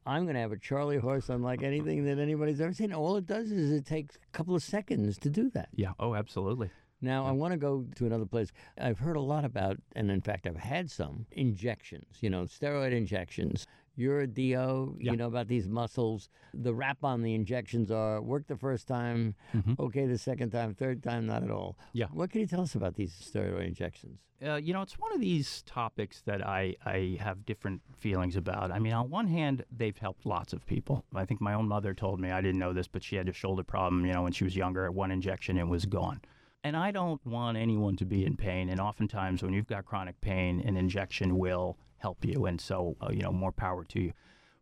I'm 0.04 0.24
going 0.24 0.34
to 0.34 0.40
have 0.40 0.50
a 0.50 0.58
Charlie 0.58 0.98
horse 0.98 1.28
unlike 1.28 1.62
anything 1.62 2.04
that 2.06 2.18
anybody's 2.18 2.60
ever 2.60 2.72
seen. 2.72 2.92
All 2.92 3.16
it 3.16 3.26
does 3.26 3.52
is 3.52 3.70
it 3.70 3.86
takes 3.86 4.16
a 4.16 4.36
couple 4.36 4.56
of 4.56 4.62
seconds 4.62 5.16
to 5.18 5.30
do 5.30 5.50
that. 5.50 5.68
Yeah. 5.74 5.92
Oh, 6.00 6.16
absolutely. 6.16 6.70
Now, 7.00 7.24
I 7.24 7.30
want 7.30 7.52
to 7.52 7.58
go 7.58 7.86
to 7.94 8.06
another 8.06 8.26
place. 8.26 8.50
I've 8.80 8.98
heard 8.98 9.14
a 9.14 9.20
lot 9.20 9.44
about, 9.44 9.76
and 9.94 10.10
in 10.10 10.20
fact, 10.20 10.48
I've 10.48 10.56
had 10.56 10.90
some 10.90 11.26
injections, 11.30 12.16
you 12.20 12.30
know, 12.30 12.42
steroid 12.42 12.90
injections. 12.90 13.68
You're 13.98 14.20
a 14.20 14.26
DO, 14.28 14.96
Yeah. 15.00 15.10
you 15.10 15.16
know 15.16 15.26
about 15.26 15.48
these 15.48 15.68
muscles. 15.68 16.28
The 16.54 16.72
rap 16.72 16.98
on 17.02 17.22
the 17.22 17.34
injections 17.34 17.90
are 17.90 18.22
work 18.22 18.46
the 18.46 18.56
first 18.56 18.86
time, 18.86 19.34
okay 19.78 20.06
the 20.06 20.16
second 20.18 20.50
time, 20.50 20.72
third 20.74 21.02
time, 21.02 21.26
not 21.26 21.42
at 21.42 21.50
all. 21.50 21.76
Yeah. 21.92 22.06
What 22.12 22.30
can 22.30 22.40
you 22.40 22.46
tell 22.46 22.60
us 22.60 22.76
about 22.76 22.94
these 22.94 23.12
steroid 23.12 23.66
injections? 23.66 24.20
Uh, 24.40 24.54
you 24.54 24.72
know, 24.72 24.82
it's 24.82 24.96
one 25.00 25.12
of 25.12 25.20
these 25.20 25.62
topics 25.62 26.22
that 26.26 26.46
I, 26.46 26.76
I 26.86 27.16
have 27.18 27.44
different 27.44 27.82
feelings 27.96 28.36
about. 28.36 28.70
I 28.70 28.78
mean, 28.78 28.92
on 28.92 29.10
one 29.10 29.26
hand, 29.26 29.64
they've 29.76 29.98
helped 29.98 30.24
lots 30.24 30.52
of 30.52 30.64
people. 30.64 31.04
I 31.12 31.24
think 31.24 31.40
my 31.40 31.54
own 31.54 31.66
mother 31.66 31.92
told 31.92 32.20
me, 32.20 32.30
I 32.30 32.40
didn't 32.40 32.60
know 32.60 32.72
this, 32.72 32.86
but 32.86 33.02
she 33.02 33.16
had 33.16 33.28
a 33.28 33.32
shoulder 33.32 33.64
problem, 33.64 34.06
you 34.06 34.12
know, 34.12 34.22
when 34.22 34.30
she 34.32 34.44
was 34.44 34.54
younger. 34.54 34.84
At 34.84 34.94
one 34.94 35.10
injection, 35.10 35.58
it 35.58 35.66
was 35.66 35.86
gone. 35.86 36.20
And 36.62 36.76
I 36.76 36.92
don't 36.92 37.24
want 37.26 37.56
anyone 37.56 37.96
to 37.96 38.04
be 38.04 38.24
in 38.24 38.36
pain. 38.36 38.68
And 38.68 38.80
oftentimes, 38.80 39.42
when 39.42 39.52
you've 39.54 39.66
got 39.66 39.84
chronic 39.86 40.20
pain, 40.20 40.60
an 40.64 40.76
injection 40.76 41.36
will 41.36 41.76
help 41.98 42.24
you. 42.24 42.46
And 42.46 42.60
so, 42.60 42.96
uh, 43.00 43.10
you 43.12 43.22
know, 43.22 43.32
more 43.32 43.52
power 43.52 43.84
to 43.84 44.00
you. 44.00 44.12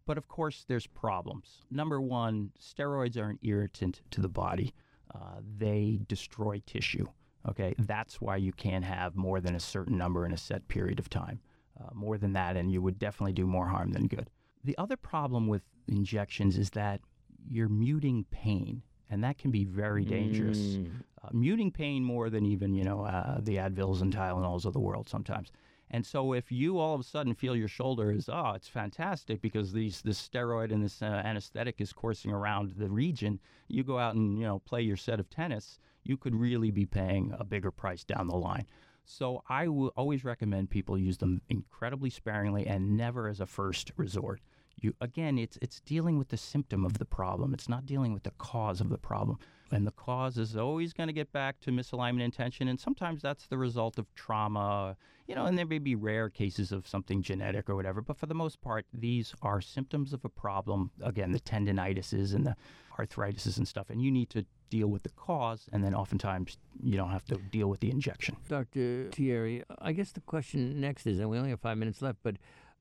But 0.07 0.19
of 0.19 0.29
course, 0.29 0.65
there's 0.69 0.87
problems. 0.87 1.65
Number 1.71 2.01
one, 2.01 2.53
steroids 2.61 3.17
are 3.17 3.31
an 3.31 3.39
irritant 3.43 4.01
to 4.13 4.21
the 4.21 4.29
body. 4.29 4.73
Uh, 5.15 5.41
they 5.59 6.01
destroy 6.09 6.63
tissue. 6.67 7.07
Okay, 7.49 7.75
that's 7.79 8.21
why 8.21 8.37
you 8.37 8.53
can't 8.53 8.85
have 8.85 9.15
more 9.15 9.41
than 9.41 9.55
a 9.55 9.61
certain 9.61 9.97
number 9.97 10.27
in 10.27 10.33
a 10.33 10.37
set 10.37 10.67
period 10.67 10.99
of 10.99 11.09
time. 11.09 11.41
Uh, 11.81 11.91
more 11.93 12.19
than 12.19 12.33
that, 12.33 12.57
and 12.57 12.73
you 12.73 12.81
would 12.81 12.99
definitely 12.99 13.35
do 13.35 13.47
more 13.47 13.67
harm 13.67 13.93
than 13.93 14.07
good. 14.07 14.31
The 14.65 14.77
other 14.79 14.97
problem 14.97 15.47
with 15.47 15.63
injections 15.89 16.57
is 16.57 16.71
that 16.71 17.01
you're 17.49 17.69
muting 17.69 18.25
pain, 18.31 18.83
and 19.11 19.23
that 19.23 19.39
can 19.39 19.51
be 19.51 19.65
very 19.65 20.05
dangerous. 20.05 20.59
Mm. 20.59 20.91
Uh, 21.23 21.29
muting 21.33 21.71
pain 21.71 22.03
more 22.03 22.31
than 22.31 22.47
even 22.47 22.75
you 22.75 22.83
know 22.83 23.05
uh, 23.05 23.39
the 23.41 23.57
Advils 23.57 24.01
and 24.01 24.13
Tylenols 24.13 24.65
of 24.65 24.73
the 24.73 24.81
world 24.81 25.09
sometimes. 25.09 25.53
And 25.91 26.05
so, 26.05 26.33
if 26.33 26.51
you 26.51 26.79
all 26.79 26.95
of 26.95 27.01
a 27.01 27.05
sudden 27.05 27.35
feel 27.35 27.55
your 27.55 27.69
shoulder 27.69 28.11
is, 28.11 28.29
oh, 28.29 28.53
it's 28.57 28.69
fantastic 28.69 29.41
because 29.41 29.73
these 29.73 30.03
this 30.03 30.21
steroid 30.21 30.73
and 30.73 30.83
this 30.83 31.01
uh, 31.01 31.23
anesthetic 31.25 31.81
is 31.81 31.93
coursing 31.93 32.33
around 32.33 32.73
the 32.77 32.89
region, 32.89 33.39
you 33.69 33.85
go 33.85 33.99
out 33.99 34.17
and 34.17 34.39
you 34.39 34.45
know 34.45 34.59
play 34.61 34.83
your 34.83 34.97
set 34.97 35.21
of 35.21 35.31
tennis, 35.31 35.79
you 36.03 36.17
could 36.17 36.35
really 36.35 36.71
be 36.71 36.87
paying 36.87 37.35
a 37.39 37.45
bigger 37.45 37.71
price 37.71 38.05
down 38.05 38.27
the 38.27 38.37
line. 38.37 38.67
So 39.05 39.45
I 39.49 39.69
will 39.69 39.93
always 39.97 40.25
recommend 40.25 40.71
people 40.71 40.99
use 40.99 41.19
them 41.19 41.41
incredibly 41.49 42.11
sparingly 42.11 42.67
and 42.67 42.97
never 42.97 43.29
as 43.29 43.41
a 43.41 43.47
first 43.47 43.93
resort. 43.97 44.41
You 44.75 44.95
again, 45.01 45.39
it's 45.39 45.57
it's 45.63 45.81
dealing 45.81 46.19
with 46.19 46.29
the 46.29 46.37
symptom 46.37 46.85
of 46.85 46.99
the 46.99 47.05
problem. 47.05 47.55
It's 47.55 47.69
not 47.69 47.87
dealing 47.87 48.13
with 48.13 48.25
the 48.25 48.33
cause 48.33 48.81
of 48.81 48.89
the 48.89 48.99
problem. 48.99 49.39
And 49.73 49.87
the 49.87 49.93
cause 49.93 50.39
is 50.39 50.57
always 50.57 50.93
going 50.93 51.09
to 51.09 51.13
get 51.13 51.33
back 51.33 51.59
to 51.61 51.71
misalignment 51.73 52.23
and 52.23 52.33
tension, 52.33 52.69
and 52.69 52.79
sometimes 52.79 53.21
that's 53.21 53.49
the 53.49 53.59
result 53.59 53.99
of 53.99 54.07
trauma, 54.15 54.97
you 55.27 55.35
know, 55.35 55.47
and 55.47 55.59
there 55.59 55.67
may 55.67 55.79
be 55.79 55.97
rare 55.97 56.31
cases 56.31 56.71
of 56.71 56.87
something 56.87 57.21
genetic 57.21 57.69
or 57.69 57.75
whatever, 57.75 58.01
but 58.01 58.17
for 58.17 58.27
the 58.27 58.35
most 58.35 58.61
part, 58.61 58.87
these 58.93 59.35
are 59.43 59.61
symptoms 59.61 60.13
of 60.13 60.25
a 60.25 60.29
problem. 60.29 60.93
Again, 61.03 61.33
the 61.33 61.41
tendinitises 61.41 62.33
and 62.33 62.47
the 62.47 62.57
arthritises 62.97 63.59
and 63.59 63.67
stuff, 63.67 63.91
and 63.91 64.01
you 64.01 64.11
need 64.11 64.31
to 64.31 64.47
deal 64.71 64.87
with 64.87 65.03
the 65.03 65.11
cause, 65.11 65.69
and 65.73 65.83
then 65.83 65.95
oftentimes 65.95 66.59
you 66.81 66.97
don't 66.97 67.11
have 67.11 67.25
to 67.25 67.37
deal 67.51 67.69
with 67.69 67.81
the 67.81 67.91
injection. 67.91 68.37
Dr. 68.49 69.09
Tieri, 69.11 69.65
I 69.81 69.93
guess 69.93 70.13
the 70.13 70.21
question 70.21 70.81
next 70.81 71.07
is, 71.07 71.19
and 71.19 71.29
we 71.29 71.39
only 71.39 71.51
have 71.51 71.61
five 71.61 71.77
minutes 71.77 72.01
left, 72.03 72.19
but 72.23 72.37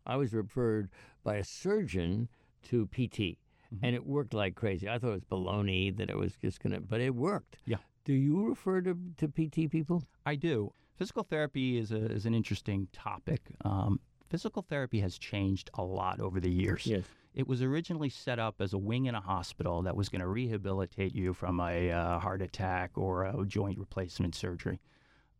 I 0.06 0.18
was 0.18 0.34
referred 0.34 0.90
by 1.24 1.38
a 1.38 1.44
surgeon 1.44 2.30
to 2.64 2.88
PT, 2.88 3.40
Mm-hmm. 3.76 3.86
and 3.86 3.96
it 3.96 4.06
worked 4.06 4.34
like 4.34 4.56
crazy. 4.56 4.90
I 4.90 4.98
thought 4.98 5.10
it 5.10 5.12
was 5.12 5.24
baloney 5.24 5.96
that 5.98 6.10
it 6.10 6.18
was 6.18 6.34
just 6.42 6.62
going 6.62 6.74
to, 6.74 6.80
but 6.80 7.02
it 7.02 7.16
worked. 7.16 7.58
Yeah. 7.66 7.78
Do 8.04 8.14
you 8.14 8.48
refer 8.48 8.82
to, 8.82 8.98
to 9.18 9.28
PT 9.28 9.70
people? 9.72 10.04
I 10.26 10.36
do. 10.36 10.72
Physical 10.98 11.24
therapy 11.24 11.78
is, 11.78 11.92
a, 11.92 12.06
is 12.06 12.26
an 12.26 12.34
interesting 12.34 12.88
topic. 12.94 13.42
Um, 13.64 14.00
physical 14.30 14.66
therapy 14.68 15.00
has 15.02 15.18
changed 15.18 15.70
a 15.74 15.84
lot 15.84 16.20
over 16.20 16.40
the 16.40 16.50
years. 16.50 16.86
Yes. 16.86 17.04
It 17.34 17.48
was 17.48 17.62
originally 17.62 18.10
set 18.10 18.40
up 18.40 18.56
as 18.62 18.72
a 18.74 18.78
wing 18.78 19.08
in 19.08 19.16
a 19.16 19.20
hospital 19.20 19.82
that 19.82 19.96
was 19.96 20.08
going 20.08 20.22
to 20.22 20.28
rehabilitate 20.28 21.14
you 21.14 21.34
from 21.34 21.60
a 21.60 21.92
uh, 21.92 22.20
heart 22.20 22.42
attack 22.42 22.92
or 22.96 23.26
a 23.26 23.46
joint 23.46 23.78
replacement 23.78 24.36
surgery. 24.36 24.80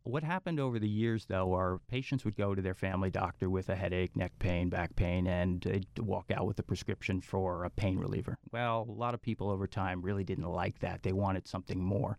What 0.06 0.22
happened 0.22 0.60
over 0.60 0.78
the 0.78 0.88
years, 0.88 1.26
though, 1.26 1.52
are 1.52 1.80
patients 1.88 2.24
would 2.24 2.36
go 2.36 2.54
to 2.54 2.62
their 2.62 2.74
family 2.74 3.10
doctor 3.10 3.50
with 3.50 3.68
a 3.68 3.74
headache, 3.74 4.14
neck 4.14 4.38
pain, 4.38 4.68
back 4.68 4.94
pain, 4.94 5.26
and 5.26 5.60
they'd 5.60 5.86
walk 5.98 6.30
out 6.30 6.46
with 6.46 6.60
a 6.60 6.62
prescription 6.62 7.20
for 7.20 7.64
a 7.64 7.70
pain 7.70 7.98
reliever. 7.98 8.38
Well, 8.52 8.86
a 8.88 8.92
lot 8.92 9.14
of 9.14 9.20
people 9.20 9.50
over 9.50 9.66
time 9.66 10.00
really 10.00 10.22
didn't 10.22 10.48
like 10.48 10.78
that. 10.78 11.02
They 11.02 11.12
wanted 11.12 11.48
something 11.48 11.82
more. 11.82 12.18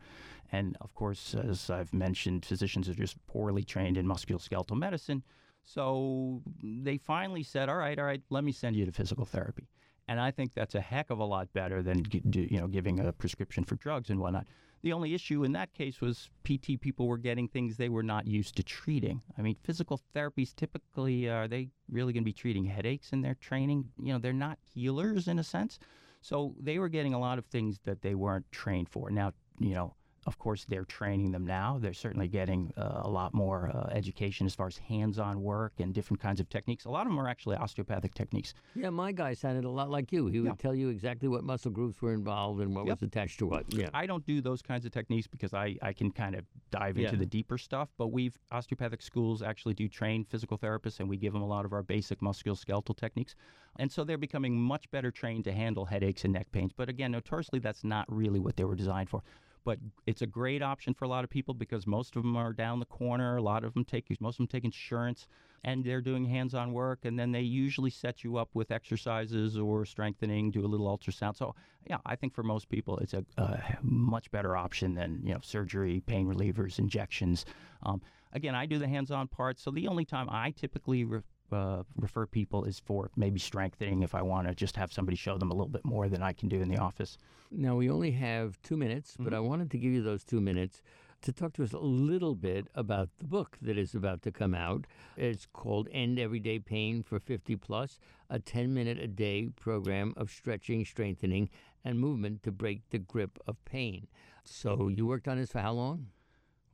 And 0.51 0.75
of 0.81 0.93
course, 0.95 1.33
as 1.33 1.69
I've 1.69 1.93
mentioned, 1.93 2.45
physicians 2.45 2.89
are 2.89 2.93
just 2.93 3.25
poorly 3.25 3.63
trained 3.63 3.95
in 3.95 4.05
musculoskeletal 4.05 4.77
medicine. 4.77 5.23
So 5.63 6.41
they 6.61 6.97
finally 6.97 7.43
said, 7.43 7.69
"All 7.69 7.77
right, 7.77 7.97
all 7.97 8.05
right, 8.05 8.21
let 8.29 8.43
me 8.43 8.51
send 8.51 8.75
you 8.75 8.85
to 8.85 8.91
physical 8.91 9.23
therapy." 9.23 9.69
And 10.07 10.19
I 10.19 10.31
think 10.31 10.53
that's 10.53 10.75
a 10.75 10.81
heck 10.81 11.09
of 11.09 11.19
a 11.19 11.25
lot 11.25 11.51
better 11.53 11.83
than 11.83 12.05
you 12.11 12.59
know 12.59 12.67
giving 12.67 12.99
a 12.99 13.11
prescription 13.11 13.63
for 13.63 13.75
drugs 13.75 14.09
and 14.09 14.19
whatnot. 14.19 14.47
The 14.83 14.93
only 14.93 15.13
issue 15.13 15.43
in 15.43 15.53
that 15.53 15.73
case 15.73 16.01
was 16.01 16.29
PT 16.43 16.79
people 16.79 17.07
were 17.07 17.17
getting 17.17 17.47
things 17.47 17.77
they 17.77 17.89
were 17.89 18.03
not 18.03 18.27
used 18.27 18.55
to 18.57 18.63
treating. 18.63 19.21
I 19.37 19.41
mean, 19.41 19.55
physical 19.63 19.99
therapies 20.15 20.55
typically 20.55 21.27
are 21.27 21.47
they 21.47 21.69
really 21.89 22.13
going 22.13 22.23
to 22.23 22.25
be 22.25 22.33
treating 22.33 22.65
headaches 22.65 23.11
in 23.11 23.21
their 23.21 23.35
training? 23.35 23.89
You 24.01 24.13
know, 24.13 24.19
they're 24.19 24.33
not 24.33 24.59
healers 24.73 25.27
in 25.27 25.39
a 25.39 25.43
sense. 25.43 25.79
So 26.21 26.55
they 26.59 26.77
were 26.79 26.89
getting 26.89 27.13
a 27.13 27.19
lot 27.19 27.39
of 27.39 27.45
things 27.45 27.79
that 27.85 28.01
they 28.01 28.15
weren't 28.15 28.51
trained 28.51 28.89
for. 28.89 29.09
Now, 29.09 29.33
you 29.59 29.73
know, 29.73 29.95
of 30.27 30.37
course, 30.37 30.65
they're 30.67 30.83
training 30.85 31.31
them 31.31 31.45
now. 31.47 31.77
They're 31.79 31.93
certainly 31.93 32.27
getting 32.27 32.73
uh, 32.77 33.01
a 33.03 33.09
lot 33.09 33.33
more 33.33 33.71
uh, 33.73 33.89
education 33.93 34.45
as 34.45 34.53
far 34.53 34.67
as 34.67 34.77
hands 34.77 35.17
on 35.17 35.41
work 35.41 35.73
and 35.79 35.93
different 35.93 36.19
kinds 36.19 36.41
of 36.41 36.49
techniques. 36.49 36.83
A 36.83 36.89
lot 36.89 37.07
of 37.07 37.11
them 37.13 37.19
are 37.19 37.29
actually 37.29 37.55
osteopathic 37.55 38.13
techniques. 38.13 38.53
Yeah, 38.75 38.89
my 38.89 39.13
guy 39.13 39.33
sounded 39.33 39.63
a 39.63 39.69
lot 39.69 39.89
like 39.89 40.11
you. 40.11 40.27
He 40.27 40.41
would 40.41 40.47
Yeah. 40.49 40.55
tell 40.59 40.75
you 40.75 40.89
exactly 40.89 41.29
what 41.29 41.45
muscle 41.45 41.71
groups 41.71 42.01
were 42.01 42.13
involved 42.13 42.59
and 42.61 42.75
what 42.75 42.85
Yep. 42.85 43.01
was 43.01 43.07
attached 43.07 43.39
to 43.39 43.47
what. 43.47 43.73
Yeah. 43.73 43.89
I 43.93 44.05
don't 44.05 44.25
do 44.25 44.41
those 44.41 44.61
kinds 44.61 44.85
of 44.85 44.91
techniques 44.91 45.27
because 45.27 45.53
I, 45.53 45.77
I 45.81 45.93
can 45.93 46.11
kind 46.11 46.35
of 46.35 46.45
dive 46.71 46.97
into 46.97 47.11
Yeah. 47.13 47.19
the 47.19 47.25
deeper 47.25 47.57
stuff. 47.57 47.89
But 47.97 48.09
we've 48.09 48.37
osteopathic 48.51 49.01
schools 49.01 49.41
actually 49.41 49.75
do 49.75 49.87
train 49.87 50.25
physical 50.25 50.57
therapists, 50.57 50.99
and 50.99 51.07
we 51.07 51.15
give 51.15 51.31
them 51.31 51.41
a 51.41 51.47
lot 51.47 51.63
of 51.63 51.71
our 51.71 51.83
basic 51.83 52.19
musculoskeletal 52.19 52.97
techniques. 52.97 53.33
And 53.79 53.89
so 53.91 54.03
they're 54.03 54.17
becoming 54.17 54.59
much 54.59 54.91
better 54.91 55.09
trained 55.11 55.45
to 55.45 55.53
handle 55.53 55.85
headaches 55.85 56.25
and 56.25 56.33
neck 56.33 56.51
pains. 56.51 56.73
But 56.75 56.89
again, 56.89 57.11
notoriously, 57.11 57.59
that's 57.59 57.83
not 57.85 58.05
really 58.11 58.39
what 58.39 58.57
they 58.57 58.65
were 58.65 58.75
designed 58.75 59.09
for. 59.09 59.23
But 59.67 59.79
it's 60.05 60.21
a 60.21 60.25
great 60.25 60.61
option 60.61 60.93
for 60.93 61.03
a 61.03 61.09
lot 61.09 61.25
of 61.25 61.29
people 61.29 61.53
because 61.53 61.85
most 61.85 62.15
of 62.15 62.23
them 62.23 62.37
are 62.37 62.53
down 62.53 62.79
the 62.79 62.85
corner. 62.85 63.35
A 63.35 63.41
lot 63.41 63.65
of 63.65 63.73
them 63.73 63.83
take 63.83 64.05
most 64.21 64.35
of 64.35 64.37
them 64.37 64.47
take 64.47 64.63
insurance, 64.63 65.27
and 65.65 65.83
they're 65.83 65.99
doing 65.99 66.23
hands-on 66.23 66.71
work. 66.71 66.99
And 67.03 67.19
then 67.19 67.33
they 67.33 67.41
usually 67.41 67.89
set 67.89 68.23
you 68.23 68.37
up 68.37 68.47
with 68.53 68.71
exercises 68.71 69.57
or 69.57 69.83
strengthening, 69.83 70.51
do 70.51 70.65
a 70.65 70.71
little 70.73 70.87
ultrasound. 70.87 71.35
So 71.35 71.53
yeah, 71.85 71.97
I 72.05 72.15
think 72.15 72.33
for 72.33 72.43
most 72.43 72.69
people 72.69 72.97
it's 72.99 73.13
a, 73.13 73.25
a 73.37 73.61
much 73.81 74.31
better 74.31 74.55
option 74.55 74.95
than 74.95 75.19
you 75.21 75.33
know 75.33 75.41
surgery, 75.43 76.01
pain 76.05 76.27
relievers, 76.33 76.79
injections. 76.79 77.43
Um, 77.83 78.01
again, 78.31 78.55
I 78.55 78.67
do 78.67 78.79
the 78.79 78.87
hands-on 78.87 79.27
part. 79.27 79.59
So 79.59 79.69
the 79.69 79.89
only 79.89 80.05
time 80.05 80.29
I 80.31 80.51
typically 80.51 81.03
re- 81.03 81.23
uh, 81.51 81.83
refer 81.97 82.25
people 82.25 82.65
is 82.65 82.79
for 82.79 83.09
maybe 83.15 83.39
strengthening 83.39 84.03
if 84.03 84.13
I 84.15 84.21
want 84.21 84.47
to 84.47 84.55
just 84.55 84.75
have 84.75 84.91
somebody 84.91 85.17
show 85.17 85.37
them 85.37 85.51
a 85.51 85.53
little 85.53 85.69
bit 85.69 85.85
more 85.85 86.09
than 86.09 86.21
I 86.21 86.33
can 86.33 86.49
do 86.49 86.61
in 86.61 86.69
the 86.69 86.77
office. 86.77 87.17
Now, 87.51 87.75
we 87.75 87.89
only 87.89 88.11
have 88.11 88.61
two 88.61 88.75
minutes, 88.75 89.15
but 89.17 89.33
I 89.33 89.39
wanted 89.39 89.71
to 89.71 89.77
give 89.77 89.93
you 89.93 90.01
those 90.01 90.23
two 90.23 90.41
minutes 90.41 90.81
to 91.21 91.31
talk 91.31 91.53
to 91.53 91.63
us 91.63 91.73
a 91.73 91.79
little 91.79 92.35
bit 92.35 92.67
about 92.75 93.09
the 93.17 93.25
book 93.25 93.57
that 93.61 93.77
is 93.77 93.95
about 93.95 94.21
to 94.23 94.31
come 94.31 94.53
out. 94.53 94.85
It's 95.15 95.47
called 95.51 95.87
End 95.91 96.19
Everyday 96.19 96.59
Pain 96.59 97.03
for 97.03 97.19
50 97.19 97.55
Plus, 97.55 97.99
a 98.29 98.39
10 98.39 98.73
minute 98.73 98.99
a 98.99 99.07
day 99.07 99.49
program 99.59 100.13
of 100.17 100.29
stretching, 100.29 100.85
strengthening, 100.85 101.49
and 101.83 101.99
movement 101.99 102.43
to 102.43 102.51
break 102.51 102.81
the 102.89 102.99
grip 102.99 103.39
of 103.47 103.63
pain. 103.65 104.07
So, 104.43 104.89
you 104.89 105.07
worked 105.07 105.27
on 105.27 105.37
this 105.37 105.51
for 105.51 105.59
how 105.59 105.73
long? 105.73 106.07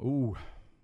Ooh, 0.02 0.36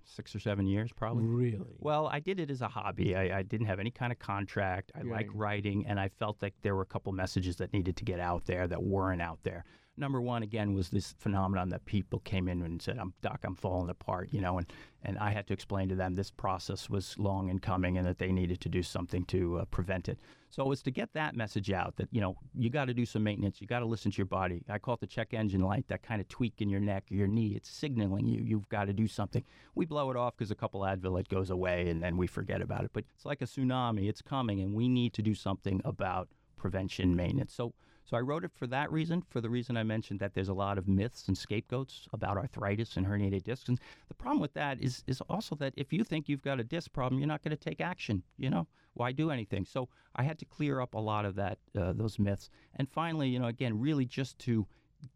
six 0.10 0.36
or 0.36 0.40
seven 0.40 0.66
years, 0.66 0.92
probably. 0.92 1.24
Really? 1.26 1.76
Well, 1.80 2.08
I 2.08 2.20
did 2.20 2.40
it 2.40 2.50
as 2.50 2.62
a 2.62 2.68
hobby. 2.68 3.16
I, 3.16 3.40
I 3.40 3.44
didn't 3.44 3.68
have 3.68 3.80
any 3.80 3.92
kind 3.92 4.12
of 4.12 4.20
contract. 4.20 4.92
I 4.96 5.04
like 5.04 5.28
writing, 5.34 5.86
and 5.88 6.00
I 6.00 6.10
felt 6.10 6.42
like 6.42 6.54
there 6.62 6.76
were 6.76 6.82
a 6.82 6.86
couple 6.86 7.12
messages 7.12 7.58
that 7.58 7.72
needed 7.74 7.96
to 7.98 8.04
get 8.04 8.20
out 8.20 8.46
there 8.46 8.68
that 8.68 8.82
weren't 8.82 9.22
out 9.22 9.40
there. 9.44 9.66
Number 10.00 10.22
one, 10.22 10.44
again, 10.44 10.74
was 10.74 10.90
this 10.90 11.14
phenomenon 11.20 11.68
that 11.70 11.84
people 11.84 12.20
came 12.20 12.48
in 12.48 12.62
and 12.62 12.82
said, 12.82 12.98
"I'm 12.98 13.14
Doc, 13.22 13.42
I'm 13.44 13.56
falling 13.56 13.90
apart," 13.90 14.30
you 14.32 14.40
know, 14.40 14.58
and 14.58 14.72
and 15.04 15.18
I 15.18 15.32
had 15.32 15.46
to 15.48 15.54
explain 15.54 15.90
to 15.90 15.96
them 15.96 16.16
this 16.16 16.32
process 16.32 16.90
was 16.90 17.20
long 17.20 17.50
in 17.50 17.60
coming 17.60 17.98
and 17.98 18.08
that 18.08 18.18
they 18.18 18.32
needed 18.32 18.62
to 18.62 18.70
do 18.70 18.82
something 18.82 19.26
to 19.26 19.60
uh, 19.60 19.66
prevent 19.66 20.08
it. 20.08 20.18
So 20.50 20.64
it 20.64 20.70
was 20.70 20.82
to 20.84 20.92
get 20.92 21.12
that 21.14 21.36
message 21.36 21.70
out 21.70 21.98
that 21.98 22.08
you 22.12 22.22
know 22.22 22.38
you 22.56 22.70
got 22.70 22.86
to 22.86 22.94
do 22.94 23.06
some 23.06 23.24
maintenance, 23.24 23.60
you 23.60 23.68
got 23.68 23.80
to 23.80 23.86
listen 23.86 24.10
to 24.10 24.18
your 24.18 24.26
body. 24.26 24.64
I 24.70 24.80
call 24.80 24.94
it 24.94 25.02
the 25.02 25.08
check 25.08 25.34
engine 25.34 25.62
light, 25.62 25.90
that 25.90 26.02
kind 26.02 26.22
of 26.22 26.30
tweak 26.30 26.62
in 26.62 26.70
your 26.70 26.80
neck 26.80 27.04
or 27.12 27.16
your 27.16 27.28
knee. 27.28 27.54
It's 27.58 27.70
signaling 27.70 28.26
you 28.26 28.42
you've 28.42 28.70
got 28.70 28.86
to 28.86 28.94
do 28.94 29.08
something. 29.08 29.44
We 29.76 29.86
blow 29.86 30.12
it 30.12 30.16
off 30.16 30.38
because 30.38 30.50
a 30.50 30.56
couple 30.56 30.80
Advil 30.82 31.20
it 31.20 31.28
goes 31.28 31.50
away 31.50 31.90
and 31.90 32.02
then 32.02 32.16
we 32.16 32.26
forget 32.26 32.62
about 32.62 32.86
it. 32.86 32.92
But 32.94 33.04
it's 33.16 33.26
like 33.26 33.42
a 33.42 33.46
tsunami; 33.46 34.08
it's 34.08 34.22
coming, 34.22 34.62
and 34.62 34.74
we 34.74 34.88
need 34.88 35.14
to 35.16 35.22
do 35.22 35.36
something 35.36 35.82
about 35.84 36.30
prevention 36.56 37.18
maintenance. 37.18 37.54
So. 37.54 37.74
So 38.10 38.18
I 38.18 38.22
wrote 38.22 38.44
it 38.44 38.52
for 38.56 38.66
that 38.68 38.92
reason, 38.92 39.22
for 39.30 39.40
the 39.40 39.52
reason 39.52 39.78
I 39.78 39.84
mentioned 39.84 40.20
that 40.20 40.34
there's 40.34 40.50
a 40.50 40.54
lot 40.54 40.80
of 40.80 40.88
myths 40.88 41.28
and 41.28 41.38
scapegoats 41.38 42.08
about 42.12 42.38
arthritis 42.38 42.98
and 42.98 43.06
herniated 43.06 43.44
discs. 43.44 43.70
And 43.70 43.80
the 44.08 44.16
problem 44.16 44.40
with 44.40 44.54
that 44.54 44.82
is 44.82 45.04
is 45.06 45.22
also 45.30 45.54
that 45.58 45.74
if 45.78 45.94
you 45.94 46.04
think 46.04 46.28
you've 46.28 46.42
got 46.42 46.60
a 46.60 46.64
disc 46.64 46.92
problem, 46.92 47.20
you're 47.20 47.28
not 47.28 47.44
going 47.44 47.56
to 47.56 47.64
take 47.70 47.80
action. 47.80 48.24
You 48.38 48.50
know, 48.50 48.68
why 48.96 49.12
do 49.12 49.30
anything? 49.30 49.64
So 49.64 49.90
I 50.16 50.24
had 50.24 50.40
to 50.40 50.46
clear 50.46 50.82
up 50.82 50.96
a 50.96 51.00
lot 51.00 51.24
of 51.26 51.36
that, 51.36 51.60
uh, 51.78 51.94
those 51.94 52.18
myths. 52.18 52.50
And 52.78 52.90
finally, 52.90 53.30
you 53.30 53.38
know, 53.38 53.46
again, 53.46 53.80
really 53.80 54.06
just 54.06 54.40
to 54.40 54.66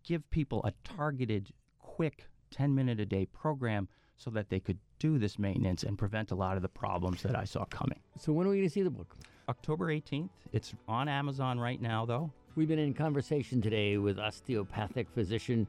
give 0.03 0.29
people 0.29 0.61
a 0.63 0.73
targeted, 0.83 1.51
quick, 1.79 2.27
10 2.51 2.75
minute 2.75 2.99
a 2.99 3.07
day 3.07 3.25
program 3.25 3.87
so 4.17 4.29
that 4.29 4.49
they 4.49 4.59
could 4.59 4.77
do 4.99 5.17
this 5.17 5.39
maintenance 5.39 5.81
and 5.81 5.97
prevent 5.97 6.29
a 6.29 6.35
lot 6.35 6.57
of 6.57 6.61
the 6.61 6.69
problems 6.69 7.23
that 7.23 7.35
I 7.35 7.45
saw 7.45 7.65
coming. 7.65 7.99
So 8.19 8.31
when 8.31 8.45
are 8.45 8.51
we 8.51 8.57
going 8.57 8.69
to 8.69 8.73
see 8.73 8.83
the 8.83 8.91
book? 8.91 9.17
October 9.49 9.87
18th. 9.87 10.29
It's 10.51 10.73
on 10.87 11.09
Amazon 11.09 11.59
right 11.59 11.81
now, 11.81 12.05
though. 12.05 12.31
We've 12.55 12.67
been 12.67 12.77
in 12.77 12.93
conversation 12.93 13.63
today 13.63 13.97
with 13.97 14.19
osteopathic 14.19 15.09
physician 15.09 15.65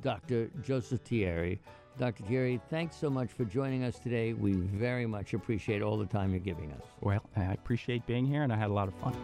Dr. 0.00 0.48
Joseph 0.62 1.04
Tieri. 1.04 1.58
Dr. 1.98 2.22
Tieri, 2.22 2.58
thanks 2.70 2.96
so 2.96 3.10
much 3.10 3.30
for 3.30 3.44
joining 3.44 3.84
us 3.84 3.98
today. 3.98 4.32
We 4.32 4.52
very 4.52 5.04
much 5.04 5.34
appreciate 5.34 5.82
all 5.82 5.98
the 5.98 6.06
time 6.06 6.30
you're 6.30 6.40
giving 6.40 6.72
us. 6.72 6.84
Well, 7.02 7.22
I 7.36 7.52
appreciate 7.52 8.06
being 8.06 8.24
here, 8.24 8.44
and 8.44 8.52
I 8.52 8.56
had 8.56 8.70
a 8.70 8.72
lot 8.72 8.88
of 8.88 8.94
fun. 8.94 9.14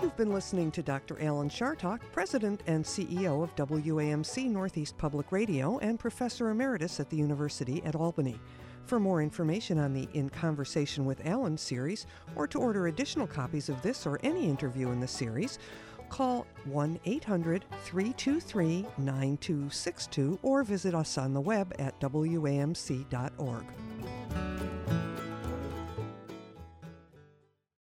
You've 0.00 0.16
been 0.16 0.32
listening 0.32 0.70
to 0.70 0.82
Dr. 0.82 1.20
Alan 1.20 1.50
Chartock, 1.50 2.00
President 2.12 2.62
and 2.66 2.82
CEO 2.82 3.42
of 3.42 3.54
WAMC 3.56 4.48
Northeast 4.48 4.96
Public 4.96 5.32
Radio 5.32 5.76
and 5.80 6.00
Professor 6.00 6.48
Emeritus 6.48 6.98
at 6.98 7.10
the 7.10 7.18
University 7.18 7.82
at 7.84 7.94
Albany. 7.94 8.40
For 8.86 9.00
more 9.00 9.20
information 9.20 9.78
on 9.78 9.92
the 9.92 10.08
In 10.14 10.30
Conversation 10.30 11.04
with 11.06 11.26
Alan 11.26 11.58
series, 11.58 12.06
or 12.36 12.46
to 12.46 12.60
order 12.60 12.86
additional 12.86 13.26
copies 13.26 13.68
of 13.68 13.82
this 13.82 14.06
or 14.06 14.20
any 14.22 14.48
interview 14.48 14.90
in 14.90 15.00
the 15.00 15.08
series, 15.08 15.58
call 16.08 16.46
1 16.66 17.00
800 17.04 17.64
323 17.82 18.86
9262 18.96 20.38
or 20.42 20.62
visit 20.62 20.94
us 20.94 21.18
on 21.18 21.34
the 21.34 21.40
web 21.40 21.74
at 21.80 21.98
wamc.org. 21.98 23.64